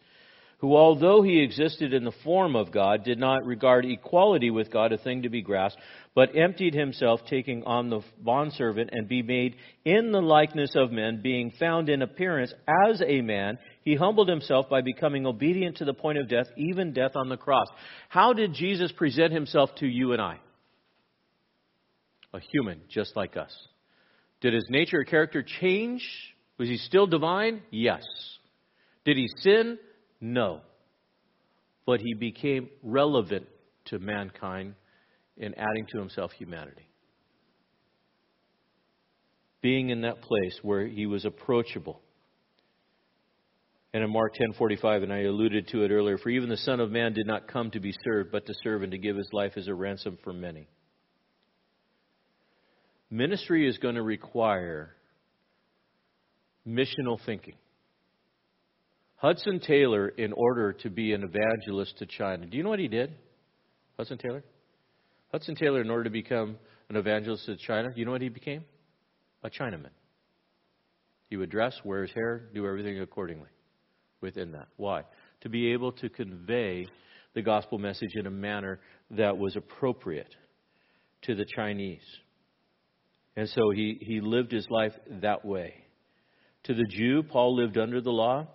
who, 0.61 0.75
although 0.75 1.23
he 1.23 1.41
existed 1.41 1.91
in 1.91 2.03
the 2.03 2.13
form 2.23 2.55
of 2.55 2.71
God, 2.71 3.03
did 3.03 3.17
not 3.17 3.45
regard 3.45 3.83
equality 3.83 4.51
with 4.51 4.71
God 4.71 4.91
a 4.91 4.97
thing 4.97 5.23
to 5.23 5.29
be 5.29 5.41
grasped, 5.41 5.81
but 6.13 6.35
emptied 6.35 6.73
himself, 6.73 7.21
taking 7.25 7.63
on 7.63 7.89
the 7.89 8.01
bondservant, 8.19 8.89
and 8.91 9.07
be 9.07 9.21
made 9.21 9.55
in 9.85 10.11
the 10.11 10.21
likeness 10.21 10.73
of 10.75 10.91
men, 10.91 11.21
being 11.21 11.51
found 11.57 11.88
in 11.88 12.01
appearance 12.01 12.53
as 12.89 13.01
a 13.05 13.21
man, 13.21 13.57
he 13.83 13.95
humbled 13.95 14.27
himself 14.27 14.67
by 14.69 14.81
becoming 14.81 15.25
obedient 15.25 15.77
to 15.77 15.85
the 15.85 15.93
point 15.93 16.17
of 16.17 16.27
death, 16.27 16.47
even 16.57 16.91
death 16.91 17.11
on 17.15 17.29
the 17.29 17.38
cross. 17.38 17.67
How 18.09 18.33
did 18.33 18.53
Jesus 18.53 18.91
present 18.91 19.31
himself 19.31 19.69
to 19.75 19.88
you 19.88 20.11
and 20.11 20.21
I? 20.21 20.38
A 22.33 22.39
human, 22.39 22.81
just 22.89 23.15
like 23.15 23.38
us. 23.38 23.55
Did 24.41 24.53
his 24.53 24.65
nature 24.69 25.01
or 25.01 25.05
character 25.05 25.43
change? 25.61 26.03
Was 26.57 26.67
he 26.67 26.77
still 26.77 27.07
divine? 27.07 27.61
Yes. 27.71 28.03
Did 29.05 29.17
he 29.17 29.27
sin? 29.38 29.79
No. 30.19 30.61
But 31.85 32.01
he 32.01 32.13
became 32.13 32.69
relevant 32.83 33.47
to 33.85 33.99
mankind 33.99 34.75
in 35.37 35.53
adding 35.55 35.85
to 35.91 35.99
himself 35.99 36.31
humanity. 36.31 36.87
Being 39.61 39.89
in 39.89 40.01
that 40.01 40.21
place 40.21 40.57
where 40.61 40.87
he 40.87 41.05
was 41.05 41.25
approachable. 41.25 42.01
And 43.93 44.03
in 44.03 44.09
Mark 44.09 44.35
10:45 44.35 45.03
and 45.03 45.13
I 45.13 45.23
alluded 45.23 45.67
to 45.69 45.83
it 45.83 45.91
earlier 45.91 46.17
for 46.17 46.29
even 46.29 46.49
the 46.49 46.57
son 46.57 46.79
of 46.79 46.91
man 46.91 47.13
did 47.13 47.27
not 47.27 47.47
come 47.47 47.71
to 47.71 47.79
be 47.79 47.93
served 48.03 48.31
but 48.31 48.45
to 48.45 48.53
serve 48.63 48.83
and 48.83 48.91
to 48.91 48.97
give 48.97 49.17
his 49.17 49.29
life 49.33 49.53
as 49.57 49.67
a 49.67 49.75
ransom 49.75 50.17
for 50.23 50.33
many. 50.33 50.67
Ministry 53.09 53.67
is 53.67 53.77
going 53.77 53.95
to 53.95 54.01
require 54.01 54.95
missional 56.65 57.19
thinking. 57.25 57.55
Hudson 59.17 59.59
Taylor, 59.59 60.07
in 60.07 60.33
order 60.33 60.73
to 60.73 60.89
be 60.89 61.13
an 61.13 61.23
evangelist 61.23 61.99
to 61.99 62.05
China, 62.05 62.45
do 62.47 62.57
you 62.57 62.63
know 62.63 62.69
what 62.69 62.79
he 62.79 62.87
did? 62.87 63.13
Hudson 63.97 64.17
Taylor? 64.17 64.43
Hudson 65.31 65.55
Taylor, 65.55 65.81
in 65.81 65.89
order 65.89 66.03
to 66.03 66.09
become 66.09 66.57
an 66.89 66.97
evangelist 66.97 67.45
to 67.45 67.55
China, 67.55 67.91
you 67.95 68.03
know 68.03 68.11
what 68.11 68.21
he 68.21 68.29
became? 68.29 68.65
A 69.43 69.49
Chinaman. 69.49 69.91
He 71.29 71.37
would 71.37 71.49
dress, 71.49 71.73
wear 71.85 72.01
his 72.01 72.11
hair, 72.11 72.49
do 72.53 72.67
everything 72.67 72.99
accordingly 72.99 73.47
within 74.19 74.51
that. 74.51 74.67
Why? 74.75 75.03
To 75.41 75.49
be 75.49 75.71
able 75.71 75.93
to 75.93 76.09
convey 76.09 76.85
the 77.33 77.41
gospel 77.41 77.77
message 77.77 78.15
in 78.15 78.27
a 78.27 78.31
manner 78.31 78.81
that 79.11 79.37
was 79.37 79.55
appropriate 79.55 80.35
to 81.23 81.35
the 81.35 81.45
Chinese. 81.55 82.03
And 83.37 83.47
so 83.47 83.69
he, 83.69 83.97
he 84.01 84.19
lived 84.19 84.51
his 84.51 84.67
life 84.69 84.93
that 85.21 85.45
way. 85.45 85.85
To 86.65 86.73
the 86.73 86.85
Jew, 86.89 87.23
Paul 87.23 87.55
lived 87.55 87.77
under 87.77 88.01
the 88.01 88.11
law. 88.11 88.47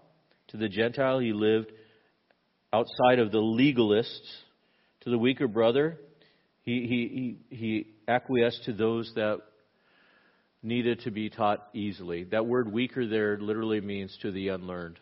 To 0.49 0.59
the 0.59 0.69
Gentile, 0.69 1.21
he 1.21 1.33
lived 1.33 1.73
outside 2.71 3.19
of 3.19 3.33
the 3.33 3.41
legalists. 3.41 4.29
To 5.01 5.11
the 5.11 5.19
weaker 5.19 5.49
brother, 5.49 5.99
he, 6.67 7.39
he, 7.51 7.57
he, 7.57 7.87
acquiesced 8.09 8.65
to 8.65 8.73
those 8.73 9.11
that 9.17 9.39
needed 10.63 11.01
to 11.01 11.11
be 11.11 11.31
taught 11.31 11.69
easily. 11.75 12.25
That 12.25 12.47
word 12.47 12.71
weaker 12.71 13.07
there 13.07 13.39
literally 13.39 13.81
means 13.81 14.17
to 14.23 14.31
the 14.31 14.49
unlearned. 14.49 15.01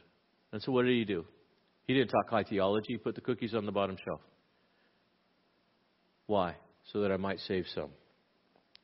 And 0.53 0.63
so 0.63 0.73
what 0.73 0.85
did 0.85 0.93
he 0.93 1.05
do? 1.05 1.27
He 1.87 1.93
didn't 1.93 2.09
talk 2.09 2.31
high 2.31 2.45
theology, 2.45 2.93
he 2.95 2.97
put 2.97 3.15
the 3.15 3.21
cookies 3.21 3.55
on 3.55 3.67
the 3.67 3.73
bottom 3.73 3.97
shelf. 4.03 4.21
Why? 6.27 6.57
So 6.93 7.01
that 7.01 7.13
I 7.13 7.19
might 7.19 7.41
save 7.41 7.67
some 7.75 7.91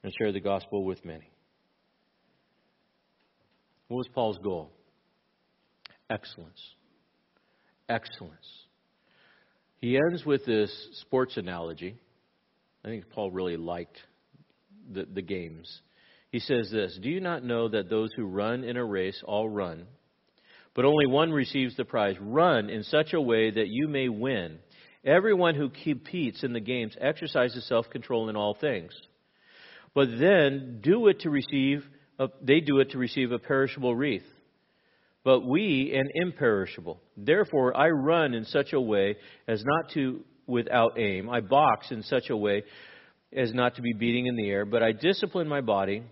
and 0.02 0.12
share 0.18 0.32
the 0.32 0.40
gospel 0.40 0.84
with 0.84 1.02
many. 1.04 1.30
What 3.88 3.98
was 3.98 4.08
Paul's 4.12 4.38
goal? 4.42 4.72
excellence. 6.10 6.60
Excellence. 7.88 8.34
He 9.80 9.96
ends 9.96 10.26
with 10.26 10.44
this 10.44 10.70
sports 11.00 11.36
analogy. 11.36 11.96
I 12.84 12.88
think 12.88 13.10
Paul 13.10 13.30
really 13.30 13.56
liked 13.56 13.98
the, 14.90 15.04
the 15.04 15.22
games. 15.22 15.80
He 16.30 16.40
says 16.40 16.70
this 16.70 16.98
Do 17.02 17.08
you 17.08 17.20
not 17.20 17.44
know 17.44 17.68
that 17.68 17.90
those 17.90 18.10
who 18.16 18.24
run 18.24 18.64
in 18.64 18.76
a 18.76 18.84
race 18.84 19.22
all 19.24 19.48
run, 19.48 19.86
but 20.74 20.84
only 20.84 21.06
one 21.06 21.30
receives 21.30 21.76
the 21.76 21.84
prize? 21.84 22.16
Run 22.20 22.70
in 22.70 22.82
such 22.84 23.12
a 23.12 23.20
way 23.20 23.50
that 23.50 23.68
you 23.68 23.88
may 23.88 24.08
win. 24.08 24.58
Everyone 25.04 25.54
who 25.54 25.70
competes 25.70 26.44
in 26.44 26.52
the 26.52 26.60
games 26.60 26.96
exercises 27.00 27.66
self 27.66 27.88
control 27.90 28.28
in 28.28 28.36
all 28.36 28.56
things. 28.60 28.92
But 29.94 30.08
then 30.18 30.80
do 30.82 31.08
it 31.08 31.20
to 31.20 31.30
receive 31.30 31.84
a, 32.18 32.28
they 32.42 32.60
do 32.60 32.80
it 32.80 32.90
to 32.90 32.98
receive 32.98 33.32
a 33.32 33.38
perishable 33.38 33.94
wreath 33.94 34.26
but 35.24 35.40
we 35.46 35.92
an 35.94 36.08
imperishable. 36.14 37.00
Therefore, 37.16 37.76
I 37.76 37.90
run 37.90 38.34
in 38.34 38.44
such 38.44 38.72
a 38.72 38.80
way 38.80 39.16
as 39.46 39.62
not 39.64 39.90
to 39.92 40.24
without 40.50 40.98
aim. 40.98 41.30
I 41.30 41.40
box 41.40 41.90
in 41.90 42.02
such 42.02 42.28
a 42.28 42.36
way 42.36 42.64
as 43.32 43.54
not 43.54 43.76
to 43.76 43.82
be 43.82 43.92
beating 43.92 44.26
in 44.26 44.36
the 44.36 44.50
air, 44.50 44.64
but 44.64 44.82
I 44.82 44.92
discipline 44.92 45.48
my 45.48 45.60
body 45.60 46.02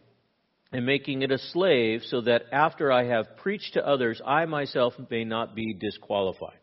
and 0.73 0.87
making 0.87 1.23
it 1.23 1.31
a 1.31 1.39
slave 1.39 2.03
so 2.07 2.21
that 2.23 2.43
after 2.53 2.93
I 2.93 3.05
have 3.05 3.37
preached 3.39 3.75
to 3.75 3.87
others, 3.87 4.21
I 4.25 4.45
myself 4.47 4.95
may 5.11 5.25
not 5.25 5.55
be 5.55 5.75
disqualified. 5.75 6.59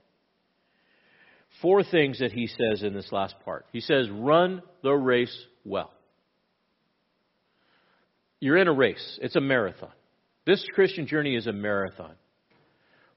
Four 1.61 1.83
things 1.83 2.19
that 2.19 2.31
he 2.31 2.47
says 2.47 2.83
in 2.83 2.93
this 2.93 3.11
last 3.11 3.35
part. 3.43 3.65
He 3.71 3.79
says, 3.79 4.09
run 4.09 4.61
the 4.83 4.91
race 4.91 5.35
well. 5.63 5.91
You're 8.39 8.57
in 8.57 8.67
a 8.67 8.73
race. 8.73 9.19
It's 9.21 9.35
a 9.35 9.41
marathon. 9.41 9.91
This 10.45 10.63
Christian 10.75 11.07
journey 11.07 11.35
is 11.35 11.47
a 11.47 11.53
marathon. 11.53 12.13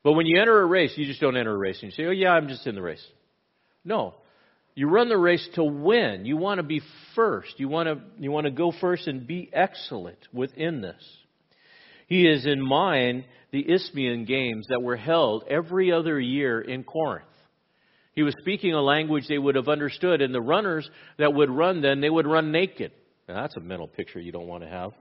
But 0.03 0.13
when 0.13 0.27
you 0.27 0.41
enter 0.41 0.59
a 0.61 0.67
race, 0.67 0.93
you 0.97 1.05
just 1.05 1.21
don't 1.21 1.37
enter 1.37 1.53
a 1.53 1.59
race 1.59 1.79
and 1.83 1.91
you 1.91 1.97
say, 1.97 2.09
oh, 2.09 2.13
yeah, 2.13 2.31
I'm 2.31 2.49
just 2.49 2.67
in 2.67 2.75
the 2.75 2.81
race. 2.81 3.05
No. 3.85 4.15
You 4.79 4.89
run 4.89 5.09
the 5.09 5.19
race 5.19 5.45
to 5.57 5.65
win. 5.65 6.25
You 6.25 6.37
want 6.37 6.59
to 6.59 6.63
be 6.63 6.83
first. 7.17 7.59
You 7.59 7.67
want 7.67 7.89
to, 7.89 7.99
you 8.23 8.31
want 8.31 8.45
to 8.45 8.53
go 8.53 8.73
first 8.81 9.09
and 9.09 9.27
be 9.27 9.51
excellent 9.53 10.19
within 10.33 10.81
this. 10.81 11.03
He 12.07 12.25
is 12.29 12.47
in 12.47 12.63
mind 12.63 13.25
the 13.51 13.59
Isthmian 13.59 14.25
games 14.25 14.67
that 14.69 14.81
were 14.81 14.95
held 14.95 15.43
every 15.51 15.91
other 15.91 16.21
year 16.21 16.61
in 16.61 16.85
Corinth. 16.85 17.27
He 18.15 18.23
was 18.23 18.37
speaking 18.41 18.73
a 18.73 18.81
language 18.81 19.25
they 19.29 19.37
would 19.37 19.57
have 19.57 19.69
understood, 19.69 20.23
and 20.23 20.33
the 20.33 20.41
runners 20.41 20.89
that 21.19 21.35
would 21.35 21.51
run 21.51 21.83
then, 21.83 22.01
they 22.01 22.09
would 22.09 22.29
run 22.29 22.53
naked. 22.53 22.93
Now, 23.29 23.43
that's 23.43 23.57
a 23.57 23.61
mental 23.61 23.89
picture 23.89 24.21
you 24.21 24.31
don't 24.31 24.47
want 24.47 24.63
to 24.63 24.69
have. 24.69 24.93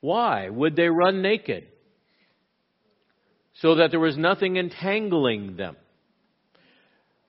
Why 0.00 0.48
would 0.50 0.76
they 0.76 0.88
run 0.88 1.20
naked? 1.20 1.66
so 3.60 3.76
that 3.76 3.90
there 3.90 4.00
was 4.00 4.16
nothing 4.16 4.56
entangling 4.56 5.56
them. 5.56 5.76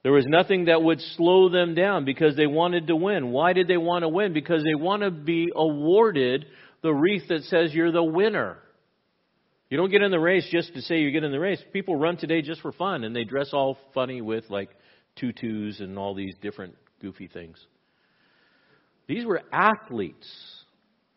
There 0.06 0.14
was 0.14 0.27
nothing 0.27 0.65
that 0.65 0.84
would 0.84 1.02
slow 1.18 1.49
them 1.49 1.73
down 1.73 2.06
because 2.06 2.36
they 2.36 2.45
wanted 2.45 2.86
to 2.86 2.95
win. 2.95 3.32
Why 3.32 3.53
did 3.53 3.68
they 3.68 3.77
want 3.77 4.03
to 4.03 4.07
win? 4.07 4.34
Because 4.34 4.64
they 4.64 4.76
want 4.76 5.02
to 5.02 5.10
be 5.10 5.52
awarded 5.56 6.45
the 6.84 6.94
wreath 6.94 7.27
that 7.30 7.41
says 7.45 7.73
you're 7.73 7.91
the 7.91 8.03
winner. 8.03 8.60
You 9.68 9.77
don't 9.77 9.90
get 9.90 10.03
in 10.03 10.11
the 10.11 10.19
race 10.19 10.48
just 10.52 10.76
to 10.76 10.82
say 10.84 10.99
you 10.99 11.10
get 11.10 11.23
in 11.23 11.32
the 11.32 11.40
race. 11.40 11.60
People 11.73 11.95
run 11.95 12.18
today 12.18 12.44
just 12.44 12.61
for 12.61 12.72
fun 12.72 13.03
and 13.03 13.15
they 13.15 13.23
dress 13.23 13.49
all 13.52 13.80
funny 13.95 14.22
with 14.22 14.48
like 14.52 14.69
tutus 15.15 15.80
and 15.80 15.98
all 15.98 16.14
these 16.14 16.36
different 16.40 16.76
goofy 17.02 17.27
things. 17.27 17.57
These 19.07 19.26
were 19.26 19.41
athletes. 19.52 20.30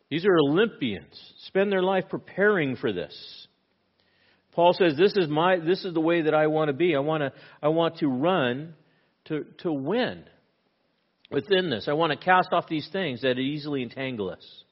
These 0.09 0.25
are 0.25 0.35
Olympians. 0.35 1.15
Spend 1.45 1.71
their 1.71 1.83
life 1.83 2.05
preparing 2.09 2.75
for 2.75 2.91
this. 2.91 3.47
Paul 4.53 4.73
says, 4.73 4.95
"This 4.97 5.15
is 5.15 5.27
my 5.27 5.57
this 5.57 5.85
is 5.85 5.93
the 5.93 6.01
way 6.01 6.23
that 6.23 6.33
I 6.33 6.47
want 6.47 6.69
to 6.69 6.73
be. 6.73 6.95
I 6.95 6.99
want 6.99 7.21
to 7.21 7.33
I 7.61 7.69
want 7.69 7.97
to 7.97 8.07
run 8.07 8.73
to 9.25 9.45
to 9.59 9.71
win 9.71 10.23
within 11.31 11.69
this. 11.69 11.87
I 11.87 11.93
want 11.93 12.11
to 12.11 12.17
cast 12.17 12.49
off 12.51 12.67
these 12.67 12.89
things 12.91 13.21
that 13.21 13.37
easily 13.37 13.83
entangle 13.83 14.29
us." 14.29 14.63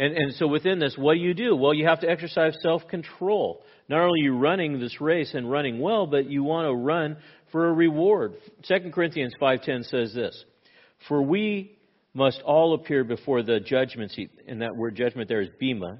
And, 0.00 0.16
and 0.16 0.34
so 0.36 0.46
within 0.46 0.78
this, 0.78 0.96
what 0.96 1.14
do 1.14 1.20
you 1.20 1.34
do? 1.34 1.54
Well, 1.54 1.74
you 1.74 1.86
have 1.86 2.00
to 2.00 2.08
exercise 2.08 2.56
self 2.62 2.88
control. 2.88 3.62
Not 3.86 4.00
only 4.00 4.22
are 4.22 4.24
you 4.24 4.38
running 4.38 4.80
this 4.80 4.98
race 4.98 5.34
and 5.34 5.50
running 5.50 5.78
well, 5.78 6.06
but 6.06 6.24
you 6.24 6.42
want 6.42 6.66
to 6.68 6.74
run 6.74 7.18
for 7.52 7.68
a 7.68 7.72
reward. 7.72 8.32
2 8.66 8.90
Corinthians 8.94 9.34
5.10 9.40 9.84
says 9.90 10.14
this, 10.14 10.44
For 11.06 11.20
we 11.20 11.76
must 12.14 12.40
all 12.46 12.72
appear 12.72 13.04
before 13.04 13.42
the 13.42 13.60
judgment 13.60 14.12
seat, 14.12 14.30
and 14.48 14.62
that 14.62 14.74
word 14.74 14.96
judgment 14.96 15.28
there 15.28 15.42
is 15.42 15.50
bema, 15.60 15.98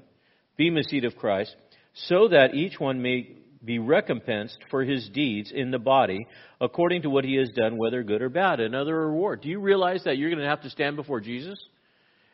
bema 0.57 0.83
seat 0.83 1.05
of 1.05 1.15
Christ, 1.15 1.55
so 1.93 2.27
that 2.29 2.53
each 2.53 2.79
one 2.79 3.01
may 3.01 3.35
be 3.63 3.79
recompensed 3.79 4.57
for 4.69 4.83
his 4.83 5.07
deeds 5.09 5.51
in 5.53 5.71
the 5.71 5.79
body 5.79 6.19
according 6.59 7.03
to 7.03 7.09
what 7.09 7.23
he 7.23 7.35
has 7.35 7.49
done, 7.49 7.77
whether 7.77 8.03
good 8.03 8.21
or 8.21 8.29
bad, 8.29 8.59
another 8.59 9.07
reward. 9.07 9.41
Do 9.41 9.49
you 9.49 9.59
realize 9.59 10.03
that 10.05 10.17
you're 10.17 10.29
going 10.29 10.41
to 10.41 10.49
have 10.49 10.61
to 10.61 10.69
stand 10.69 10.95
before 10.95 11.19
Jesus 11.19 11.59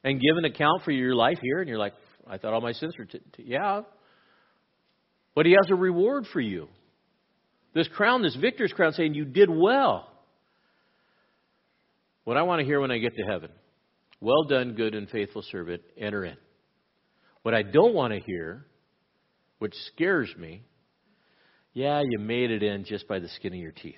and 0.04 0.22
give 0.22 0.38
an 0.38 0.46
account 0.46 0.84
for 0.84 0.92
your 0.92 1.16
life 1.16 1.40
here? 1.42 1.60
And 1.60 1.68
you're 1.68 1.78
like, 1.78 1.94
I 2.26 2.38
thought 2.38 2.54
all 2.54 2.62
my 2.62 2.74
sins 2.74 2.96
were. 2.98 3.06
T- 3.06 3.20
t- 3.36 3.44
yeah. 3.46 3.82
But 5.36 5.46
he 5.46 5.54
has 5.54 5.70
a 5.70 5.76
reward 5.76 6.26
for 6.32 6.42
you. 6.42 6.68
This 7.74 7.88
crown, 7.90 8.22
this 8.22 8.36
victor's 8.36 8.72
crown, 8.72 8.94
saying 8.94 9.14
you 9.14 9.26
did 9.26 9.50
well. 9.50 10.10
What 12.24 12.38
I 12.38 12.42
want 12.44 12.60
to 12.60 12.66
hear 12.66 12.80
when 12.80 12.92
I 12.92 12.98
get 12.98 13.16
to 13.16 13.24
heaven 13.24 13.52
well 14.20 14.44
done, 14.44 14.74
good 14.74 14.96
and 14.96 15.10
faithful 15.10 15.44
servant, 15.44 15.82
enter 15.98 16.26
in. 16.26 16.38
What 17.44 17.54
I 17.54 17.62
don't 17.62 17.94
want 17.94 18.14
to 18.14 18.20
hear, 18.20 18.66
which 19.60 19.74
scares 19.94 20.34
me, 20.38 20.64
yeah, 21.74 22.02
you 22.08 22.20
made 22.20 22.52
it 22.52 22.64
in 22.64 22.86
just 22.86 23.08
by 23.08 23.20
the 23.20 23.30
skin 23.30 23.54
of 23.54 23.60
your 23.60 23.72
teeth. 23.72 23.96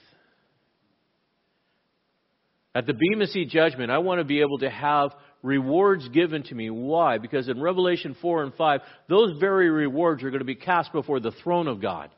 At 2.75 2.85
the 2.85 2.93
Bema 2.93 3.27
Seat 3.27 3.49
judgment, 3.49 3.91
I 3.91 3.97
want 3.97 4.19
to 4.19 4.25
be 4.25 4.41
able 4.41 4.59
to 4.59 4.69
have 4.69 5.11
rewards 5.41 6.07
given 6.09 6.43
to 6.43 6.55
me. 6.55 6.69
Why? 6.69 7.17
Because 7.17 7.47
in 7.47 7.61
Revelation 7.61 8.15
4 8.21 8.43
and 8.43 8.53
5, 8.53 8.81
those 9.07 9.39
very 9.39 9.69
rewards 9.69 10.23
are 10.23 10.29
going 10.29 10.39
to 10.39 10.45
be 10.45 10.55
cast 10.55 10.91
before 10.91 11.19
the 11.19 11.31
throne 11.43 11.67
of 11.67 11.81
God. 11.81 12.09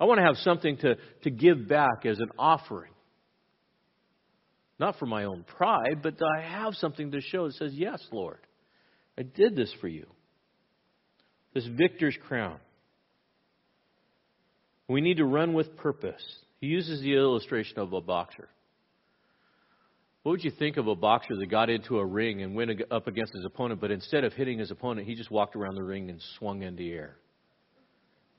I 0.00 0.04
want 0.04 0.18
to 0.18 0.24
have 0.24 0.36
something 0.36 0.76
to, 0.78 0.96
to 1.24 1.30
give 1.30 1.68
back 1.68 2.06
as 2.06 2.18
an 2.18 2.30
offering. 2.38 2.92
Not 4.78 4.96
for 4.98 5.06
my 5.06 5.24
own 5.24 5.44
pride, 5.56 6.02
but 6.02 6.14
I 6.38 6.40
have 6.40 6.74
something 6.74 7.10
to 7.10 7.20
show 7.20 7.46
that 7.46 7.54
says, 7.54 7.72
Yes, 7.74 8.00
Lord, 8.12 8.38
I 9.18 9.22
did 9.22 9.56
this 9.56 9.74
for 9.80 9.88
you. 9.88 10.06
This 11.54 11.66
victor's 11.66 12.16
crown. 12.26 12.58
We 14.88 15.00
need 15.00 15.18
to 15.18 15.24
run 15.24 15.52
with 15.52 15.76
purpose. 15.76 16.22
He 16.60 16.68
uses 16.68 17.00
the 17.00 17.14
illustration 17.14 17.78
of 17.78 17.92
a 17.92 18.00
boxer. 18.00 18.48
What 20.22 20.32
would 20.32 20.44
you 20.44 20.50
think 20.50 20.76
of 20.76 20.88
a 20.88 20.94
boxer 20.94 21.36
that 21.38 21.46
got 21.50 21.70
into 21.70 21.98
a 21.98 22.04
ring 22.04 22.42
and 22.42 22.54
went 22.54 22.70
up 22.90 23.06
against 23.06 23.32
his 23.34 23.44
opponent, 23.44 23.80
but 23.80 23.90
instead 23.90 24.24
of 24.24 24.32
hitting 24.32 24.58
his 24.58 24.70
opponent, 24.70 25.06
he 25.06 25.14
just 25.14 25.30
walked 25.30 25.56
around 25.56 25.74
the 25.74 25.82
ring 25.82 26.10
and 26.10 26.20
swung 26.38 26.62
in 26.62 26.76
the 26.76 26.92
air? 26.92 27.16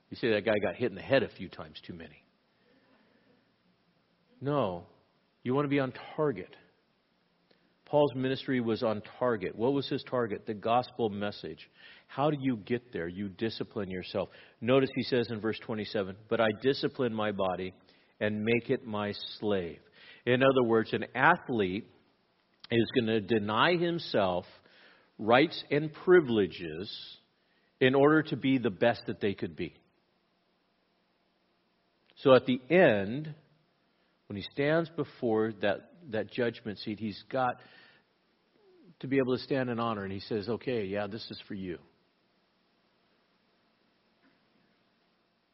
You 0.10 0.18
say 0.18 0.32
that 0.32 0.46
guy 0.46 0.58
got 0.62 0.76
hit 0.76 0.90
in 0.90 0.96
the 0.96 1.02
head 1.02 1.24
a 1.24 1.30
few 1.30 1.50
times 1.50 1.80
too 1.86 1.94
many. 1.94 2.24
No, 4.42 4.84
you 5.44 5.54
want 5.54 5.66
to 5.66 5.70
be 5.70 5.80
on 5.80 5.94
target. 6.16 6.56
Paul's 7.86 8.14
ministry 8.14 8.62
was 8.62 8.84
on 8.84 9.02
target. 9.20 9.56
What 9.56 9.74
was 9.74 9.88
his 9.88 10.04
target? 10.04 10.46
The 10.46 10.54
gospel 10.54 11.10
message. 11.10 11.70
How 12.10 12.32
do 12.32 12.38
you 12.42 12.58
get 12.58 12.92
there? 12.92 13.08
You 13.08 13.30
discipline 13.30 13.92
yourself. 13.92 14.30
Notice 14.62 14.90
he 14.96 15.04
says 15.04 15.28
in 15.30 15.40
verse 15.40 15.60
27 15.64 16.16
But 16.28 16.42
I 16.42 16.48
discipline 16.64 17.14
my 17.14 17.32
body 17.32 17.72
and 18.20 18.44
make 18.44 18.72
it 18.72 18.86
my 18.86 19.14
slave. 19.40 19.78
In 20.26 20.42
other 20.42 20.64
words, 20.64 20.92
an 20.92 21.06
athlete 21.14 21.86
is 22.72 22.92
going 22.96 23.08
to 23.08 23.22
deny 23.22 23.76
himself 23.76 24.46
rights 25.20 25.64
and 25.70 25.94
privileges 26.04 26.92
in 27.80 27.94
order 27.94 28.24
to 28.24 28.36
be 28.36 28.58
the 28.58 28.72
best 28.72 29.04
that 29.06 29.22
they 29.22 29.36
could 29.36 29.56
be. 29.56 29.76
So 32.18 32.34
at 32.34 32.48
the 32.48 32.60
end, 32.72 33.34
when 34.28 34.36
he 34.36 34.44
stands 34.52 34.90
before 34.96 35.54
that, 35.62 35.92
that 36.10 36.32
judgment 36.32 36.80
seat, 36.80 37.00
he's 37.00 37.24
got 37.32 37.56
to 39.02 39.08
be 39.08 39.18
able 39.18 39.38
to 39.38 39.44
stand 39.44 39.70
in 39.70 39.80
honor. 39.80 40.04
And 40.04 40.12
he 40.12 40.22
says, 40.22 40.50
okay, 40.50 40.86
yeah, 40.86 41.06
this 41.06 41.26
is 41.30 41.40
for 41.48 41.54
you. 41.54 41.78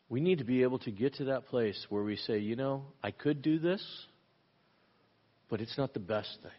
We 0.09 0.21
need 0.21 0.37
to 0.37 0.43
be 0.43 0.63
able 0.63 0.79
to 0.79 0.91
get 0.91 1.15
to 1.15 1.25
that 1.25 1.47
place 1.47 1.83
where 1.89 2.03
we 2.03 2.15
say, 2.15 2.39
you 2.39 2.55
know, 2.55 2.83
I 3.03 3.11
could 3.11 3.41
do 3.41 3.57
this, 3.59 3.83
but 5.49 5.61
it's 5.61 5.77
not 5.77 5.93
the 5.93 5.99
best 5.99 6.37
thing. 6.43 6.51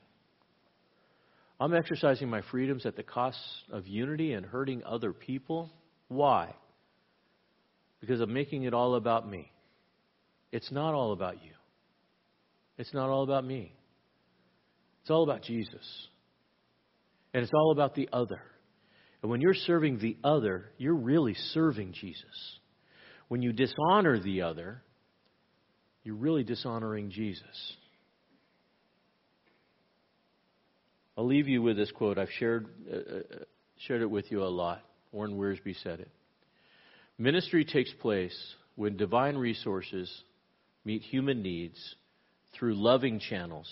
I'm 1.59 1.75
exercising 1.75 2.29
my 2.29 2.43
freedoms 2.51 2.85
at 2.85 2.97
the 2.97 3.03
cost 3.03 3.39
of 3.73 3.87
unity 3.87 4.33
and 4.33 4.45
hurting 4.45 4.83
other 4.85 5.13
people. 5.13 5.71
Why? 6.09 6.55
Because 8.01 8.21
I'm 8.21 8.33
making 8.33 8.65
it 8.65 8.75
all 8.75 8.95
about 8.95 9.29
me. 9.29 9.51
It's 10.53 10.71
not 10.71 10.95
all 10.95 11.13
about 11.13 11.43
you. 11.43 11.53
It's 12.79 12.93
not 12.93 13.09
all 13.09 13.23
about 13.23 13.45
me. 13.45 13.73
It's 15.01 15.11
all 15.11 15.23
about 15.23 15.43
Jesus. 15.43 16.09
And 17.33 17.43
it's 17.43 17.53
all 17.55 17.73
about 17.73 17.95
the 17.95 18.09
other. 18.13 18.41
And 19.23 19.31
when 19.31 19.41
you're 19.41 19.55
serving 19.55 19.99
the 19.99 20.17
other, 20.23 20.67
you're 20.77 20.95
really 20.95 21.35
serving 21.53 21.93
Jesus. 21.93 22.56
When 23.29 23.43
you 23.43 23.53
dishonor 23.53 24.21
the 24.21 24.43
other, 24.43 24.83
you're 26.05 26.15
really 26.15 26.45
dishonoring 26.45 27.11
Jesus. 27.11 27.77
I'll 31.19 31.27
leave 31.27 31.49
you 31.49 31.63
with 31.63 31.77
this 31.77 31.91
quote. 31.91 32.19
I've 32.19 32.31
shared, 32.39 32.67
uh, 32.93 32.97
uh 32.97 33.21
shared 33.87 34.03
it 34.03 34.11
with 34.11 34.31
you 34.31 34.43
a 34.43 34.47
lot. 34.47 34.83
Warren 35.13 35.37
Wiersbe 35.37 35.75
said 35.83 36.01
it. 36.01 36.11
Ministry 37.19 37.65
takes 37.65 37.93
place 38.01 38.37
when 38.77 38.97
divine 38.97 39.37
resources 39.37 40.13
meet 40.85 41.03
human 41.03 41.43
needs 41.43 41.97
through 42.55 42.75
loving 42.75 43.19
channels 43.19 43.69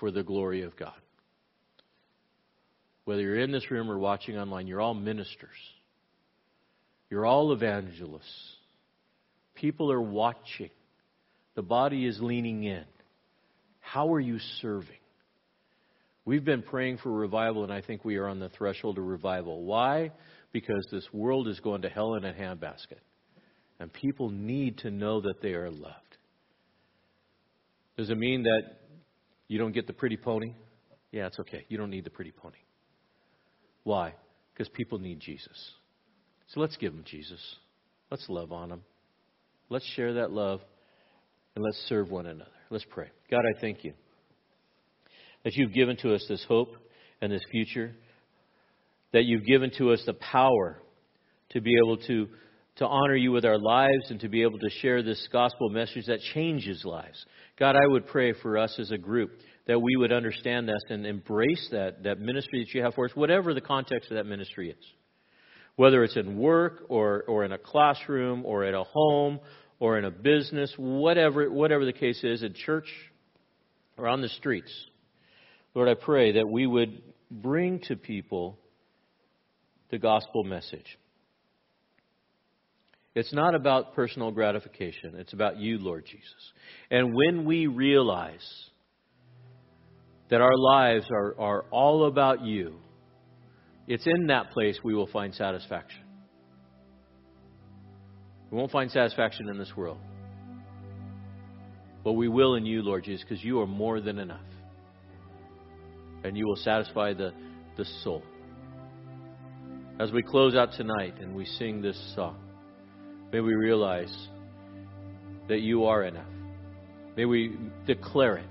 for 0.00 0.10
the 0.10 0.22
glory 0.22 0.62
of 0.62 0.76
God. 0.76 0.92
Whether 3.04 3.22
you're 3.22 3.38
in 3.38 3.52
this 3.52 3.70
room 3.70 3.90
or 3.90 3.98
watching 3.98 4.36
online, 4.36 4.66
you're 4.66 4.80
all 4.80 4.94
ministers. 4.94 5.56
You're 7.08 7.24
all 7.24 7.52
evangelists. 7.52 8.55
People 9.56 9.90
are 9.90 10.00
watching. 10.00 10.70
The 11.54 11.62
body 11.62 12.06
is 12.06 12.18
leaning 12.20 12.64
in. 12.64 12.84
How 13.80 14.12
are 14.12 14.20
you 14.20 14.38
serving? 14.60 14.96
We've 16.24 16.44
been 16.44 16.62
praying 16.62 16.98
for 16.98 17.10
revival, 17.10 17.62
and 17.62 17.72
I 17.72 17.80
think 17.80 18.04
we 18.04 18.16
are 18.16 18.26
on 18.26 18.40
the 18.40 18.48
threshold 18.50 18.98
of 18.98 19.04
revival. 19.04 19.62
Why? 19.62 20.12
Because 20.52 20.86
this 20.90 21.06
world 21.12 21.48
is 21.48 21.60
going 21.60 21.82
to 21.82 21.88
hell 21.88 22.14
in 22.14 22.24
a 22.24 22.32
handbasket. 22.32 22.98
And 23.78 23.92
people 23.92 24.30
need 24.30 24.78
to 24.78 24.90
know 24.90 25.20
that 25.20 25.40
they 25.40 25.54
are 25.54 25.70
loved. 25.70 26.16
Does 27.96 28.10
it 28.10 28.18
mean 28.18 28.42
that 28.42 28.62
you 29.48 29.58
don't 29.58 29.72
get 29.72 29.86
the 29.86 29.92
pretty 29.92 30.16
pony? 30.16 30.54
Yeah, 31.12 31.26
it's 31.26 31.38
okay. 31.38 31.64
You 31.68 31.78
don't 31.78 31.90
need 31.90 32.04
the 32.04 32.10
pretty 32.10 32.32
pony. 32.32 32.58
Why? 33.84 34.14
Because 34.52 34.68
people 34.68 34.98
need 34.98 35.20
Jesus. 35.20 35.72
So 36.48 36.60
let's 36.60 36.76
give 36.76 36.92
them 36.92 37.04
Jesus. 37.06 37.40
Let's 38.10 38.26
love 38.28 38.52
on 38.52 38.68
them. 38.68 38.82
Let's 39.68 39.86
share 39.94 40.14
that 40.14 40.30
love 40.30 40.60
and 41.54 41.64
let's 41.64 41.78
serve 41.88 42.10
one 42.10 42.26
another. 42.26 42.50
Let's 42.70 42.86
pray. 42.88 43.08
God, 43.30 43.40
I 43.40 43.60
thank 43.60 43.84
you 43.84 43.92
that 45.44 45.54
you've 45.54 45.72
given 45.72 45.96
to 45.98 46.14
us 46.14 46.24
this 46.28 46.44
hope 46.48 46.76
and 47.20 47.30
this 47.30 47.44
future, 47.50 47.94
that 49.12 49.24
you've 49.24 49.44
given 49.44 49.70
to 49.78 49.92
us 49.92 50.02
the 50.06 50.14
power 50.14 50.80
to 51.50 51.60
be 51.60 51.74
able 51.84 51.96
to 51.98 52.28
to 52.76 52.86
honor 52.86 53.16
you 53.16 53.32
with 53.32 53.44
our 53.44 53.58
lives 53.58 54.10
and 54.10 54.20
to 54.20 54.28
be 54.28 54.42
able 54.42 54.58
to 54.58 54.68
share 54.68 55.02
this 55.02 55.26
gospel 55.32 55.70
message 55.70 56.06
that 56.06 56.20
changes 56.34 56.84
lives. 56.84 57.24
God, 57.58 57.74
I 57.74 57.86
would 57.86 58.06
pray 58.06 58.34
for 58.34 58.58
us 58.58 58.76
as 58.78 58.90
a 58.90 58.98
group 58.98 59.30
that 59.66 59.80
we 59.80 59.96
would 59.96 60.12
understand 60.12 60.68
this 60.68 60.82
and 60.90 61.06
embrace 61.06 61.68
that, 61.72 62.02
that 62.04 62.20
ministry 62.20 62.62
that 62.64 62.74
you 62.74 62.82
have 62.82 62.94
for 62.94 63.06
us, 63.06 63.12
whatever 63.14 63.54
the 63.54 63.62
context 63.62 64.10
of 64.10 64.16
that 64.16 64.26
ministry 64.26 64.70
is. 64.70 64.84
Whether 65.76 66.04
it's 66.04 66.16
in 66.16 66.38
work 66.38 66.84
or, 66.88 67.24
or 67.28 67.44
in 67.44 67.52
a 67.52 67.58
classroom 67.58 68.44
or 68.44 68.64
at 68.64 68.74
a 68.74 68.84
home 68.84 69.40
or 69.78 69.98
in 69.98 70.04
a 70.04 70.10
business, 70.10 70.72
whatever, 70.76 71.50
whatever 71.50 71.84
the 71.84 71.92
case 71.92 72.22
is, 72.24 72.42
in 72.42 72.54
church 72.54 72.88
or 73.96 74.08
on 74.08 74.22
the 74.22 74.28
streets. 74.28 74.72
Lord, 75.74 75.88
I 75.88 75.94
pray 75.94 76.32
that 76.32 76.48
we 76.48 76.66
would 76.66 77.02
bring 77.30 77.80
to 77.88 77.96
people 77.96 78.58
the 79.90 79.98
gospel 79.98 80.44
message. 80.44 80.98
It's 83.14 83.32
not 83.32 83.54
about 83.54 83.94
personal 83.94 84.30
gratification. 84.30 85.14
It's 85.16 85.32
about 85.32 85.58
you, 85.58 85.78
Lord 85.78 86.04
Jesus. 86.04 86.52
And 86.90 87.14
when 87.14 87.46
we 87.46 87.66
realize 87.66 88.46
that 90.28 90.40
our 90.40 90.56
lives 90.56 91.06
are, 91.10 91.34
are 91.38 91.64
all 91.70 92.06
about 92.06 92.42
you, 92.42 92.74
it's 93.88 94.06
in 94.06 94.28
that 94.28 94.50
place 94.50 94.78
we 94.82 94.94
will 94.94 95.06
find 95.06 95.34
satisfaction. 95.34 96.00
We 98.50 98.58
won't 98.58 98.70
find 98.70 98.90
satisfaction 98.90 99.48
in 99.48 99.58
this 99.58 99.72
world. 99.76 99.98
But 102.04 102.12
we 102.12 102.28
will 102.28 102.54
in 102.54 102.64
you, 102.64 102.82
Lord 102.82 103.04
Jesus, 103.04 103.24
because 103.28 103.44
you 103.44 103.60
are 103.60 103.66
more 103.66 104.00
than 104.00 104.18
enough. 104.18 104.40
And 106.24 106.36
you 106.36 106.46
will 106.46 106.56
satisfy 106.56 107.14
the, 107.14 107.32
the 107.76 107.84
soul. 108.02 108.22
as 109.98 110.12
we 110.12 110.22
close 110.22 110.54
out 110.54 110.72
tonight 110.72 111.14
and 111.20 111.34
we 111.34 111.44
sing 111.44 111.80
this 111.80 111.98
song, 112.14 112.38
may 113.32 113.40
we 113.40 113.54
realize 113.54 114.14
that 115.48 115.60
you 115.60 115.84
are 115.84 116.04
enough. 116.04 116.26
May 117.16 117.24
we 117.24 117.56
declare 117.86 118.36
it 118.36 118.50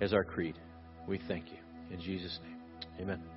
as 0.00 0.12
our 0.12 0.24
creed. 0.24 0.56
We 1.06 1.20
thank 1.28 1.46
you. 1.50 1.58
In 1.90 2.00
Jesus' 2.00 2.38
name, 2.42 2.56
amen. 3.00 3.31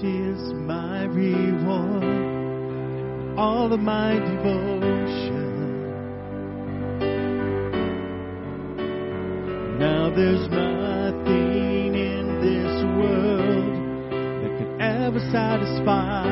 Is 0.00 0.52
my 0.52 1.06
reward, 1.06 2.04
all 3.36 3.72
of 3.72 3.80
my 3.80 4.14
devotion. 4.14 5.42
Now 9.80 10.10
there's 10.14 10.48
nothing 10.50 11.96
in 11.96 12.40
this 12.40 12.84
world 12.96 13.74
that 14.44 14.56
could 14.56 14.80
ever 14.80 15.18
satisfy. 15.32 16.22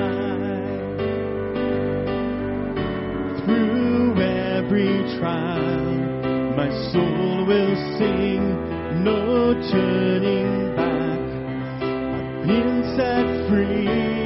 Through 3.44 4.22
every 4.22 5.18
trial, 5.18 6.55
my 6.56 6.70
soul 6.93 7.44
will 7.47 7.74
sing, 7.98 9.02
no 9.02 9.55
turning 9.72 10.65
been 12.47 12.94
set 12.97 13.48
free. 13.48 14.26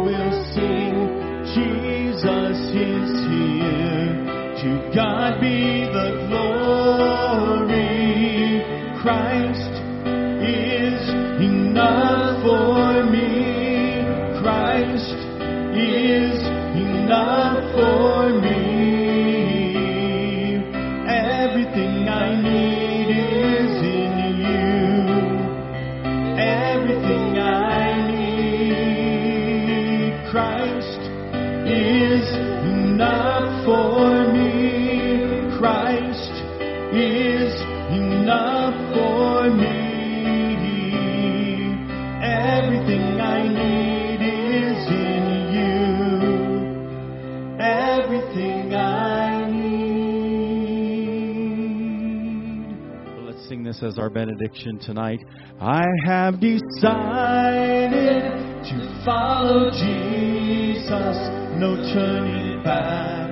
As 53.83 53.97
our 53.97 54.11
benediction 54.11 54.77
tonight. 54.77 55.21
I 55.59 55.83
have 56.05 56.39
decided 56.39 58.21
to 58.63 59.01
follow 59.03 59.71
Jesus. 59.71 61.17
No 61.57 61.75
turning 61.91 62.61
back. 62.63 63.31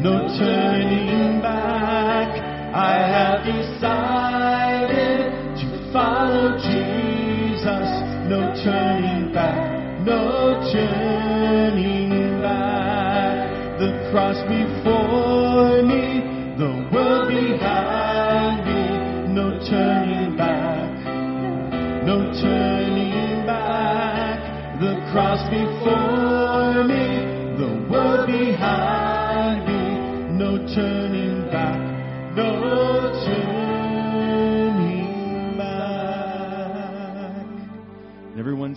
No 0.00 0.26
turning 0.38 1.42
back. 1.42 2.28
I 2.74 2.96
have 2.96 3.44
decided 3.44 5.32
to 5.60 5.92
follow 5.92 6.56
Jesus. 6.56 7.88
No 8.30 8.54
turning 8.64 9.34
back. 9.34 10.00
No 10.00 10.64
turning 10.72 12.40
back. 12.40 13.78
The 13.78 14.08
cross 14.10 14.40
before 14.48 15.82
me, 15.82 16.56
the 16.56 16.88
world 16.90 17.28
behind 17.28 18.01